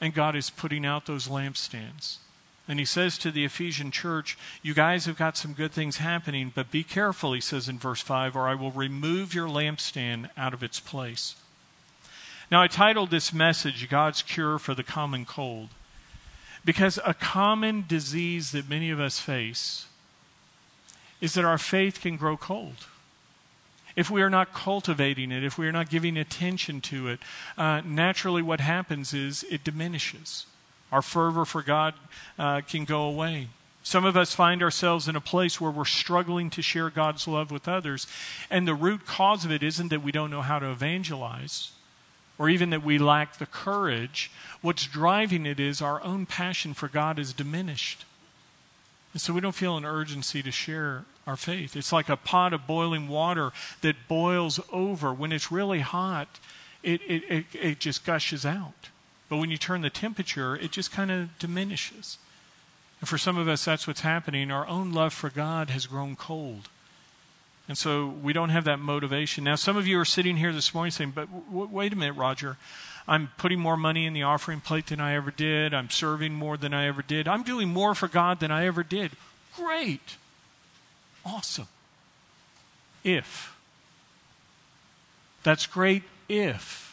And 0.00 0.14
God 0.14 0.36
is 0.36 0.48
putting 0.48 0.86
out 0.86 1.06
those 1.06 1.28
lampstands. 1.28 2.18
And 2.68 2.78
he 2.78 2.84
says 2.84 3.16
to 3.18 3.30
the 3.30 3.46
Ephesian 3.46 3.90
church, 3.90 4.36
You 4.62 4.74
guys 4.74 5.06
have 5.06 5.16
got 5.16 5.38
some 5.38 5.54
good 5.54 5.72
things 5.72 5.96
happening, 5.96 6.52
but 6.54 6.70
be 6.70 6.84
careful, 6.84 7.32
he 7.32 7.40
says 7.40 7.66
in 7.66 7.78
verse 7.78 8.02
5, 8.02 8.36
or 8.36 8.46
I 8.46 8.54
will 8.54 8.70
remove 8.70 9.34
your 9.34 9.48
lampstand 9.48 10.28
out 10.36 10.52
of 10.52 10.62
its 10.62 10.78
place. 10.78 11.34
Now, 12.50 12.62
I 12.62 12.68
titled 12.68 13.10
this 13.10 13.32
message, 13.32 13.88
God's 13.88 14.20
Cure 14.20 14.58
for 14.58 14.74
the 14.74 14.82
Common 14.82 15.24
Cold, 15.24 15.70
because 16.62 16.98
a 17.04 17.14
common 17.14 17.84
disease 17.88 18.52
that 18.52 18.68
many 18.68 18.90
of 18.90 19.00
us 19.00 19.18
face 19.18 19.86
is 21.20 21.34
that 21.34 21.44
our 21.44 21.58
faith 21.58 22.00
can 22.02 22.16
grow 22.16 22.36
cold. 22.36 22.86
If 23.96 24.10
we 24.10 24.22
are 24.22 24.30
not 24.30 24.52
cultivating 24.52 25.32
it, 25.32 25.42
if 25.42 25.58
we 25.58 25.66
are 25.66 25.72
not 25.72 25.90
giving 25.90 26.16
attention 26.16 26.80
to 26.82 27.08
it, 27.08 27.20
uh, 27.56 27.80
naturally 27.84 28.42
what 28.42 28.60
happens 28.60 29.12
is 29.12 29.44
it 29.50 29.64
diminishes. 29.64 30.46
Our 30.90 31.02
fervor 31.02 31.44
for 31.44 31.62
God 31.62 31.94
uh, 32.38 32.62
can 32.62 32.84
go 32.84 33.02
away. 33.02 33.48
Some 33.82 34.04
of 34.04 34.16
us 34.16 34.34
find 34.34 34.62
ourselves 34.62 35.08
in 35.08 35.16
a 35.16 35.20
place 35.20 35.60
where 35.60 35.70
we're 35.70 35.84
struggling 35.84 36.50
to 36.50 36.62
share 36.62 36.90
God's 36.90 37.26
love 37.26 37.50
with 37.50 37.66
others. 37.66 38.06
And 38.50 38.68
the 38.68 38.74
root 38.74 39.06
cause 39.06 39.44
of 39.44 39.52
it 39.52 39.62
isn't 39.62 39.88
that 39.88 40.02
we 40.02 40.12
don't 40.12 40.30
know 40.30 40.42
how 40.42 40.58
to 40.58 40.70
evangelize 40.70 41.72
or 42.38 42.48
even 42.48 42.70
that 42.70 42.84
we 42.84 42.98
lack 42.98 43.38
the 43.38 43.46
courage. 43.46 44.30
What's 44.60 44.86
driving 44.86 45.46
it 45.46 45.58
is 45.58 45.82
our 45.82 46.02
own 46.02 46.26
passion 46.26 46.74
for 46.74 46.88
God 46.88 47.18
is 47.18 47.32
diminished. 47.32 48.04
And 49.12 49.20
so 49.20 49.32
we 49.32 49.40
don't 49.40 49.54
feel 49.54 49.76
an 49.76 49.84
urgency 49.84 50.42
to 50.42 50.50
share 50.50 51.04
our 51.26 51.36
faith. 51.36 51.76
It's 51.76 51.92
like 51.92 52.08
a 52.08 52.16
pot 52.16 52.52
of 52.52 52.66
boiling 52.66 53.08
water 53.08 53.52
that 53.80 53.96
boils 54.06 54.60
over. 54.72 55.12
When 55.12 55.32
it's 55.32 55.50
really 55.50 55.80
hot, 55.80 56.28
it, 56.82 57.00
it, 57.06 57.22
it, 57.28 57.44
it 57.54 57.80
just 57.80 58.04
gushes 58.04 58.46
out. 58.46 58.90
But 59.28 59.36
when 59.36 59.50
you 59.50 59.58
turn 59.58 59.82
the 59.82 59.90
temperature, 59.90 60.56
it 60.56 60.70
just 60.70 60.90
kind 60.90 61.10
of 61.10 61.38
diminishes. 61.38 62.18
And 63.00 63.08
for 63.08 63.18
some 63.18 63.36
of 63.36 63.46
us, 63.46 63.64
that's 63.64 63.86
what's 63.86 64.00
happening. 64.00 64.50
Our 64.50 64.66
own 64.66 64.92
love 64.92 65.12
for 65.12 65.30
God 65.30 65.70
has 65.70 65.86
grown 65.86 66.16
cold. 66.16 66.68
And 67.68 67.76
so 67.76 68.06
we 68.06 68.32
don't 68.32 68.48
have 68.48 68.64
that 68.64 68.78
motivation. 68.78 69.44
Now, 69.44 69.54
some 69.54 69.76
of 69.76 69.86
you 69.86 70.00
are 70.00 70.04
sitting 70.04 70.38
here 70.38 70.52
this 70.52 70.72
morning 70.72 70.90
saying, 70.90 71.12
but 71.14 71.28
w- 71.50 71.68
wait 71.70 71.92
a 71.92 71.96
minute, 71.96 72.14
Roger. 72.14 72.56
I'm 73.06 73.30
putting 73.36 73.60
more 73.60 73.76
money 73.76 74.06
in 74.06 74.14
the 74.14 74.22
offering 74.22 74.60
plate 74.60 74.86
than 74.86 75.00
I 75.00 75.14
ever 75.14 75.30
did. 75.30 75.74
I'm 75.74 75.90
serving 75.90 76.32
more 76.32 76.56
than 76.56 76.72
I 76.72 76.86
ever 76.86 77.02
did. 77.02 77.28
I'm 77.28 77.42
doing 77.42 77.68
more 77.68 77.94
for 77.94 78.08
God 78.08 78.40
than 78.40 78.50
I 78.50 78.66
ever 78.66 78.82
did. 78.82 79.12
Great. 79.54 80.16
Awesome. 81.24 81.68
If. 83.04 83.54
That's 85.42 85.66
great 85.66 86.02
if 86.28 86.87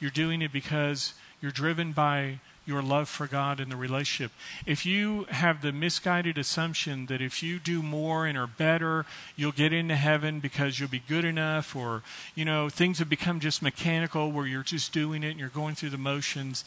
you're 0.00 0.10
doing 0.10 0.42
it 0.42 0.52
because 0.52 1.14
you're 1.40 1.52
driven 1.52 1.92
by 1.92 2.40
your 2.68 2.82
love 2.82 3.08
for 3.08 3.26
God 3.26 3.60
and 3.60 3.72
the 3.72 3.76
relationship. 3.76 4.30
If 4.66 4.84
you 4.84 5.24
have 5.30 5.62
the 5.62 5.72
misguided 5.72 6.36
assumption 6.36 7.06
that 7.06 7.22
if 7.22 7.42
you 7.42 7.58
do 7.58 7.82
more 7.82 8.26
and 8.26 8.36
are 8.36 8.46
better, 8.46 9.06
you'll 9.36 9.52
get 9.52 9.72
into 9.72 9.96
heaven 9.96 10.38
because 10.38 10.78
you'll 10.78 10.90
be 10.90 11.02
good 11.08 11.24
enough, 11.24 11.74
or, 11.74 12.02
you 12.34 12.44
know, 12.44 12.68
things 12.68 12.98
have 12.98 13.08
become 13.08 13.40
just 13.40 13.62
mechanical 13.62 14.30
where 14.30 14.46
you're 14.46 14.62
just 14.62 14.92
doing 14.92 15.22
it 15.22 15.30
and 15.30 15.40
you're 15.40 15.48
going 15.48 15.76
through 15.76 15.90
the 15.90 15.96
motions, 15.96 16.62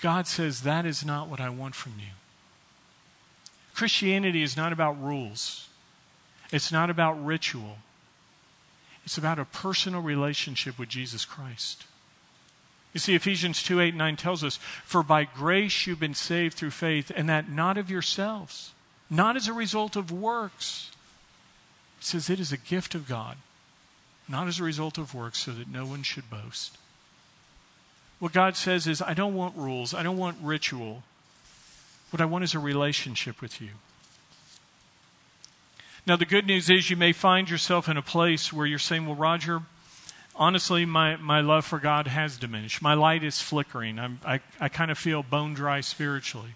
God 0.00 0.26
says, 0.26 0.62
that 0.62 0.86
is 0.86 1.04
not 1.04 1.28
what 1.28 1.40
I 1.40 1.50
want 1.50 1.74
from 1.74 1.92
you. 1.98 2.12
Christianity 3.74 4.42
is 4.42 4.56
not 4.56 4.72
about 4.72 5.00
rules, 5.02 5.68
it's 6.50 6.72
not 6.72 6.88
about 6.88 7.22
ritual, 7.22 7.76
it's 9.04 9.18
about 9.18 9.38
a 9.38 9.44
personal 9.44 10.00
relationship 10.00 10.78
with 10.78 10.88
Jesus 10.88 11.26
Christ. 11.26 11.84
You 12.92 13.00
see, 13.00 13.14
Ephesians 13.14 13.62
2 13.62 13.80
8 13.80 13.94
9 13.94 14.16
tells 14.16 14.42
us, 14.42 14.56
For 14.84 15.02
by 15.02 15.24
grace 15.24 15.86
you've 15.86 16.00
been 16.00 16.14
saved 16.14 16.54
through 16.54 16.70
faith, 16.70 17.12
and 17.14 17.28
that 17.28 17.48
not 17.48 17.78
of 17.78 17.90
yourselves, 17.90 18.72
not 19.08 19.36
as 19.36 19.48
a 19.48 19.52
result 19.52 19.96
of 19.96 20.10
works. 20.10 20.90
It 21.98 22.04
says 22.04 22.30
it 22.30 22.40
is 22.40 22.52
a 22.52 22.56
gift 22.56 22.94
of 22.94 23.06
God, 23.06 23.36
not 24.28 24.48
as 24.48 24.58
a 24.58 24.64
result 24.64 24.98
of 24.98 25.14
works, 25.14 25.38
so 25.38 25.52
that 25.52 25.68
no 25.68 25.84
one 25.84 26.02
should 26.02 26.30
boast. 26.30 26.78
What 28.18 28.32
God 28.32 28.56
says 28.56 28.86
is, 28.86 29.00
I 29.00 29.14
don't 29.14 29.34
want 29.34 29.56
rules, 29.56 29.94
I 29.94 30.02
don't 30.02 30.18
want 30.18 30.38
ritual. 30.42 31.02
What 32.10 32.20
I 32.20 32.24
want 32.24 32.42
is 32.44 32.54
a 32.54 32.58
relationship 32.58 33.40
with 33.40 33.60
you. 33.60 33.70
Now, 36.06 36.16
the 36.16 36.24
good 36.24 36.46
news 36.46 36.68
is 36.68 36.90
you 36.90 36.96
may 36.96 37.12
find 37.12 37.48
yourself 37.48 37.88
in 37.88 37.96
a 37.96 38.02
place 38.02 38.52
where 38.52 38.66
you're 38.66 38.78
saying, 38.78 39.06
Well, 39.06 39.14
Roger, 39.14 39.62
honestly, 40.40 40.86
my, 40.86 41.16
my 41.16 41.42
love 41.42 41.66
for 41.66 41.78
God 41.78 42.08
has 42.08 42.38
diminished. 42.38 42.80
My 42.80 42.94
light 42.94 43.22
is 43.22 43.42
flickering. 43.42 43.98
I'm, 43.98 44.18
I, 44.24 44.40
I 44.58 44.70
kind 44.70 44.90
of 44.90 44.98
feel 44.98 45.22
bone 45.22 45.52
dry 45.52 45.82
spiritually. 45.82 46.54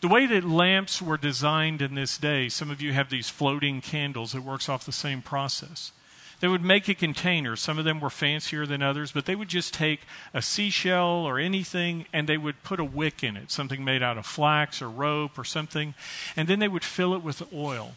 The 0.00 0.08
way 0.08 0.26
that 0.26 0.44
lamps 0.44 1.02
were 1.02 1.18
designed 1.18 1.82
in 1.82 1.94
this 1.94 2.16
day, 2.18 2.48
some 2.48 2.70
of 2.70 2.80
you 2.80 2.92
have 2.94 3.10
these 3.10 3.28
floating 3.28 3.80
candles, 3.80 4.34
it 4.34 4.42
works 4.42 4.68
off 4.68 4.86
the 4.86 4.92
same 4.92 5.22
process. 5.22 5.92
They 6.40 6.46
would 6.48 6.64
make 6.64 6.88
a 6.88 6.94
container. 6.94 7.56
Some 7.56 7.80
of 7.80 7.84
them 7.84 7.98
were 7.98 8.10
fancier 8.10 8.64
than 8.64 8.80
others, 8.80 9.10
but 9.10 9.26
they 9.26 9.34
would 9.34 9.48
just 9.48 9.74
take 9.74 10.02
a 10.32 10.40
seashell 10.40 11.26
or 11.26 11.40
anything 11.40 12.06
and 12.12 12.28
they 12.28 12.38
would 12.38 12.62
put 12.62 12.78
a 12.78 12.84
wick 12.84 13.24
in 13.24 13.36
it, 13.36 13.50
something 13.50 13.84
made 13.84 14.04
out 14.04 14.16
of 14.16 14.24
flax 14.24 14.80
or 14.80 14.88
rope 14.88 15.36
or 15.36 15.44
something, 15.44 15.94
and 16.36 16.46
then 16.46 16.60
they 16.60 16.68
would 16.68 16.84
fill 16.84 17.12
it 17.12 17.24
with 17.24 17.52
oil 17.52 17.96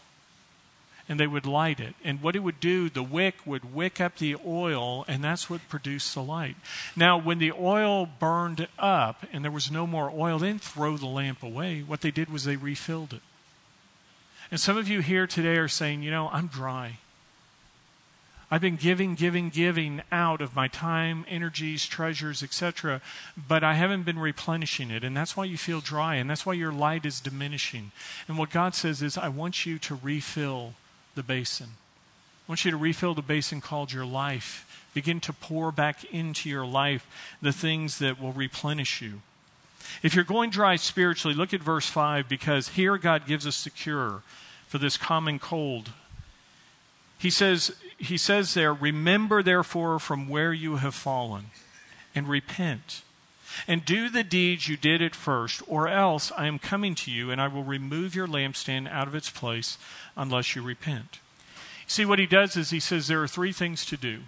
and 1.12 1.20
they 1.20 1.28
would 1.28 1.46
light 1.46 1.82
it. 1.82 1.94
And 2.06 2.22
what 2.22 2.38
it 2.38 2.40
would 2.40 2.62
do, 2.62 2.88
the 2.90 3.04
wick 3.04 3.36
would 3.46 3.76
wick 3.76 4.00
up 4.00 4.16
the 4.16 4.38
oil, 4.48 5.04
and 5.10 5.22
that's 5.22 5.50
what 5.50 5.68
produced 5.68 6.16
the 6.16 6.24
light. 6.24 6.56
Now, 6.96 7.18
when 7.18 7.38
the 7.38 7.52
oil 7.52 8.06
burned 8.06 8.70
up 8.80 9.26
and 9.34 9.44
there 9.44 9.52
was 9.52 9.70
no 9.70 9.86
more 9.86 10.10
oil, 10.10 10.40
they 10.40 10.48
didn't 10.48 10.62
throw 10.62 10.96
the 10.96 11.08
lamp 11.08 11.44
away. 11.44 11.82
What 11.82 12.00
they 12.00 12.12
did 12.12 12.32
was 12.32 12.46
they 12.46 12.56
refilled 12.56 13.12
it. 13.12 13.20
And 14.52 14.58
some 14.58 14.78
of 14.78 14.88
you 14.88 15.02
here 15.02 15.28
today 15.28 15.58
are 15.58 15.68
saying, 15.68 16.02
you 16.02 16.12
know, 16.12 16.30
I'm 16.32 16.48
dry. 16.48 17.00
I've 18.50 18.62
been 18.62 18.78
giving, 18.78 19.16
giving, 19.16 19.50
giving 19.50 20.04
out 20.14 20.40
of 20.40 20.56
my 20.56 20.70
time, 20.70 21.26
energies, 21.28 21.86
treasures, 21.86 22.42
etc., 22.42 23.02
but 23.36 23.66
I 23.66 23.74
haven't 23.74 24.04
been 24.04 24.20
replenishing 24.20 24.90
it. 24.92 25.04
And 25.04 25.16
that's 25.16 25.36
why 25.36 25.44
you 25.44 25.58
feel 25.58 25.82
dry, 25.82 26.16
and 26.16 26.30
that's 26.30 26.46
why 26.46 26.54
your 26.54 26.72
light 26.72 27.06
is 27.06 27.20
diminishing. 27.20 27.92
And 28.30 28.38
what 28.38 28.50
God 28.50 28.76
says 28.76 29.02
is, 29.02 29.18
I 29.18 29.28
want 29.28 29.66
you 29.66 29.78
to 29.80 30.00
refill 30.02 30.76
the 31.16 31.24
basin. 31.24 31.68
I 32.48 32.52
want 32.52 32.66
you 32.66 32.72
to 32.72 32.78
refill 32.78 33.14
the 33.14 33.22
basin 33.22 33.62
called 33.62 33.94
your 33.94 34.06
life. 34.06 34.88
Begin 34.94 35.20
to 35.22 35.34
pour 35.34 35.72
back 35.72 36.04
into 36.06 36.50
your 36.50 36.66
life 36.66 37.08
the 37.42 37.54
things 37.54 38.00
that 38.00 38.20
will 38.20 38.34
replenish 38.34 39.02
you. 39.02 39.22
If 40.04 40.16
you're 40.16 40.24
going 40.24 40.50
dry 40.50 40.76
spiritually, 40.76 41.36
look 41.36 41.54
at 41.54 41.62
verse 41.62 41.88
5 41.88 42.28
because 42.28 42.70
here 42.70 42.98
God 42.98 43.26
gives 43.26 43.48
us 43.48 43.64
the 43.64 43.70
cure 43.70 44.22
for 44.68 44.78
this 44.78 44.98
common 44.98 45.40
cold. 45.40 45.92
He 47.18 47.30
says, 47.30 47.76
he 47.98 48.18
says 48.18 48.54
there, 48.54 48.74
Remember 48.74 49.44
therefore 49.44 50.00
from 50.00 50.28
where 50.28 50.54
you 50.54 50.78
have 50.78 50.96
fallen, 50.96 51.48
and 52.16 52.28
repent, 52.28 53.04
and 53.68 53.86
do 53.86 54.10
the 54.10 54.24
deeds 54.24 54.68
you 54.68 54.78
did 54.78 55.02
at 55.02 55.16
first, 55.16 55.62
or 55.68 55.88
else 55.88 56.32
I 56.38 56.48
am 56.48 56.60
coming 56.60 56.96
to 56.96 57.12
you, 57.12 57.32
and 57.32 57.42
I 57.42 57.48
will 57.48 57.64
remove 57.64 58.16
your 58.16 58.28
lampstand 58.28 58.90
out 58.90 59.08
of 59.08 59.16
its 59.16 59.30
place 59.30 59.78
unless 60.16 60.56
you 60.56 60.62
repent. 60.62 61.20
See, 61.88 62.06
what 62.06 62.20
he 62.20 62.26
does 62.26 62.56
is 62.56 62.70
he 62.70 62.80
says 62.80 63.08
there 63.08 63.22
are 63.22 63.28
three 63.28 63.52
things 63.52 63.86
to 63.86 63.98
do 63.98 64.22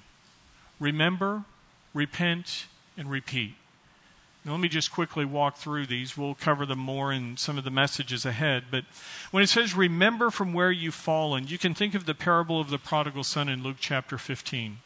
remember, 0.80 1.45
repent, 1.93 2.65
and 2.97 3.09
repeat. 3.09 3.55
Now, 4.45 4.51
let 4.51 4.59
me 4.59 4.67
just 4.67 4.91
quickly 4.91 5.24
walk 5.24 5.55
through 5.55 5.86
these. 5.86 6.17
We'll 6.17 6.36
cover 6.36 6.65
them 6.65 6.80
more 6.80 7.13
in 7.13 7.38
some 7.38 7.57
of 7.57 7.63
the 7.63 7.71
messages 7.71 8.26
ahead. 8.26 8.65
But 8.69 8.84
when 9.32 9.41
it 9.41 9.47
says, 9.47 9.74
remember 9.74 10.30
from 10.30 10.51
where 10.51 10.71
you've 10.71 10.93
fallen, 10.93 11.47
you 11.47 11.57
can 11.57 11.74
think 11.74 11.95
of 11.95 12.05
the 12.05 12.13
parable 12.13 12.59
of 12.59 12.69
the 12.69 12.78
prodigal 12.78 13.24
son 13.24 13.47
in 13.47 13.63
Luke 13.63 13.78
chapter 13.80 14.17
15. 14.17 14.80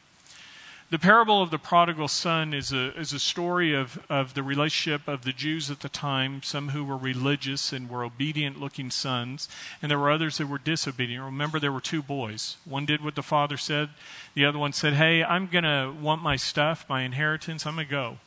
The 0.89 0.97
parable 0.97 1.41
of 1.41 1.51
the 1.51 1.57
prodigal 1.57 2.07
son 2.07 2.53
is 2.53 2.71
a, 2.71 2.97
is 2.97 3.11
a 3.11 3.19
story 3.19 3.73
of, 3.73 3.99
of 4.09 4.35
the 4.35 4.43
relationship 4.43 5.05
of 5.05 5.25
the 5.25 5.33
Jews 5.33 5.69
at 5.69 5.81
the 5.81 5.89
time, 5.89 6.41
some 6.43 6.69
who 6.69 6.85
were 6.85 6.95
religious 6.95 7.73
and 7.73 7.89
were 7.89 8.05
obedient 8.05 8.57
looking 8.57 8.89
sons, 8.89 9.49
and 9.81 9.91
there 9.91 9.99
were 9.99 10.09
others 10.09 10.37
that 10.37 10.47
were 10.47 10.57
disobedient. 10.57 11.25
Remember, 11.25 11.59
there 11.59 11.73
were 11.73 11.81
two 11.81 12.01
boys. 12.01 12.55
One 12.63 12.85
did 12.85 13.03
what 13.03 13.15
the 13.15 13.21
father 13.21 13.57
said, 13.57 13.89
the 14.33 14.45
other 14.45 14.59
one 14.59 14.71
said, 14.71 14.93
Hey, 14.93 15.25
I'm 15.25 15.47
going 15.47 15.65
to 15.65 15.93
want 16.01 16.23
my 16.23 16.37
stuff, 16.37 16.85
my 16.87 17.01
inheritance, 17.01 17.65
I'm 17.65 17.75
going 17.75 17.87
to 17.87 17.91
go. 17.91 18.17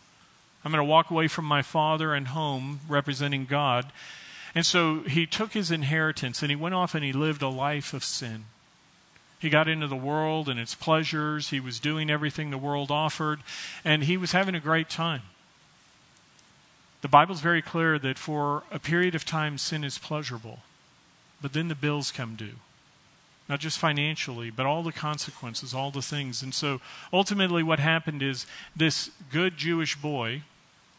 I'm 0.63 0.71
going 0.71 0.85
to 0.85 0.91
walk 0.91 1.11
away 1.11 1.29
from 1.29 1.47
my 1.47 1.63
father 1.63 2.13
and 2.13 2.29
home 2.29 2.81
representing 2.87 3.47
God. 3.47 3.91
And 4.55 4.67
so 4.67 5.01
he 5.05 5.27
took 5.27 5.55
his 5.55 5.71
inheritance 5.71 6.43
and 6.43 6.51
he 6.51 6.57
went 6.57 6.75
off 6.75 6.95
and 6.95 7.03
he 7.03 7.15
lived 7.15 7.41
a 7.41 7.49
life 7.49 7.95
of 7.95 8.05
sin. 8.05 8.45
He 9.41 9.49
got 9.49 9.69
into 9.69 9.89
the 9.89 9.97
world 9.97 10.49
and 10.49 10.61
its 10.61 10.75
pleasures. 10.75 11.49
He 11.49 11.61
was 11.61 11.81
doing 11.81 12.11
everything 12.11 12.51
the 12.51 12.59
world 12.59 12.91
offered, 12.91 13.41
and 13.85 14.05
he 14.05 14.17
was 14.17 14.33
having 14.33 14.55
a 14.55 14.61
great 14.61 14.91
time. 14.91 15.23
The 17.01 17.09
Bible's 17.09 17.41
very 17.41 17.63
clear 17.63 17.99
that 17.99 18.19
for 18.19 18.65
a 18.71 18.79
period 18.79 19.15
of 19.15 19.25
time, 19.25 19.57
sin 19.57 19.83
is 19.83 19.97
pleasurable, 19.97 20.61
but 21.41 21.55
then 21.55 21.69
the 21.69 21.75
bills 21.75 22.13
come 22.13 22.37
due. 22.37 22.57
Not 23.49 23.61
just 23.61 23.79
financially, 23.79 24.51
but 24.51 24.67
all 24.67 24.83
the 24.83 24.93
consequences, 24.93 25.73
all 25.73 25.91
the 25.91 26.03
things. 26.03 26.43
And 26.43 26.55
so 26.55 26.83
ultimately, 27.11 27.63
what 27.63 27.81
happened 27.81 28.23
is 28.23 28.47
this 28.77 29.11
good 29.33 29.57
Jewish 29.57 29.97
boy 29.97 30.43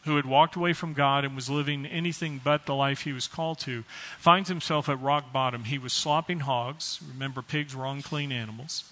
who 0.03 0.15
had 0.15 0.25
walked 0.25 0.55
away 0.55 0.73
from 0.73 0.93
God 0.93 1.23
and 1.23 1.35
was 1.35 1.49
living 1.49 1.85
anything 1.85 2.41
but 2.43 2.65
the 2.65 2.75
life 2.75 3.01
he 3.01 3.13
was 3.13 3.27
called 3.27 3.59
to, 3.59 3.83
finds 4.17 4.49
himself 4.49 4.89
at 4.89 4.99
rock 4.99 5.31
bottom. 5.31 5.65
He 5.65 5.77
was 5.77 5.93
slopping 5.93 6.41
hogs. 6.41 6.99
Remember, 7.07 7.41
pigs 7.41 7.75
were 7.75 7.85
unclean 7.85 8.31
animals. 8.31 8.85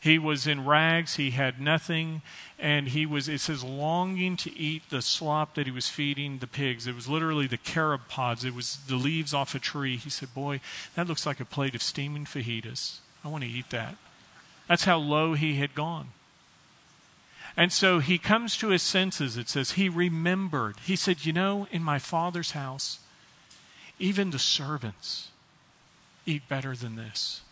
He 0.00 0.18
was 0.18 0.46
in 0.46 0.66
rags. 0.66 1.16
He 1.16 1.30
had 1.30 1.60
nothing. 1.60 2.20
And 2.58 2.88
he 2.88 3.06
was, 3.06 3.28
it 3.28 3.40
says, 3.40 3.64
longing 3.64 4.36
to 4.38 4.54
eat 4.54 4.82
the 4.90 5.00
slop 5.00 5.54
that 5.54 5.66
he 5.66 5.72
was 5.72 5.88
feeding 5.88 6.38
the 6.38 6.46
pigs. 6.46 6.86
It 6.86 6.94
was 6.94 7.08
literally 7.08 7.46
the 7.46 7.56
carob 7.56 8.08
pods, 8.08 8.44
it 8.44 8.54
was 8.54 8.78
the 8.88 8.96
leaves 8.96 9.32
off 9.32 9.54
a 9.54 9.58
tree. 9.58 9.96
He 9.96 10.10
said, 10.10 10.34
Boy, 10.34 10.60
that 10.94 11.06
looks 11.06 11.24
like 11.24 11.40
a 11.40 11.44
plate 11.44 11.74
of 11.74 11.82
steaming 11.82 12.26
fajitas. 12.26 12.98
I 13.24 13.28
want 13.28 13.44
to 13.44 13.50
eat 13.50 13.70
that. 13.70 13.96
That's 14.68 14.84
how 14.84 14.98
low 14.98 15.34
he 15.34 15.54
had 15.56 15.74
gone. 15.74 16.08
And 17.56 17.72
so 17.72 18.00
he 18.00 18.18
comes 18.18 18.56
to 18.58 18.68
his 18.68 18.82
senses. 18.82 19.36
It 19.36 19.48
says, 19.48 19.72
he 19.72 19.88
remembered. 19.88 20.76
He 20.84 20.96
said, 20.96 21.24
You 21.24 21.32
know, 21.32 21.68
in 21.70 21.82
my 21.82 21.98
father's 21.98 22.50
house, 22.50 22.98
even 23.98 24.30
the 24.30 24.38
servants 24.38 25.28
eat 26.26 26.48
better 26.48 26.74
than 26.74 26.96
this. 26.96 27.42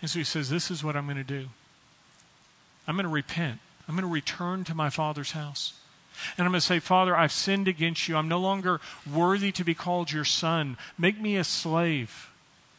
And 0.00 0.10
so 0.10 0.18
he 0.20 0.24
says, 0.24 0.50
This 0.50 0.70
is 0.70 0.84
what 0.84 0.96
I'm 0.96 1.06
going 1.06 1.16
to 1.16 1.24
do. 1.24 1.48
I'm 2.86 2.94
going 2.94 3.04
to 3.04 3.10
repent. 3.10 3.58
I'm 3.88 3.94
going 3.94 4.06
to 4.06 4.12
return 4.12 4.64
to 4.64 4.74
my 4.74 4.90
father's 4.90 5.32
house. 5.32 5.74
And 6.36 6.46
I'm 6.46 6.52
going 6.52 6.60
to 6.60 6.66
say, 6.66 6.78
Father, 6.78 7.16
I've 7.16 7.32
sinned 7.32 7.68
against 7.68 8.08
you. 8.08 8.16
I'm 8.16 8.28
no 8.28 8.38
longer 8.38 8.80
worthy 9.12 9.52
to 9.52 9.64
be 9.64 9.74
called 9.74 10.12
your 10.12 10.24
son. 10.24 10.76
Make 10.96 11.20
me 11.20 11.36
a 11.36 11.44
slave. 11.44 12.30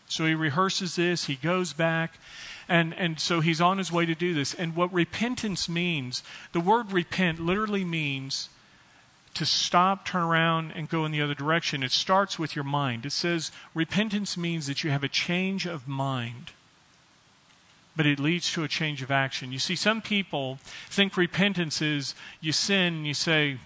So 0.07 0.25
he 0.25 0.33
rehearses 0.33 0.95
this. 0.95 1.25
He 1.25 1.35
goes 1.35 1.73
back. 1.73 2.17
And, 2.69 2.93
and 2.95 3.19
so 3.19 3.39
he's 3.39 3.61
on 3.61 3.77
his 3.77 3.91
way 3.91 4.05
to 4.05 4.15
do 4.15 4.33
this. 4.33 4.53
And 4.53 4.75
what 4.75 4.91
repentance 4.93 5.69
means, 5.69 6.21
the 6.51 6.59
word 6.59 6.91
repent 6.91 7.39
literally 7.39 7.85
means 7.85 8.49
to 9.37 9.45
stop, 9.45 10.05
turn 10.05 10.23
around, 10.23 10.71
and 10.75 10.89
go 10.89 11.05
in 11.05 11.11
the 11.11 11.21
other 11.21 11.35
direction. 11.35 11.83
It 11.83 11.91
starts 11.91 12.39
with 12.39 12.55
your 12.55 12.65
mind. 12.65 13.05
It 13.05 13.11
says 13.11 13.51
repentance 13.73 14.35
means 14.35 14.67
that 14.67 14.83
you 14.83 14.89
have 14.89 15.03
a 15.03 15.07
change 15.07 15.65
of 15.67 15.87
mind, 15.87 16.51
but 17.95 18.07
it 18.07 18.19
leads 18.19 18.51
to 18.53 18.63
a 18.63 18.67
change 18.67 19.01
of 19.03 19.11
action. 19.11 19.51
You 19.51 19.59
see, 19.59 19.75
some 19.75 20.01
people 20.01 20.57
think 20.89 21.15
repentance 21.15 21.81
is 21.81 22.15
you 22.41 22.51
sin 22.51 22.95
and 22.95 23.07
you 23.07 23.13
say, 23.13 23.59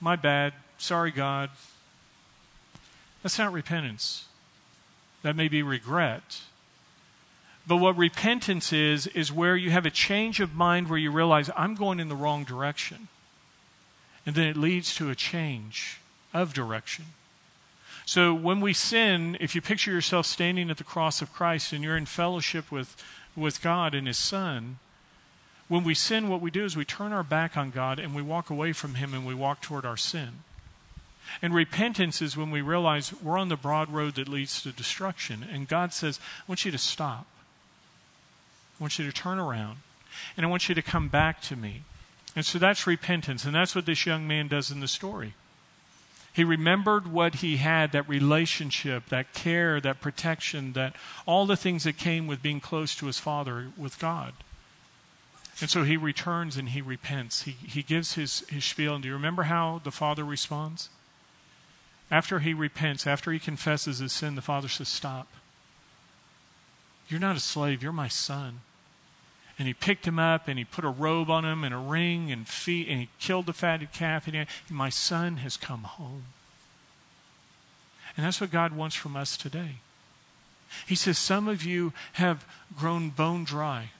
My 0.00 0.16
bad, 0.16 0.54
sorry, 0.78 1.10
God. 1.10 1.50
That's 3.22 3.38
not 3.38 3.52
repentance. 3.52 4.24
That 5.22 5.36
may 5.36 5.48
be 5.48 5.62
regret. 5.62 6.40
But 7.66 7.76
what 7.76 7.96
repentance 7.96 8.72
is, 8.72 9.06
is 9.08 9.32
where 9.32 9.56
you 9.56 9.70
have 9.70 9.86
a 9.86 9.90
change 9.90 10.40
of 10.40 10.54
mind 10.54 10.88
where 10.88 10.98
you 10.98 11.10
realize, 11.10 11.50
I'm 11.56 11.74
going 11.74 11.98
in 11.98 12.08
the 12.08 12.16
wrong 12.16 12.44
direction. 12.44 13.08
And 14.26 14.34
then 14.34 14.48
it 14.48 14.56
leads 14.56 14.94
to 14.96 15.10
a 15.10 15.14
change 15.14 16.00
of 16.32 16.52
direction. 16.52 17.06
So 18.06 18.34
when 18.34 18.60
we 18.60 18.74
sin, 18.74 19.36
if 19.40 19.54
you 19.54 19.62
picture 19.62 19.90
yourself 19.90 20.26
standing 20.26 20.70
at 20.70 20.76
the 20.76 20.84
cross 20.84 21.22
of 21.22 21.32
Christ 21.32 21.72
and 21.72 21.82
you're 21.82 21.96
in 21.96 22.06
fellowship 22.06 22.70
with, 22.70 23.02
with 23.34 23.62
God 23.62 23.94
and 23.94 24.06
His 24.06 24.18
Son, 24.18 24.78
when 25.68 25.84
we 25.84 25.94
sin, 25.94 26.28
what 26.28 26.42
we 26.42 26.50
do 26.50 26.64
is 26.64 26.76
we 26.76 26.84
turn 26.84 27.12
our 27.12 27.22
back 27.22 27.56
on 27.56 27.70
God 27.70 27.98
and 27.98 28.14
we 28.14 28.20
walk 28.20 28.50
away 28.50 28.72
from 28.72 28.96
Him 28.96 29.14
and 29.14 29.26
we 29.26 29.34
walk 29.34 29.62
toward 29.62 29.86
our 29.86 29.96
sin. 29.96 30.40
And 31.40 31.54
repentance 31.54 32.20
is 32.20 32.36
when 32.36 32.50
we 32.50 32.60
realize 32.60 33.14
we're 33.22 33.38
on 33.38 33.48
the 33.48 33.56
broad 33.56 33.90
road 33.90 34.16
that 34.16 34.28
leads 34.28 34.62
to 34.62 34.72
destruction. 34.72 35.46
And 35.50 35.66
God 35.66 35.94
says, 35.94 36.20
I 36.40 36.42
want 36.46 36.66
you 36.66 36.70
to 36.70 36.78
stop. 36.78 37.26
I 38.78 38.82
want 38.82 38.98
you 38.98 39.06
to 39.06 39.12
turn 39.12 39.38
around. 39.38 39.78
And 40.36 40.46
I 40.46 40.48
want 40.48 40.68
you 40.68 40.74
to 40.74 40.82
come 40.82 41.08
back 41.08 41.40
to 41.42 41.56
me. 41.56 41.82
And 42.36 42.44
so 42.44 42.58
that's 42.58 42.86
repentance. 42.86 43.44
And 43.44 43.54
that's 43.54 43.74
what 43.74 43.86
this 43.86 44.06
young 44.06 44.26
man 44.26 44.48
does 44.48 44.70
in 44.70 44.80
the 44.80 44.88
story. 44.88 45.34
He 46.32 46.42
remembered 46.42 47.06
what 47.06 47.36
he 47.36 47.58
had 47.58 47.92
that 47.92 48.08
relationship, 48.08 49.06
that 49.08 49.32
care, 49.34 49.80
that 49.80 50.00
protection, 50.00 50.72
that 50.72 50.96
all 51.26 51.46
the 51.46 51.56
things 51.56 51.84
that 51.84 51.96
came 51.96 52.26
with 52.26 52.42
being 52.42 52.60
close 52.60 52.96
to 52.96 53.06
his 53.06 53.20
father, 53.20 53.68
with 53.76 54.00
God. 54.00 54.34
And 55.60 55.70
so 55.70 55.84
he 55.84 55.96
returns 55.96 56.56
and 56.56 56.70
he 56.70 56.82
repents. 56.82 57.42
He, 57.42 57.52
he 57.52 57.84
gives 57.84 58.14
his, 58.14 58.40
his 58.48 58.64
spiel. 58.64 58.94
And 58.94 59.02
do 59.02 59.08
you 59.08 59.14
remember 59.14 59.44
how 59.44 59.80
the 59.84 59.92
father 59.92 60.24
responds? 60.24 60.88
After 62.10 62.40
he 62.40 62.52
repents, 62.52 63.06
after 63.06 63.30
he 63.30 63.38
confesses 63.38 63.98
his 63.98 64.12
sin, 64.12 64.34
the 64.34 64.42
father 64.42 64.68
says, 64.68 64.88
Stop. 64.88 65.28
You're 67.08 67.20
not 67.20 67.36
a 67.36 67.40
slave, 67.40 67.82
you're 67.82 67.92
my 67.92 68.08
son. 68.08 68.60
And 69.58 69.68
he 69.68 69.74
picked 69.74 70.06
him 70.06 70.18
up 70.18 70.48
and 70.48 70.58
he 70.58 70.64
put 70.64 70.84
a 70.84 70.88
robe 70.88 71.30
on 71.30 71.44
him 71.44 71.62
and 71.62 71.72
a 71.72 71.78
ring 71.78 72.32
and 72.32 72.48
feet 72.48 72.88
and 72.88 72.98
he 73.00 73.08
killed 73.20 73.46
the 73.46 73.52
fatted 73.52 73.92
calf. 73.92 74.26
And 74.26 74.34
he, 74.34 74.44
my 74.68 74.88
son 74.88 75.36
has 75.38 75.56
come 75.56 75.84
home. 75.84 76.24
And 78.16 78.26
that's 78.26 78.40
what 78.40 78.50
God 78.50 78.72
wants 78.72 78.96
from 78.96 79.16
us 79.16 79.36
today. 79.36 79.76
He 80.86 80.94
says, 80.94 81.18
Some 81.18 81.46
of 81.46 81.64
you 81.64 81.92
have 82.14 82.46
grown 82.76 83.10
bone 83.10 83.44
dry. 83.44 83.90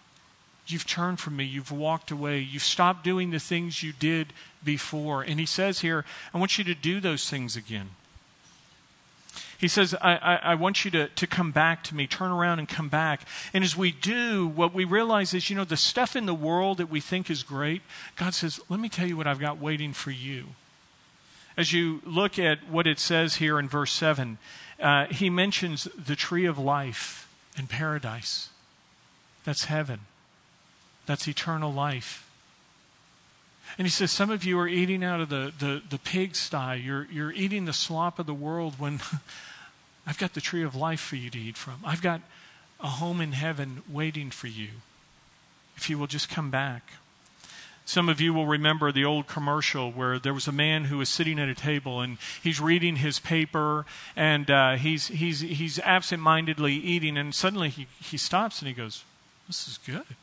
You've 0.66 0.86
turned 0.86 1.20
from 1.20 1.36
me. 1.36 1.44
You've 1.44 1.70
walked 1.70 2.10
away. 2.10 2.40
You've 2.40 2.62
stopped 2.62 3.04
doing 3.04 3.30
the 3.30 3.38
things 3.38 3.82
you 3.82 3.92
did 3.92 4.32
before. 4.64 5.22
And 5.22 5.38
he 5.38 5.46
says 5.46 5.80
here, 5.80 6.04
I 6.32 6.38
want 6.38 6.58
you 6.58 6.64
to 6.64 6.74
do 6.74 7.00
those 7.00 7.28
things 7.28 7.54
again. 7.54 7.90
He 9.64 9.68
says, 9.68 9.94
I, 9.94 10.16
I, 10.16 10.34
I, 10.42 10.54
want 10.56 10.84
you 10.84 10.90
to, 10.90 11.08
to 11.08 11.26
come 11.26 11.50
back 11.50 11.82
to 11.84 11.94
me, 11.94 12.06
turn 12.06 12.30
around 12.30 12.58
and 12.58 12.68
come 12.68 12.90
back. 12.90 13.26
And 13.54 13.64
as 13.64 13.74
we 13.74 13.92
do, 13.92 14.46
what 14.46 14.74
we 14.74 14.84
realize 14.84 15.32
is, 15.32 15.48
you 15.48 15.56
know, 15.56 15.64
the 15.64 15.78
stuff 15.78 16.14
in 16.14 16.26
the 16.26 16.34
world 16.34 16.76
that 16.76 16.90
we 16.90 17.00
think 17.00 17.30
is 17.30 17.42
great, 17.42 17.80
God 18.14 18.34
says, 18.34 18.60
let 18.68 18.78
me 18.78 18.90
tell 18.90 19.06
you 19.06 19.16
what 19.16 19.26
I've 19.26 19.38
got 19.38 19.56
waiting 19.56 19.94
for 19.94 20.10
you. 20.10 20.48
As 21.56 21.72
you 21.72 22.02
look 22.04 22.38
at 22.38 22.68
what 22.68 22.86
it 22.86 22.98
says 22.98 23.36
here 23.36 23.58
in 23.58 23.66
verse 23.66 23.90
7, 23.92 24.36
uh, 24.80 25.06
he 25.06 25.30
mentions 25.30 25.84
the 25.84 26.14
tree 26.14 26.44
of 26.44 26.58
life 26.58 27.26
and 27.56 27.66
paradise. 27.66 28.50
That's 29.44 29.64
heaven, 29.64 30.00
that's 31.06 31.26
eternal 31.26 31.72
life. 31.72 32.28
And 33.78 33.86
he 33.86 33.90
says, 33.90 34.10
Some 34.12 34.28
of 34.28 34.44
you 34.44 34.58
are 34.58 34.68
eating 34.68 35.02
out 35.02 35.22
of 35.22 35.30
the, 35.30 35.54
the, 35.58 35.80
the 35.88 35.98
pigsty. 35.98 36.82
You're, 36.84 37.08
you're 37.10 37.32
eating 37.32 37.64
the 37.64 37.72
slop 37.72 38.18
of 38.18 38.26
the 38.26 38.34
world 38.34 38.74
when 38.78 39.00
I've 40.06 40.18
got 40.18 40.34
the 40.34 40.40
tree 40.40 40.62
of 40.62 40.74
life 40.74 41.00
for 41.00 41.16
you 41.16 41.30
to 41.30 41.38
eat 41.38 41.56
from. 41.56 41.80
I've 41.84 42.02
got 42.02 42.20
a 42.80 42.88
home 42.88 43.20
in 43.20 43.32
heaven 43.32 43.82
waiting 43.88 44.30
for 44.30 44.46
you 44.46 44.68
if 45.76 45.90
you 45.90 45.98
will 45.98 46.06
just 46.06 46.28
come 46.28 46.50
back. 46.50 46.92
Some 47.86 48.08
of 48.08 48.20
you 48.20 48.32
will 48.32 48.46
remember 48.46 48.90
the 48.90 49.04
old 49.04 49.26
commercial 49.26 49.92
where 49.92 50.18
there 50.18 50.32
was 50.32 50.48
a 50.48 50.52
man 50.52 50.84
who 50.84 50.98
was 50.98 51.10
sitting 51.10 51.38
at 51.38 51.48
a 51.48 51.54
table 51.54 52.00
and 52.00 52.16
he's 52.42 52.60
reading 52.60 52.96
his 52.96 53.18
paper 53.18 53.84
and 54.16 54.50
uh, 54.50 54.76
he's, 54.76 55.08
he's, 55.08 55.40
he's 55.40 55.78
absentmindedly 55.80 56.72
eating, 56.72 57.18
and 57.18 57.34
suddenly 57.34 57.68
he, 57.68 57.86
he 58.00 58.16
stops 58.16 58.60
and 58.60 58.68
he 58.68 58.74
goes, 58.74 59.04
This 59.46 59.68
is 59.68 59.78
good. 59.78 60.16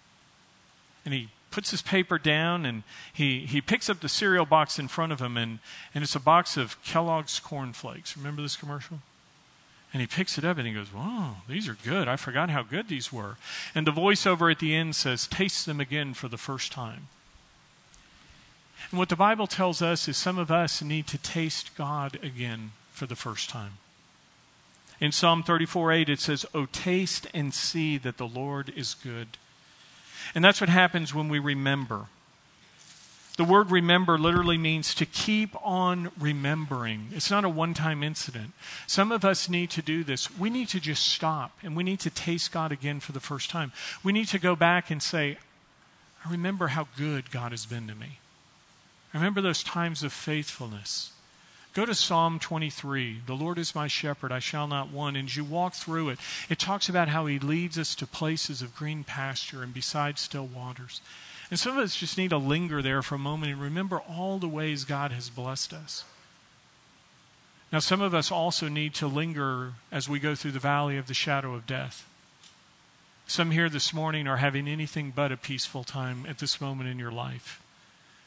And 1.06 1.14
he 1.14 1.30
puts 1.52 1.70
his 1.70 1.84
paper 1.84 2.18
down 2.18 2.66
and 2.66 2.82
he, 3.14 3.42
he 3.46 3.62
picks 3.62 3.90
up 3.90 4.00
the 4.00 4.10
cereal 4.10 4.46
box 4.46 4.80
in 4.80 4.88
front 4.88 5.12
of 5.12 5.20
him, 5.20 5.38
and, 5.38 5.60
and 5.94 6.04
it's 6.04 6.16
a 6.16 6.20
box 6.20 6.58
of 6.58 6.82
Kellogg's 6.84 7.40
Corn 7.40 7.74
Flakes. 7.74 8.18
Remember 8.18 8.42
this 8.42 8.56
commercial? 8.56 9.00
And 9.94 10.00
he 10.00 10.08
picks 10.08 10.38
it 10.38 10.46
up 10.46 10.58
and 10.58 10.66
he 10.66 10.74
goes, 10.74 10.94
Wow, 10.94 11.38
these 11.48 11.68
are 11.68 11.78
good. 11.84 12.08
I 12.08 12.16
forgot 12.16 12.50
how 12.50 12.64
good 12.64 12.88
these 12.88 13.12
were. 13.12 13.38
And 13.76 13.86
the 13.86 13.92
voiceover 13.92 14.52
at 14.52 14.60
the 14.60 14.74
end 14.74 14.96
says, 14.96 15.28
Taste 15.28 15.66
them 15.66 15.80
again 15.80 16.14
for 16.14 16.28
the 16.28 16.38
first 16.38 16.72
time. 16.72 17.08
And 18.90 18.98
what 18.98 19.10
the 19.10 19.16
Bible 19.16 19.48
tells 19.48 19.82
us 19.82 20.08
is 20.08 20.18
some 20.18 20.38
of 20.38 20.50
us 20.52 20.82
need 20.82 21.08
to 21.08 21.18
taste 21.18 21.76
God 21.76 22.18
again 22.24 22.72
for 22.92 23.06
the 23.06 23.16
first 23.16 23.50
time. 23.50 23.74
In 25.00 25.12
Psalm 25.12 25.44
34 25.44 25.92
8, 25.92 26.10
it 26.10 26.20
says, 26.20 26.46
Oh, 26.54 26.68
taste 26.72 27.28
and 27.34 27.54
see 27.54 27.98
that 27.98 28.18
the 28.18 28.28
Lord 28.28 28.72
is 28.76 28.94
good. 28.94 29.38
And 30.34 30.44
that's 30.44 30.62
what 30.62 30.70
happens 30.70 31.14
when 31.14 31.28
we 31.28 31.40
remember. 31.40 32.06
The 33.42 33.48
word 33.48 33.72
remember 33.72 34.20
literally 34.20 34.60
means 34.60 34.94
to 34.94 35.04
keep 35.04 35.56
on 35.66 36.12
remembering. 36.20 37.08
It's 37.12 37.32
not 37.32 37.44
a 37.44 37.50
one 37.50 37.74
time 37.74 38.04
incident. 38.04 38.52
Some 38.86 39.12
of 39.12 39.26
us 39.26 39.50
need 39.50 39.72
to 39.72 39.82
do 39.82 40.04
this. 40.04 40.30
We 40.38 40.52
need 40.52 40.68
to 40.68 40.80
just 40.80 41.08
stop 41.08 41.58
and 41.64 41.76
we 41.76 41.84
need 41.84 42.00
to 42.02 42.12
taste 42.12 42.52
God 42.52 42.72
again 42.72 43.00
for 43.00 43.14
the 43.14 43.20
first 43.20 43.50
time. 43.50 43.72
We 44.04 44.14
need 44.14 44.28
to 44.28 44.38
go 44.38 44.56
back 44.56 44.92
and 44.92 45.02
say, 45.02 45.40
I 46.24 46.30
remember 46.30 46.68
how 46.68 46.88
good 46.96 47.32
God 47.32 47.50
has 47.50 47.66
been 47.66 47.88
to 47.88 47.96
me. 47.96 48.20
I 49.12 49.18
remember 49.18 49.42
those 49.42 49.64
times 49.64 50.04
of 50.04 50.14
faithfulness. 50.14 51.12
Go 51.74 51.88
to 51.88 51.96
Psalm 51.96 52.38
23. 52.38 53.22
The 53.26 53.34
Lord 53.34 53.58
is 53.58 53.74
my 53.74 53.88
shepherd, 53.88 54.32
I 54.32 54.38
shall 54.38 54.68
not 54.68 54.92
want. 54.92 55.18
And 55.18 55.28
as 55.28 55.36
you 55.36 55.44
walk 55.44 55.74
through 55.74 56.10
it, 56.10 56.20
it 56.48 56.60
talks 56.60 56.90
about 56.90 57.08
how 57.08 57.26
he 57.26 57.40
leads 57.40 57.80
us 57.80 57.96
to 57.96 58.06
places 58.06 58.62
of 58.62 58.76
green 58.76 59.04
pasture 59.04 59.64
and 59.64 59.74
beside 59.74 60.20
still 60.20 60.46
waters. 60.46 61.02
And 61.52 61.60
some 61.60 61.78
of 61.78 61.84
us 61.84 61.98
just 61.98 62.18
need 62.18 62.30
to 62.30 62.38
linger 62.38 62.82
there 62.82 63.02
for 63.02 63.16
a 63.16 63.20
moment 63.20 63.52
and 63.52 63.62
remember 63.62 64.00
all 64.00 64.40
the 64.40 64.48
ways 64.48 64.86
God 64.86 65.12
has 65.12 65.30
blessed 65.30 65.74
us. 65.74 66.06
Now, 67.74 67.80
some 67.80 68.02
of 68.02 68.14
us 68.14 68.32
also 68.32 68.70
need 68.70 68.94
to 68.96 69.08
linger 69.08 69.74
as 69.92 70.10
we 70.10 70.20
go 70.20 70.34
through 70.34 70.52
the 70.52 70.60
valley 70.60 70.98
of 70.98 71.08
the 71.08 71.14
shadow 71.14 71.54
of 71.54 71.68
death. 71.68 72.08
Some 73.28 73.52
here 73.52 73.70
this 73.70 73.94
morning 73.94 74.28
are 74.28 74.38
having 74.38 74.68
anything 74.68 75.12
but 75.16 75.32
a 75.32 75.38
peaceful 75.38 75.84
time 75.84 76.26
at 76.28 76.40
this 76.40 76.60
moment 76.60 76.90
in 76.90 77.00
your 77.00 77.12
life. 77.12 77.62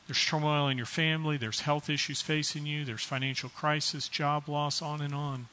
There's 0.07 0.25
turmoil 0.25 0.68
in 0.68 0.77
your 0.77 0.87
family, 0.87 1.37
there's 1.39 1.61
health 1.61 1.89
issues 1.89 2.20
facing 2.20 2.66
you, 2.66 2.85
there's 2.85 3.05
financial 3.05 3.49
crisis, 3.49 4.09
job 4.09 4.49
loss, 4.49 4.83
on 4.83 5.01
and 5.01 5.14
on. 5.14 5.49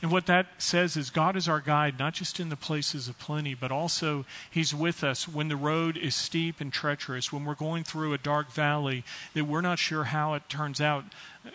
And 0.00 0.10
what 0.10 0.26
that 0.26 0.46
says 0.58 0.96
is 0.96 1.10
God 1.10 1.36
is 1.36 1.48
our 1.48 1.60
guide, 1.60 1.98
not 1.98 2.14
just 2.14 2.40
in 2.40 2.48
the 2.48 2.56
places 2.56 3.08
of 3.08 3.18
plenty, 3.18 3.54
but 3.54 3.72
also 3.72 4.24
He's 4.50 4.74
with 4.74 5.02
us 5.02 5.28
when 5.28 5.48
the 5.48 5.56
road 5.56 5.96
is 5.96 6.14
steep 6.14 6.60
and 6.60 6.72
treacherous, 6.72 7.32
when 7.32 7.44
we're 7.44 7.54
going 7.54 7.84
through 7.84 8.12
a 8.12 8.18
dark 8.18 8.50
valley 8.50 9.04
that 9.34 9.44
we're 9.44 9.60
not 9.60 9.78
sure 9.78 10.04
how 10.04 10.34
it 10.34 10.48
turns 10.48 10.80
out. 10.80 11.04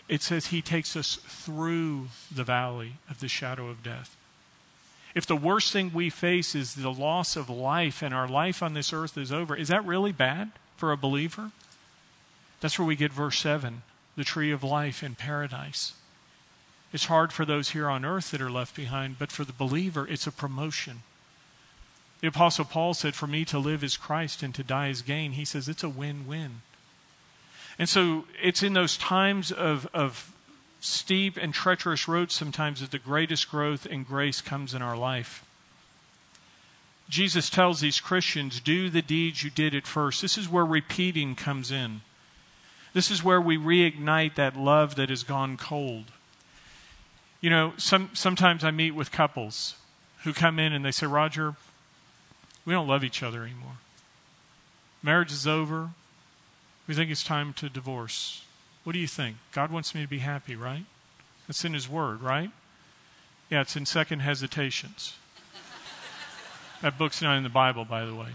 It 0.08 0.22
says 0.22 0.48
He 0.48 0.62
takes 0.62 0.96
us 0.96 1.20
through 1.28 2.08
the 2.34 2.44
valley 2.44 2.94
of 3.10 3.20
the 3.20 3.28
shadow 3.28 3.70
of 3.70 3.84
death. 3.84 4.16
If 5.16 5.26
the 5.26 5.36
worst 5.36 5.74
thing 5.74 5.92
we 5.94 6.10
face 6.10 6.54
is 6.54 6.76
the 6.76 6.92
loss 6.92 7.36
of 7.36 7.50
life 7.50 8.04
and 8.04 8.14
our 8.14 8.28
life 8.28 8.62
on 8.62 8.74
this 8.74 8.94
earth 8.94 9.18
is 9.18 9.32
over, 9.32 9.56
is 9.56 9.70
that 9.70 9.86
really 9.86 10.12
bad 10.12 10.52
for 10.76 10.92
a 10.92 10.98
believer? 10.98 11.52
That's 12.60 12.78
where 12.78 12.88
we 12.88 12.96
get 12.96 13.12
verse 13.12 13.40
7 13.40 13.84
the 14.16 14.24
tree 14.24 14.52
of 14.52 14.64
life 14.64 15.04
in 15.04 15.14
paradise. 15.16 15.94
It's 16.94 17.06
hard 17.06 17.34
for 17.34 17.46
those 17.46 17.72
here 17.72 17.90
on 17.90 18.06
earth 18.06 18.32
that 18.32 18.42
are 18.42 18.52
left 18.52 18.76
behind, 18.76 19.20
but 19.20 19.32
for 19.32 19.44
the 19.44 19.54
believer, 19.54 20.08
it's 20.08 20.28
a 20.28 20.32
promotion. 20.32 21.04
The 22.22 22.28
Apostle 22.28 22.66
Paul 22.66 22.94
said, 22.94 23.16
For 23.16 23.28
me 23.28 23.46
to 23.46 23.60
live 23.60 23.84
is 23.84 23.98
Christ 23.98 24.42
and 24.42 24.56
to 24.56 24.64
die 24.64 24.88
is 24.88 25.02
gain. 25.02 25.34
He 25.34 25.46
says 25.46 25.68
it's 25.68 25.84
a 25.84 25.90
win 25.90 26.26
win. 26.28 26.62
And 27.78 27.88
so 27.88 28.26
it's 28.42 28.64
in 28.64 28.74
those 28.74 28.98
times 28.98 29.52
of, 29.52 29.88
of 29.94 30.34
steep 30.80 31.38
and 31.38 31.54
treacherous 31.54 32.08
roads 32.08 32.34
sometimes 32.34 32.82
that 32.82 32.92
the 32.92 33.00
greatest 33.00 33.50
growth 33.52 33.86
and 33.86 34.08
grace 34.08 34.42
comes 34.42 34.74
in 34.74 34.82
our 34.82 34.98
life. 34.98 35.44
Jesus 37.10 37.50
tells 37.50 37.80
these 37.80 38.02
Christians, 38.02 38.60
Do 38.60 38.90
the 38.90 39.02
deeds 39.02 39.44
you 39.44 39.50
did 39.50 39.76
at 39.76 39.88
first. 39.88 40.22
This 40.22 40.38
is 40.38 40.50
where 40.50 40.66
repeating 40.66 41.36
comes 41.36 41.72
in. 41.72 42.02
This 42.94 43.12
is 43.12 43.24
where 43.24 43.40
we 43.40 43.58
reignite 43.58 44.36
that 44.36 44.58
love 44.58 44.96
that 44.96 45.10
has 45.10 45.24
gone 45.24 45.56
cold. 45.56 46.06
You 47.42 47.50
know, 47.50 47.74
some, 47.78 48.10
sometimes 48.14 48.64
I 48.64 48.72
meet 48.72 48.92
with 48.92 49.12
couples 49.12 49.76
who 50.24 50.34
come 50.34 50.60
in 50.60 50.74
and 50.74 50.84
they 50.84 50.92
say, 50.92 51.06
Roger, 51.06 51.56
we 52.66 52.74
don't 52.74 52.88
love 52.88 53.04
each 53.04 53.22
other 53.22 53.44
anymore. 53.44 53.78
Marriage 55.04 55.32
is 55.32 55.48
over. 55.48 55.92
We 56.88 56.96
think 56.96 57.12
it's 57.12 57.24
time 57.24 57.54
to 57.54 57.70
divorce. 57.70 58.44
What 58.84 58.94
do 58.94 59.00
you 59.00 59.08
think? 59.08 59.38
God 59.52 59.72
wants 59.72 59.94
me 59.94 60.02
to 60.02 60.08
be 60.08 60.20
happy, 60.20 60.56
right? 60.56 60.86
That's 61.48 61.64
in 61.64 61.74
His 61.74 61.88
Word, 61.88 62.22
right? 62.22 62.52
Yeah, 63.50 63.62
it's 63.62 63.76
in 63.76 63.86
Second 63.86 64.20
Hesitations. 64.20 65.16
that 66.82 66.98
book's 66.98 67.22
not 67.22 67.38
in 67.38 67.44
the 67.44 67.50
Bible, 67.50 67.86
by 67.86 68.06
the 68.06 68.16
way. 68.16 68.30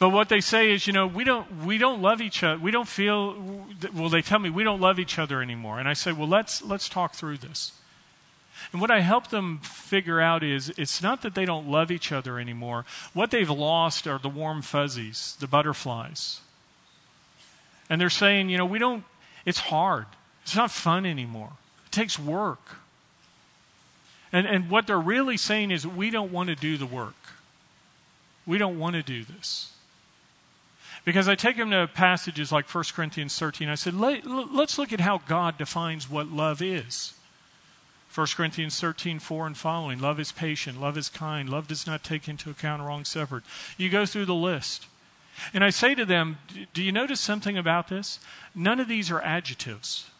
But 0.00 0.08
what 0.08 0.30
they 0.30 0.40
say 0.40 0.72
is, 0.72 0.86
you 0.86 0.94
know, 0.94 1.06
we 1.06 1.24
don't, 1.24 1.66
we 1.66 1.76
don't 1.76 2.00
love 2.00 2.22
each 2.22 2.42
other. 2.42 2.58
We 2.58 2.70
don't 2.70 2.88
feel, 2.88 3.36
well, 3.94 4.08
they 4.08 4.22
tell 4.22 4.38
me 4.38 4.48
we 4.48 4.64
don't 4.64 4.80
love 4.80 4.98
each 4.98 5.18
other 5.18 5.42
anymore. 5.42 5.78
And 5.78 5.86
I 5.86 5.92
say, 5.92 6.10
well, 6.10 6.26
let's, 6.26 6.62
let's 6.62 6.88
talk 6.88 7.14
through 7.14 7.36
this. 7.36 7.72
And 8.72 8.80
what 8.80 8.90
I 8.90 9.00
help 9.00 9.28
them 9.28 9.58
figure 9.58 10.18
out 10.18 10.42
is 10.42 10.72
it's 10.78 11.02
not 11.02 11.20
that 11.20 11.34
they 11.34 11.44
don't 11.44 11.68
love 11.68 11.90
each 11.90 12.12
other 12.12 12.38
anymore. 12.38 12.86
What 13.12 13.30
they've 13.30 13.50
lost 13.50 14.08
are 14.08 14.18
the 14.18 14.30
warm 14.30 14.62
fuzzies, 14.62 15.36
the 15.38 15.46
butterflies. 15.46 16.40
And 17.90 18.00
they're 18.00 18.08
saying, 18.08 18.48
you 18.48 18.56
know, 18.56 18.64
we 18.64 18.78
don't, 18.78 19.04
it's 19.44 19.60
hard. 19.60 20.06
It's 20.44 20.56
not 20.56 20.70
fun 20.70 21.04
anymore. 21.04 21.52
It 21.86 21.92
takes 21.92 22.18
work. 22.18 22.76
And, 24.32 24.46
and 24.46 24.70
what 24.70 24.86
they're 24.86 24.98
really 24.98 25.36
saying 25.36 25.72
is, 25.72 25.86
we 25.86 26.08
don't 26.08 26.32
want 26.32 26.48
to 26.48 26.54
do 26.54 26.78
the 26.78 26.86
work. 26.86 27.14
We 28.46 28.56
don't 28.56 28.78
want 28.78 28.94
to 28.94 29.02
do 29.02 29.24
this. 29.24 29.69
Because 31.04 31.28
I 31.28 31.34
take 31.34 31.56
them 31.56 31.70
to 31.70 31.88
passages 31.92 32.52
like 32.52 32.72
1 32.72 32.84
Corinthians 32.94 33.38
13. 33.38 33.68
I 33.68 33.74
said, 33.74 33.94
Let, 33.94 34.26
us 34.26 34.78
look 34.78 34.92
at 34.92 35.00
how 35.00 35.18
God 35.18 35.56
defines 35.56 36.10
what 36.10 36.28
love 36.28 36.60
is. 36.60 37.14
1 38.14 38.26
Corinthians 38.34 38.78
13, 38.80 39.18
4 39.18 39.46
and 39.46 39.56
following. 39.56 40.00
Love 40.00 40.18
is 40.18 40.32
patient. 40.32 40.80
Love 40.80 40.98
is 40.98 41.08
kind. 41.08 41.48
Love 41.48 41.68
does 41.68 41.86
not 41.86 42.02
take 42.02 42.28
into 42.28 42.50
account 42.50 42.82
wrong 42.82 43.04
suffered. 43.04 43.44
You 43.78 43.88
go 43.88 44.04
through 44.04 44.26
the 44.26 44.34
list. 44.34 44.86
And 45.54 45.62
I 45.62 45.70
say 45.70 45.94
to 45.94 46.04
them, 46.04 46.38
Do 46.74 46.82
you 46.82 46.92
notice 46.92 47.20
something 47.20 47.56
about 47.56 47.88
this? 47.88 48.18
None 48.54 48.80
of 48.80 48.88
these 48.88 49.10
are 49.10 49.22
adjectives. 49.22 50.10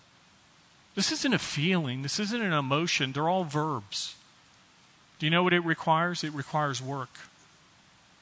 This 0.94 1.12
isn't 1.12 1.34
a 1.34 1.38
feeling. 1.38 2.02
This 2.02 2.18
isn't 2.18 2.40
an 2.42 2.52
emotion. 2.52 3.12
They're 3.12 3.28
all 3.28 3.44
verbs. 3.44 4.14
Do 5.18 5.26
you 5.26 5.30
know 5.30 5.42
what 5.42 5.52
it 5.52 5.60
requires? 5.60 6.24
It 6.24 6.32
requires 6.32 6.80
work, 6.80 7.10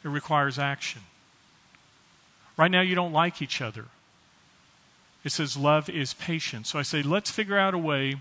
it 0.05 0.09
requires 0.09 0.59
action. 0.59 1.03
Right 2.59 2.71
now, 2.71 2.83
you 2.83 2.95
don't 2.95 3.13
like 3.13 3.41
each 3.41 3.63
other. 3.63 3.87
It 5.25 5.31
says 5.31 5.57
love 5.57 5.89
is 5.89 6.13
patient. 6.15 6.67
So 6.67 6.79
I 6.79 6.83
say, 6.83 7.03
let's 7.03 7.31
figure 7.31 7.57
out 7.57 7.73
a 7.73 7.79
way 7.79 8.17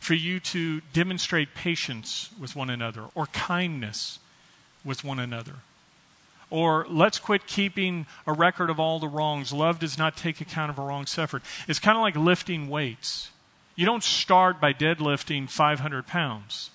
for 0.00 0.14
you 0.14 0.40
to 0.40 0.80
demonstrate 0.92 1.54
patience 1.54 2.30
with 2.40 2.56
one 2.56 2.70
another 2.70 3.04
or 3.14 3.26
kindness 3.26 4.18
with 4.84 5.04
one 5.04 5.18
another. 5.18 5.56
Or 6.50 6.86
let's 6.88 7.18
quit 7.18 7.46
keeping 7.46 8.06
a 8.26 8.32
record 8.32 8.70
of 8.70 8.78
all 8.78 8.98
the 8.98 9.08
wrongs. 9.08 9.52
Love 9.52 9.78
does 9.78 9.98
not 9.98 10.16
take 10.16 10.40
account 10.40 10.70
of 10.70 10.78
a 10.78 10.82
wrong 10.82 11.06
suffered. 11.06 11.42
It's 11.68 11.78
kind 11.78 11.96
of 11.96 12.02
like 12.02 12.16
lifting 12.16 12.68
weights. 12.68 13.30
You 13.76 13.86
don't 13.86 14.04
start 14.04 14.60
by 14.60 14.72
deadlifting 14.72 15.50
500 15.50 16.06
pounds. 16.06 16.70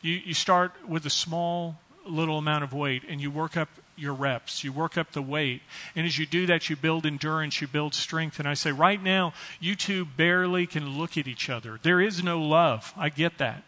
You, 0.00 0.14
you 0.14 0.34
start 0.34 0.72
with 0.88 1.04
a 1.06 1.10
small 1.10 1.80
little 2.06 2.38
amount 2.38 2.64
of 2.64 2.72
weight 2.72 3.02
and 3.08 3.20
you 3.20 3.30
work 3.30 3.56
up 3.56 3.68
your 3.98 4.14
reps, 4.14 4.64
you 4.64 4.72
work 4.72 4.96
up 4.96 5.12
the 5.12 5.22
weight. 5.22 5.62
And 5.94 6.06
as 6.06 6.18
you 6.18 6.26
do 6.26 6.46
that, 6.46 6.70
you 6.70 6.76
build 6.76 7.04
endurance, 7.04 7.60
you 7.60 7.68
build 7.68 7.94
strength. 7.94 8.38
And 8.38 8.48
I 8.48 8.54
say, 8.54 8.72
right 8.72 9.02
now, 9.02 9.32
you 9.60 9.74
two 9.74 10.04
barely 10.04 10.66
can 10.66 10.98
look 10.98 11.16
at 11.16 11.26
each 11.26 11.50
other. 11.50 11.78
There 11.82 12.00
is 12.00 12.22
no 12.22 12.40
love. 12.40 12.92
I 12.96 13.08
get 13.08 13.38
that. 13.38 13.64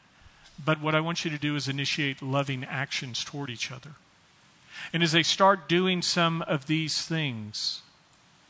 But 0.63 0.81
what 0.81 0.95
I 0.95 1.01
want 1.01 1.25
you 1.25 1.31
to 1.31 1.39
do 1.39 1.57
is 1.57 1.69
initiate 1.69 2.23
loving 2.23 2.65
actions 2.65 3.25
toward 3.25 3.51
each 3.51 3.71
other. 3.73 3.93
And 4.93 5.03
as 5.03 5.13
they 5.13 5.23
start 5.23 5.69
doing 5.69 6.03
some 6.03 6.43
of 6.43 6.67
these 6.67 7.03
things, 7.03 7.83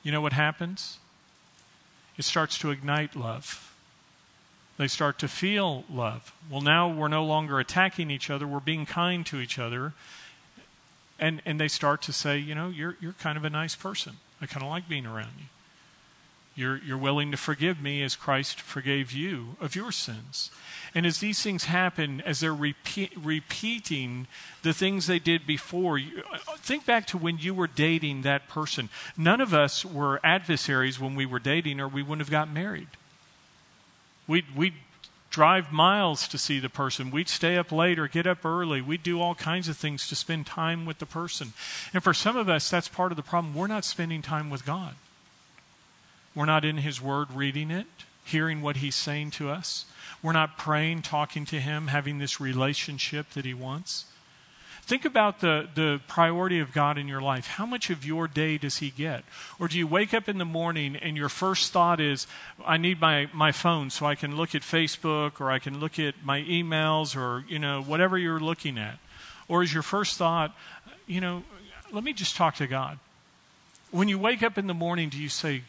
you 0.03 0.12
know 0.12 0.20
what 0.20 0.33
happens? 0.33 0.99
It 2.16 2.24
starts 2.24 2.59
to 2.59 2.70
ignite 2.70 3.16
love. 3.16 3.74
They 4.76 4.89
start 4.89 5.18
to 5.18 5.28
feel 5.28 5.85
love. 5.91 6.33
Well, 6.51 6.62
now 6.62 6.89
we're 6.89 7.09
no 7.09 7.24
longer 7.24 7.61
attacking 7.61 8.11
each 8.11 8.31
other, 8.31 8.47
we're 8.47 8.61
being 8.61 8.87
kind 8.87 9.26
to 9.26 9.39
each 9.39 9.59
other. 9.59 9.93
And, 11.21 11.43
and 11.45 11.61
they 11.61 11.68
start 11.68 12.03
to 12.03 12.12
say, 12.12 12.39
you 12.39 12.55
know, 12.55 12.68
you're, 12.68 12.97
you're 13.01 13.12
kind 13.12 13.37
of 13.37 13.45
a 13.45 13.51
nice 13.51 13.77
person. 13.77 14.14
I 14.41 14.47
kind 14.47 14.64
of 14.64 14.71
like 14.71 14.89
being 14.89 15.07
around 15.07 15.35
you. 15.39 15.45
You're, 16.57 16.79
you're 16.79 16.99
willing 16.99 17.31
to 17.31 17.37
forgive 17.37 17.81
me 17.81 18.03
as 18.03 18.16
Christ 18.16 18.61
forgave 18.61 19.12
you 19.12 19.57
of 19.61 19.77
your 19.77 19.93
sins. 19.93 20.51
And 20.95 21.07
as 21.07 21.21
these 21.21 21.43
things 21.43 21.64
happen, 21.64 22.21
as 22.23 22.41
they're 22.41 22.55
repeat, 22.55 23.12
repeating 23.16 24.27
the 24.62 24.73
things 24.73 25.07
they 25.07 25.18
did 25.18 25.47
before, 25.47 25.97
you, 25.97 26.23
uh, 26.33 26.39
think 26.57 26.85
back 26.85 27.07
to 27.09 27.18
when 27.18 27.39
you 27.39 27.55
were 27.55 27.68
dating 27.68 28.23
that 28.23 28.49
person. 28.49 28.89
None 29.16 29.41
of 29.41 29.55
us 29.55 29.85
were 29.85 30.21
adversaries 30.25 30.99
when 30.99 31.14
we 31.14 31.25
were 31.25 31.39
dating, 31.39 31.81
or 31.81 31.87
we 31.87 32.03
wouldn't 32.03 32.21
have 32.21 32.31
got 32.31 32.51
married. 32.51 32.89
We'd, 34.27 34.45
we'd 34.57 34.75
drive 35.31 35.72
miles 35.72 36.26
to 36.28 36.37
see 36.37 36.59
the 36.59 36.68
person. 36.68 37.11
We'd 37.11 37.28
stay 37.28 37.57
up 37.57 37.70
late 37.70 37.99
or 37.99 38.09
get 38.09 38.26
up 38.26 38.45
early. 38.45 38.81
We'd 38.81 39.05
do 39.05 39.20
all 39.20 39.37
kinds 39.37 39.68
of 39.68 39.76
things 39.76 40.09
to 40.09 40.16
spend 40.16 40.47
time 40.47 40.85
with 40.85 40.99
the 40.99 41.07
person. 41.07 41.53
And 41.95 42.03
for 42.03 42.12
some 42.12 42.37
of 42.37 42.49
us, 42.49 42.68
that's 42.68 42.89
part 42.89 43.12
of 43.12 43.16
the 43.16 43.22
problem. 43.22 43.55
We're 43.55 43.68
not 43.68 43.85
spending 43.85 44.22
time 44.22 44.51
with 44.51 44.66
God. 44.66 44.95
We're 46.35 46.47
not 46.47 46.64
in 46.64 46.78
His 46.78 47.01
Word 47.01 47.31
reading 47.33 47.70
it, 47.70 47.87
hearing 48.24 48.61
what 48.61 48.78
He's 48.78 48.97
saying 48.97 49.31
to 49.33 49.51
us. 49.51 49.85
We're 50.22 50.33
not 50.33 50.59
praying, 50.59 51.03
talking 51.03 51.45
to 51.47 51.61
Him, 51.61 51.89
having 51.89 52.18
this 52.18 52.41
relationship 52.41 53.31
that 53.31 53.45
He 53.45 53.55
wants. 53.55 54.07
Think 54.83 55.05
about 55.05 55.41
the, 55.41 55.68
the 55.74 56.01
priority 56.09 56.59
of 56.59 56.72
God 56.72 56.99
in 56.99 57.07
your 57.07 57.20
life. 57.20 57.47
How 57.47 57.64
much 57.64 57.91
of 57.91 58.05
your 58.05 58.26
day 58.26 58.59
does 58.59 58.78
He 58.78 58.91
get? 58.91 59.24
Or 59.59 59.68
do 59.68 59.78
you 59.78 59.87
wake 59.87 60.12
up 60.12 60.28
in 60.28 60.39
the 60.39 60.45
morning 60.45 60.97
and 60.97 61.16
your 61.16 61.28
first 61.28 61.72
thought 61.72 62.01
is, 62.01 62.26
I 62.64 62.76
need 62.76 63.01
my, 63.01 63.28
my 63.33 63.53
phone 63.53 63.91
so 63.91 64.07
I 64.07 64.14
can 64.14 64.37
look 64.37 64.55
at 64.55 64.62
Facebook 64.62 65.41
or 65.41 65.51
I 65.51 65.59
can 65.59 65.78
look 65.78 65.99
at 65.99 66.24
my 66.24 66.41
emails 66.43 67.16
or, 67.16 67.45
you 67.49 67.59
know, 67.59 67.83
whatever 67.83 68.18
you're 68.18 68.41
looking 68.41 68.78
at? 68.78 68.99
Or 69.49 69.62
is 69.62 69.72
your 69.72 69.83
first 69.83 70.16
thought, 70.16 70.57
you 71.07 71.20
know, 71.20 71.45
let 71.93 72.03
me 72.03 72.12
just 72.12 72.37
talk 72.37 72.57
to 72.57 72.66
God? 72.66 72.99
When 73.91 74.09
you 74.09 74.18
wake 74.18 74.43
up 74.43 74.59
in 74.59 74.66
the 74.66 74.74
morning, 74.74 75.09
do 75.09 75.18
you 75.18 75.28
say, 75.28 75.62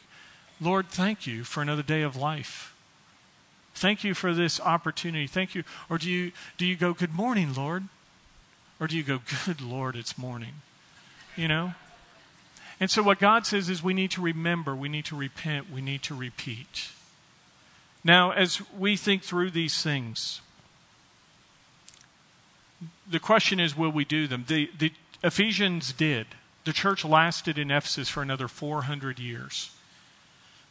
Lord, 0.59 0.89
thank 0.89 1.25
you 1.25 1.43
for 1.43 1.61
another 1.61 1.83
day 1.83 2.01
of 2.01 2.15
life? 2.15 2.75
Thank 3.73 4.03
you 4.03 4.13
for 4.13 4.33
this 4.33 4.59
opportunity. 4.59 5.27
Thank 5.27 5.55
you. 5.55 5.63
Or 5.89 5.97
do 5.97 6.09
you, 6.09 6.31
do 6.57 6.65
you 6.65 6.75
go, 6.75 6.93
Good 6.93 7.13
morning, 7.13 7.53
Lord? 7.53 7.85
Or 8.81 8.87
do 8.87 8.97
you 8.97 9.03
go, 9.03 9.19
Good 9.45 9.61
Lord, 9.61 9.95
it's 9.95 10.17
morning? 10.17 10.55
You 11.37 11.47
know? 11.47 11.75
And 12.79 12.89
so 12.89 13.03
what 13.03 13.19
God 13.19 13.45
says 13.45 13.69
is 13.69 13.83
we 13.83 13.93
need 13.93 14.09
to 14.11 14.21
remember, 14.21 14.75
we 14.75 14.89
need 14.89 15.05
to 15.05 15.15
repent, 15.15 15.71
we 15.71 15.81
need 15.81 16.01
to 16.03 16.15
repeat. 16.15 16.89
Now, 18.03 18.31
as 18.31 18.59
we 18.75 18.97
think 18.97 19.21
through 19.21 19.51
these 19.51 19.83
things, 19.83 20.41
the 23.07 23.19
question 23.19 23.59
is 23.59 23.77
will 23.77 23.91
we 23.91 24.03
do 24.03 24.25
them? 24.25 24.45
The, 24.47 24.71
the 24.77 24.91
Ephesians 25.23 25.93
did. 25.93 26.25
The 26.65 26.73
church 26.73 27.05
lasted 27.05 27.59
in 27.59 27.69
Ephesus 27.69 28.09
for 28.09 28.23
another 28.23 28.47
400 28.47 29.19
years. 29.19 29.71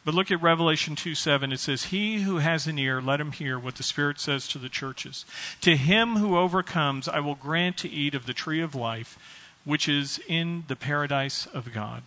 But 0.03 0.15
look 0.15 0.31
at 0.31 0.41
Revelation 0.41 0.95
2 0.95 1.13
7. 1.13 1.51
It 1.51 1.59
says, 1.59 1.85
He 1.85 2.21
who 2.21 2.37
has 2.37 2.65
an 2.65 2.79
ear, 2.79 3.01
let 3.01 3.21
him 3.21 3.31
hear 3.31 3.59
what 3.59 3.75
the 3.75 3.83
Spirit 3.83 4.19
says 4.19 4.47
to 4.47 4.57
the 4.57 4.69
churches. 4.69 5.25
To 5.61 5.75
him 5.75 6.15
who 6.15 6.37
overcomes, 6.37 7.07
I 7.07 7.19
will 7.19 7.35
grant 7.35 7.77
to 7.77 7.89
eat 7.89 8.15
of 8.15 8.25
the 8.25 8.33
tree 8.33 8.61
of 8.61 8.73
life, 8.73 9.19
which 9.63 9.87
is 9.87 10.19
in 10.27 10.63
the 10.67 10.75
paradise 10.75 11.45
of 11.45 11.71
God. 11.71 12.01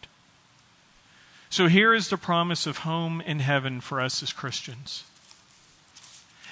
So 1.51 1.69
here 1.69 1.95
is 1.95 2.09
the 2.09 2.17
promise 2.17 2.67
of 2.67 2.79
home 2.79 3.21
in 3.21 3.39
heaven 3.39 3.81
for 3.81 4.01
us 4.01 4.25
as 4.25 4.33
Christians. 4.33 5.05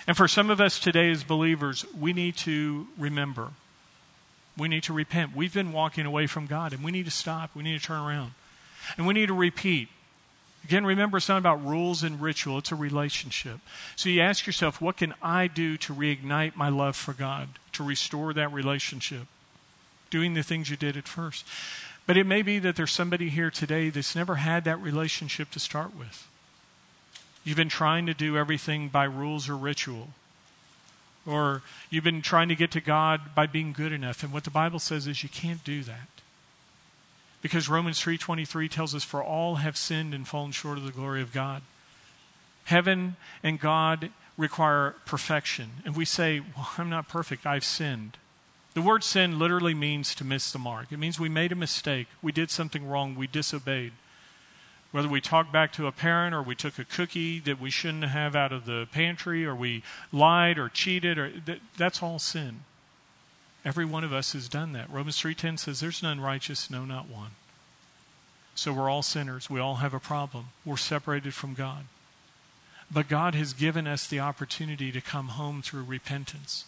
And 0.07 0.17
for 0.17 0.29
some 0.29 0.49
of 0.49 0.61
us 0.61 0.79
today 0.79 1.11
as 1.11 1.25
believers, 1.25 1.85
we 1.99 2.13
need 2.13 2.37
to 2.39 2.87
remember. 2.97 3.51
We 4.57 4.69
need 4.69 4.85
to 4.85 4.93
repent. 4.93 5.35
We've 5.35 5.55
been 5.55 5.73
walking 5.73 6.07
away 6.07 6.29
from 6.29 6.47
God, 6.47 6.73
and 6.73 6.85
we 6.85 6.93
need 6.93 7.07
to 7.07 7.11
stop. 7.11 7.51
We 7.57 7.65
need 7.65 7.81
to 7.81 7.85
turn 7.85 8.01
around. 8.01 8.33
And 8.97 9.07
we 9.07 9.15
need 9.15 9.27
to 9.27 9.35
repeat 9.35 9.89
Again, 10.65 10.87
remember 10.87 11.17
it's 11.17 11.29
not 11.29 11.39
about 11.39 11.65
rules 11.65 12.03
and 12.03 12.21
ritual, 12.21 12.59
it's 12.59 12.71
a 12.71 12.77
relationship. 12.77 13.59
So 13.97 14.09
you 14.09 14.21
ask 14.21 14.47
yourself, 14.47 14.81
what 14.81 14.97
can 14.97 15.13
I 15.21 15.49
do 15.49 15.77
to 15.79 15.95
reignite 15.95 16.55
my 16.55 16.69
love 16.69 16.95
for 16.95 17.13
God, 17.13 17.49
to 17.73 17.83
restore 17.83 18.33
that 18.33 18.53
relationship? 18.53 19.27
Doing 20.11 20.35
the 20.35 20.43
things 20.43 20.71
you 20.71 20.77
did 20.77 20.97
at 20.97 21.09
first. 21.09 21.45
But 22.07 22.17
it 22.17 22.27
may 22.27 22.43
be 22.43 22.59
that 22.61 22.77
there's 22.77 22.93
somebody 22.93 23.29
here 23.29 23.51
today 23.51 23.89
that's 23.89 24.15
never 24.15 24.37
had 24.37 24.65
that 24.65 24.81
relationship 24.81 25.51
to 25.53 25.59
start 25.59 25.97
with. 25.97 26.29
You've 27.45 27.57
been 27.57 27.69
trying 27.69 28.07
to 28.07 28.15
do 28.15 28.37
everything 28.37 28.89
by 28.89 29.05
rules 29.05 29.49
or 29.49 29.57
ritual. 29.57 30.09
Or 31.27 31.63
you've 31.91 32.05
been 32.05 32.23
trying 32.23 32.49
to 32.49 32.57
get 32.57 32.71
to 32.73 32.81
God 32.81 33.35
by 33.35 33.47
being 33.47 33.73
good 33.73 33.93
enough. 33.93 34.23
And 34.23 34.33
what 34.33 34.45
the 34.45 34.51
Bible 34.51 34.79
says 34.79 35.07
is 35.07 35.23
you 35.23 35.29
can't 35.29 35.63
do 35.65 35.83
that. 35.83 36.09
Because 37.43 37.69
Romans 37.69 38.01
3:23 38.01 38.69
tells 38.69 38.95
us 38.95 39.05
for 39.05 39.23
all 39.23 39.57
have 39.57 39.77
sinned 39.77 40.15
and 40.15 40.27
fallen 40.27 40.53
short 40.53 40.79
of 40.79 40.85
the 40.85 40.93
glory 40.93 41.21
of 41.21 41.33
God. 41.33 41.63
Heaven 42.65 43.17
and 43.43 43.61
God 43.61 44.11
require 44.39 44.93
perfection. 45.05 45.83
And 45.85 45.95
we 45.95 46.05
say, 46.05 46.41
"Well, 46.41 46.71
I'm 46.79 46.89
not 46.89 47.09
perfect. 47.09 47.45
I've 47.45 47.65
sinned." 47.65 48.17
The 48.75 48.81
word 48.81 49.05
sin 49.05 49.39
literally 49.39 49.75
means 49.75 50.15
to 50.15 50.25
miss 50.25 50.51
the 50.51 50.59
mark. 50.59 50.93
It 50.93 50.97
means 50.97 51.21
we 51.21 51.29
made 51.29 51.53
a 51.53 51.57
mistake. 51.57 52.07
We 52.23 52.33
did 52.33 52.51
something 52.51 52.87
wrong. 52.87 53.17
We 53.17 53.27
disobeyed. 53.27 53.93
Whether 54.93 55.09
we 55.09 55.21
talked 55.21 55.53
back 55.53 55.73
to 55.73 55.87
a 55.87 55.93
parent 55.93 56.35
or 56.35 56.43
we 56.43 56.55
took 56.55 56.79
a 56.79 56.85
cookie 56.85 57.39
that 57.41 57.59
we 57.59 57.71
shouldn't 57.71 58.05
have 58.05 58.37
out 58.37 58.53
of 58.53 58.67
the 58.67 58.87
pantry 58.93 59.45
or 59.45 59.55
we 59.55 59.83
lied 60.13 60.59
or 60.59 60.69
cheated 60.69 61.19
or 61.19 61.31
that, 61.41 61.61
that's 61.77 62.03
all 62.03 62.19
sin. 62.19 62.65
Every 63.65 63.85
one 63.85 64.05
of 64.05 64.13
us 64.13 64.33
has 64.33 64.49
done 64.49 64.73
that. 64.73 64.91
Romans 64.91 65.21
3:10 65.21 65.59
says 65.59 65.81
there's 65.81 66.03
none 66.03 66.21
righteous, 66.21 66.71
no 66.71 66.85
not 66.85 67.09
one. 67.09 67.33
So 68.55 68.73
we're 68.73 68.91
all 68.91 69.03
sinners. 69.03 69.49
We 69.49 69.61
all 69.61 69.77
have 69.77 69.95
a 69.95 70.01
problem. 70.01 70.49
We're 70.65 70.77
separated 70.77 71.35
from 71.35 71.55
God. 71.55 71.87
But 72.91 73.09
God 73.09 73.35
has 73.35 73.55
given 73.55 73.87
us 73.87 74.07
the 74.07 74.21
opportunity 74.21 74.93
to 74.93 75.01
come 75.01 75.29
home 75.29 75.63
through 75.63 75.85
repentance. 75.85 76.67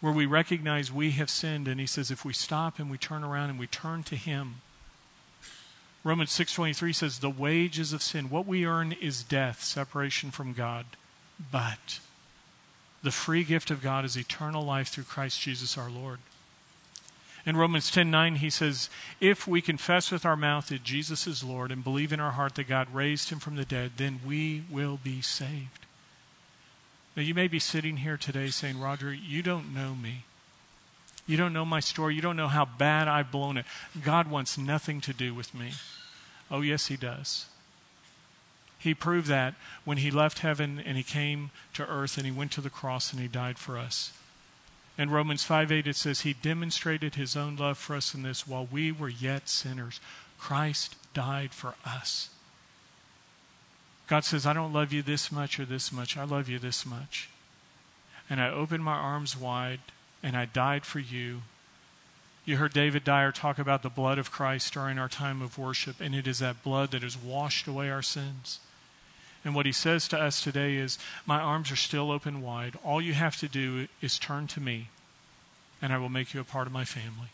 Where 0.00 0.12
we 0.12 0.26
recognize 0.26 0.92
we 0.92 1.12
have 1.12 1.30
sinned 1.30 1.66
and 1.66 1.80
he 1.80 1.86
says 1.86 2.10
if 2.10 2.24
we 2.24 2.32
stop 2.32 2.78
and 2.78 2.90
we 2.90 2.98
turn 2.98 3.24
around 3.24 3.50
and 3.50 3.58
we 3.58 3.66
turn 3.66 4.02
to 4.04 4.16
him 4.16 4.60
Romans 6.04 6.32
6:23 6.32 6.92
says 6.92 7.18
the 7.18 7.30
wages 7.30 7.92
of 7.92 8.02
sin 8.02 8.28
what 8.28 8.46
we 8.46 8.66
earn 8.66 8.92
is 8.92 9.22
death 9.22 9.62
separation 9.62 10.32
from 10.32 10.52
God 10.52 10.84
but 11.50 12.00
the 13.02 13.10
free 13.10 13.44
gift 13.44 13.70
of 13.70 13.82
God 13.82 14.04
is 14.04 14.16
eternal 14.16 14.64
life 14.64 14.88
through 14.88 15.04
Christ 15.04 15.40
Jesus 15.40 15.76
our 15.76 15.90
Lord. 15.90 16.20
In 17.44 17.56
Romans 17.56 17.90
10:9 17.90 18.36
he 18.36 18.50
says, 18.50 18.88
"If 19.18 19.48
we 19.48 19.60
confess 19.60 20.10
with 20.10 20.24
our 20.24 20.36
mouth 20.36 20.68
that 20.68 20.84
Jesus 20.84 21.26
is 21.26 21.42
Lord 21.42 21.72
and 21.72 21.82
believe 21.82 22.12
in 22.12 22.20
our 22.20 22.32
heart 22.32 22.54
that 22.54 22.68
God 22.68 22.94
raised 22.94 23.30
him 23.30 23.40
from 23.40 23.56
the 23.56 23.64
dead, 23.64 23.92
then 23.96 24.20
we 24.24 24.64
will 24.68 24.96
be 24.96 25.20
saved." 25.20 25.86
Now 27.16 27.22
you 27.22 27.34
may 27.34 27.48
be 27.48 27.58
sitting 27.58 27.98
here 27.98 28.16
today 28.16 28.50
saying, 28.50 28.78
"Roger, 28.78 29.12
you 29.12 29.42
don't 29.42 29.74
know 29.74 29.94
me. 29.94 30.24
You 31.26 31.36
don't 31.36 31.52
know 31.52 31.64
my 31.64 31.80
story. 31.80 32.14
You 32.14 32.22
don't 32.22 32.36
know 32.36 32.48
how 32.48 32.64
bad 32.64 33.08
I've 33.08 33.30
blown 33.30 33.56
it. 33.56 33.66
God 34.00 34.28
wants 34.28 34.56
nothing 34.56 35.00
to 35.00 35.12
do 35.12 35.34
with 35.34 35.52
me." 35.52 35.74
Oh, 36.50 36.60
yes, 36.60 36.86
he 36.86 36.96
does. 36.96 37.46
He 38.82 38.94
proved 38.94 39.28
that 39.28 39.54
when 39.84 39.98
he 39.98 40.10
left 40.10 40.40
heaven 40.40 40.82
and 40.84 40.96
he 40.96 41.04
came 41.04 41.52
to 41.74 41.86
earth 41.86 42.16
and 42.16 42.26
he 42.26 42.32
went 42.32 42.50
to 42.52 42.60
the 42.60 42.68
cross 42.68 43.12
and 43.12 43.22
he 43.22 43.28
died 43.28 43.56
for 43.56 43.78
us. 43.78 44.12
In 44.98 45.08
Romans 45.08 45.44
5 45.44 45.70
8, 45.70 45.86
it 45.86 45.94
says, 45.94 46.22
He 46.22 46.32
demonstrated 46.32 47.14
His 47.14 47.36
own 47.36 47.54
love 47.54 47.78
for 47.78 47.94
us 47.94 48.12
in 48.12 48.22
this 48.22 48.46
while 48.46 48.66
we 48.70 48.90
were 48.90 49.08
yet 49.08 49.48
sinners. 49.48 50.00
Christ 50.36 50.96
died 51.14 51.52
for 51.52 51.76
us. 51.86 52.30
God 54.08 54.24
says, 54.24 54.46
I 54.46 54.52
don't 54.52 54.72
love 54.72 54.92
you 54.92 55.00
this 55.00 55.30
much 55.30 55.60
or 55.60 55.64
this 55.64 55.92
much. 55.92 56.16
I 56.16 56.24
love 56.24 56.48
you 56.48 56.58
this 56.58 56.84
much. 56.84 57.30
And 58.28 58.40
I 58.40 58.50
opened 58.50 58.82
my 58.82 58.96
arms 58.96 59.36
wide 59.36 59.80
and 60.24 60.36
I 60.36 60.44
died 60.44 60.84
for 60.84 60.98
you. 60.98 61.42
You 62.44 62.56
heard 62.56 62.72
David 62.72 63.04
Dyer 63.04 63.30
talk 63.30 63.60
about 63.60 63.82
the 63.82 63.88
blood 63.88 64.18
of 64.18 64.32
Christ 64.32 64.74
during 64.74 64.98
our 64.98 65.08
time 65.08 65.40
of 65.40 65.58
worship, 65.58 66.00
and 66.00 66.12
it 66.12 66.26
is 66.26 66.40
that 66.40 66.64
blood 66.64 66.90
that 66.90 67.04
has 67.04 67.16
washed 67.16 67.68
away 67.68 67.88
our 67.88 68.02
sins. 68.02 68.58
And 69.44 69.54
what 69.54 69.66
he 69.66 69.72
says 69.72 70.06
to 70.08 70.20
us 70.20 70.40
today 70.40 70.76
is, 70.76 70.98
My 71.26 71.40
arms 71.40 71.70
are 71.70 71.76
still 71.76 72.10
open 72.10 72.42
wide. 72.42 72.78
All 72.84 73.00
you 73.00 73.14
have 73.14 73.36
to 73.38 73.48
do 73.48 73.88
is 74.00 74.18
turn 74.18 74.46
to 74.48 74.60
me, 74.60 74.88
and 75.80 75.92
I 75.92 75.98
will 75.98 76.08
make 76.08 76.32
you 76.32 76.40
a 76.40 76.44
part 76.44 76.66
of 76.66 76.72
my 76.72 76.84
family. 76.84 77.28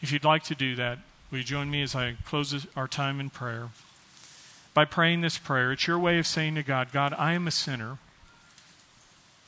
If 0.00 0.12
you'd 0.12 0.24
like 0.24 0.44
to 0.44 0.54
do 0.54 0.74
that, 0.76 0.98
will 1.30 1.38
you 1.38 1.44
join 1.44 1.70
me 1.70 1.82
as 1.82 1.94
I 1.94 2.16
close 2.24 2.66
our 2.76 2.88
time 2.88 3.20
in 3.20 3.30
prayer? 3.30 3.68
By 4.72 4.84
praying 4.84 5.20
this 5.20 5.38
prayer, 5.38 5.72
it's 5.72 5.86
your 5.86 5.98
way 5.98 6.18
of 6.18 6.26
saying 6.26 6.56
to 6.56 6.62
God, 6.62 6.90
God, 6.90 7.14
I 7.16 7.34
am 7.34 7.46
a 7.46 7.52
sinner. 7.52 7.98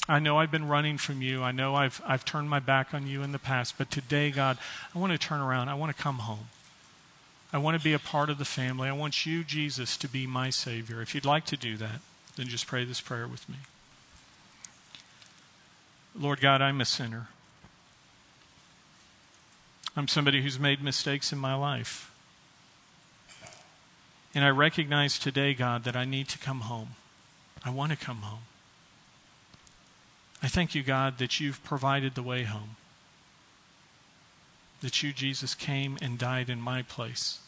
I 0.08 0.20
know 0.20 0.38
I've 0.38 0.52
been 0.52 0.68
running 0.68 0.98
from 0.98 1.20
you. 1.20 1.42
I 1.42 1.50
know 1.50 1.74
I've, 1.74 2.00
I've 2.06 2.24
turned 2.24 2.48
my 2.48 2.60
back 2.60 2.94
on 2.94 3.08
you 3.08 3.22
in 3.22 3.32
the 3.32 3.40
past, 3.40 3.74
but 3.76 3.90
today, 3.90 4.30
God, 4.30 4.56
I 4.94 4.98
want 4.98 5.12
to 5.12 5.18
turn 5.18 5.40
around. 5.40 5.68
I 5.68 5.74
want 5.74 5.96
to 5.96 6.00
come 6.00 6.18
home. 6.18 6.46
I 7.56 7.58
want 7.58 7.74
to 7.78 7.82
be 7.82 7.94
a 7.94 7.98
part 7.98 8.28
of 8.28 8.36
the 8.36 8.44
family. 8.44 8.86
I 8.86 8.92
want 8.92 9.24
you, 9.24 9.42
Jesus, 9.42 9.96
to 9.96 10.08
be 10.08 10.26
my 10.26 10.50
Savior. 10.50 11.00
If 11.00 11.14
you'd 11.14 11.24
like 11.24 11.46
to 11.46 11.56
do 11.56 11.78
that, 11.78 12.02
then 12.36 12.48
just 12.48 12.66
pray 12.66 12.84
this 12.84 13.00
prayer 13.00 13.26
with 13.26 13.48
me. 13.48 13.56
Lord 16.14 16.42
God, 16.42 16.60
I'm 16.60 16.82
a 16.82 16.84
sinner. 16.84 17.28
I'm 19.96 20.06
somebody 20.06 20.42
who's 20.42 20.58
made 20.58 20.82
mistakes 20.82 21.32
in 21.32 21.38
my 21.38 21.54
life. 21.54 22.12
And 24.34 24.44
I 24.44 24.50
recognize 24.50 25.18
today, 25.18 25.54
God, 25.54 25.84
that 25.84 25.96
I 25.96 26.04
need 26.04 26.28
to 26.28 26.38
come 26.38 26.60
home. 26.60 26.90
I 27.64 27.70
want 27.70 27.90
to 27.90 27.96
come 27.96 28.18
home. 28.18 28.42
I 30.42 30.48
thank 30.48 30.74
you, 30.74 30.82
God, 30.82 31.16
that 31.16 31.40
you've 31.40 31.64
provided 31.64 32.16
the 32.16 32.22
way 32.22 32.42
home. 32.42 32.76
That 34.82 35.02
you, 35.02 35.14
Jesus, 35.14 35.54
came 35.54 35.96
and 36.02 36.18
died 36.18 36.50
in 36.50 36.60
my 36.60 36.82
place. 36.82 37.38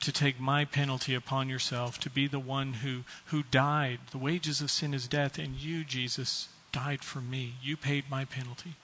To 0.00 0.12
take 0.12 0.38
my 0.38 0.64
penalty 0.64 1.14
upon 1.14 1.48
yourself, 1.48 1.98
to 2.00 2.10
be 2.10 2.28
the 2.28 2.38
one 2.38 2.74
who, 2.74 3.02
who 3.26 3.42
died. 3.42 3.98
The 4.12 4.18
wages 4.18 4.60
of 4.60 4.70
sin 4.70 4.94
is 4.94 5.08
death, 5.08 5.38
and 5.38 5.56
you, 5.56 5.84
Jesus, 5.84 6.48
died 6.70 7.02
for 7.02 7.20
me. 7.20 7.54
You 7.62 7.76
paid 7.76 8.04
my 8.10 8.24
penalty. 8.24 8.74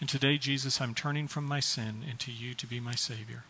And 0.00 0.08
today, 0.08 0.36
Jesus, 0.36 0.80
I'm 0.80 0.94
turning 0.94 1.28
from 1.28 1.44
my 1.44 1.60
sin 1.60 2.02
into 2.10 2.32
you 2.32 2.54
to 2.54 2.66
be 2.66 2.80
my 2.80 2.94
Savior. 2.94 3.44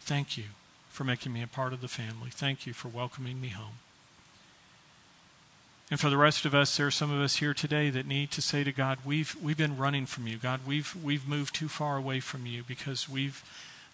Thank 0.00 0.36
you 0.36 0.44
for 0.90 1.04
making 1.04 1.32
me 1.32 1.42
a 1.42 1.46
part 1.46 1.72
of 1.72 1.80
the 1.80 1.88
family. 1.88 2.30
Thank 2.30 2.66
you 2.66 2.72
for 2.72 2.88
welcoming 2.88 3.40
me 3.40 3.48
home. 3.48 3.78
And 5.90 6.00
for 6.00 6.10
the 6.10 6.16
rest 6.16 6.44
of 6.44 6.54
us, 6.54 6.76
there 6.76 6.86
are 6.86 6.90
some 6.90 7.12
of 7.12 7.20
us 7.20 7.36
here 7.36 7.54
today 7.54 7.90
that 7.90 8.06
need 8.06 8.30
to 8.32 8.42
say 8.42 8.64
to 8.64 8.72
God, 8.72 8.98
we've, 9.04 9.36
we've 9.40 9.56
been 9.56 9.76
running 9.76 10.04
from 10.04 10.26
you. 10.26 10.36
God, 10.36 10.60
we've, 10.66 10.96
we've 11.02 11.28
moved 11.28 11.54
too 11.54 11.68
far 11.68 11.96
away 11.96 12.20
from 12.20 12.44
you 12.44 12.62
because 12.66 13.08
we've 13.08 13.42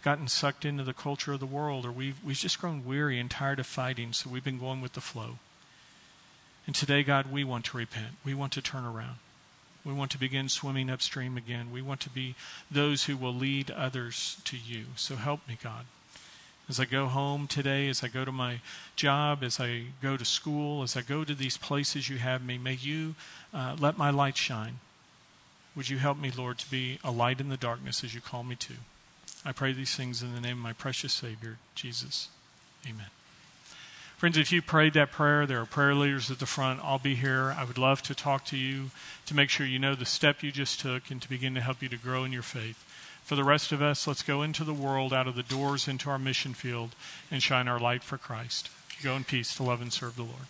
gotten 0.03 0.29
sucked 0.29 0.65
into 0.65 0.85
the 0.85 0.93
culture 0.93 1.33
of 1.33 1.41
the 1.41 1.47
world 1.47 1.87
or 1.87 1.93
we've, 1.93 2.23
we've 2.25 2.37
just 2.37 2.61
grown 2.61 2.85
weary 2.85 3.19
and 3.19 3.31
tired 3.31 3.59
of 3.59 3.67
fighting, 3.67 4.13
so 4.13 4.31
we've 4.31 4.45
been 4.45 4.59
going 4.59 4.81
with 4.81 4.93
the 4.93 5.01
flow. 5.01 5.39
And 6.67 6.75
today, 6.75 7.03
God, 7.03 7.33
we 7.33 7.45
want 7.45 7.65
to 7.67 7.77
repent. 7.77 8.17
We 8.25 8.35
want 8.35 8.53
to 8.53 8.63
turn 8.63 8.85
around. 8.85 9.17
We 9.85 9.93
want 9.93 10.13
to 10.13 10.19
begin 10.19 10.49
swimming 10.49 10.91
upstream 10.91 11.37
again. 11.37 11.73
We 11.73 11.83
want 11.83 12.01
to 12.01 12.11
be 12.11 12.37
those 12.71 13.05
who 13.05 13.17
will 13.17 13.35
lead 13.35 13.71
others 13.71 14.37
to 14.45 14.57
you. 14.57 14.87
So 14.95 15.17
help 15.17 15.47
me, 15.49 15.59
God 15.61 15.87
as 16.69 16.81
I 16.81 16.85
go 16.85 17.07
home 17.07 17.47
today, 17.47 17.89
as 17.89 18.03
I 18.03 18.09
go 18.09 18.25
to 18.25 18.33
my 18.33 18.61
job, 18.97 19.43
as 19.43 19.61
I 19.61 19.85
go 20.01 20.17
to 20.17 20.25
school, 20.25 20.83
as 20.83 20.97
I 20.97 21.03
go 21.03 21.25
to 21.25 21.35
these 21.35 21.57
places 21.57 22.09
you 22.09 22.19
have 22.19 22.43
me, 22.43 22.57
may 22.57 22.75
you 22.75 23.15
uh, 23.53 23.77
let 23.79 23.99
my 23.99 24.11
light 24.11 24.37
shine. 24.37 24.79
Would 25.75 25.89
you 25.89 25.99
help 25.99 26.19
me, 26.19 26.31
Lord, 26.31 26.59
to 26.59 26.71
be 26.71 26.99
a 27.03 27.11
light 27.11 27.41
in 27.41 27.49
the 27.49 27.57
darkness 27.57 28.05
as 28.05 28.15
you 28.15 28.21
call 28.21 28.43
me 28.45 28.55
to? 28.57 28.75
I 29.45 29.53
pray 29.53 29.73
these 29.73 29.95
things 29.95 30.23
in 30.23 30.35
the 30.35 30.41
name 30.41 30.59
of 30.59 30.63
my 30.63 30.73
precious 30.73 31.13
Savior, 31.13 31.59
Jesus. 31.75 32.29
Amen. 32.89 33.07
Friends, 34.17 34.39
if 34.39 34.53
you 34.53 34.63
prayed 34.63 34.95
that 34.95 35.11
prayer, 35.11 35.47
there 35.47 35.61
are 35.61 35.67
prayer 35.67 35.97
leaders 35.97 36.31
at 36.31 36.39
the 36.39 36.47
front. 36.47 36.81
I'll 36.85 37.01
be 37.01 37.17
here. 37.17 37.57
I 37.59 37.65
would 37.65 37.77
love 37.77 38.03
to 38.03 38.15
talk 38.15 38.45
to 38.47 38.57
you 38.57 38.91
to 39.27 39.35
make 39.35 39.51
sure 39.51 39.67
you 39.67 39.81
know 39.81 39.97
the 39.97 40.05
step 40.05 40.45
you 40.45 40.53
just 40.53 40.79
took 40.79 41.11
and 41.11 41.21
to 41.21 41.29
begin 41.29 41.57
to 41.57 41.61
help 41.61 41.83
you 41.83 41.89
to 41.89 41.97
grow 41.97 42.23
in 42.23 42.33
your 42.33 42.43
faith. 42.43 42.85
For 43.25 43.35
the 43.35 43.43
rest 43.43 43.73
of 43.73 43.83
us, 43.83 44.07
let's 44.07 44.23
go 44.23 44.43
into 44.43 44.63
the 44.63 44.73
world, 44.73 45.13
out 45.13 45.27
of 45.27 45.35
the 45.35 45.43
doors 45.43 45.89
into 45.89 46.09
our 46.09 46.21
mission 46.21 46.55
field, 46.55 46.95
and 47.33 47.43
shine 47.43 47.67
our 47.67 47.81
light 47.81 48.05
for 48.05 48.17
Christ. 48.17 48.71
Go 49.03 49.17
in 49.17 49.25
peace 49.25 49.57
to 49.57 49.65
love 49.65 49.83
and 49.83 49.93
serve 49.93 50.15
the 50.15 50.23
Lord. 50.23 50.47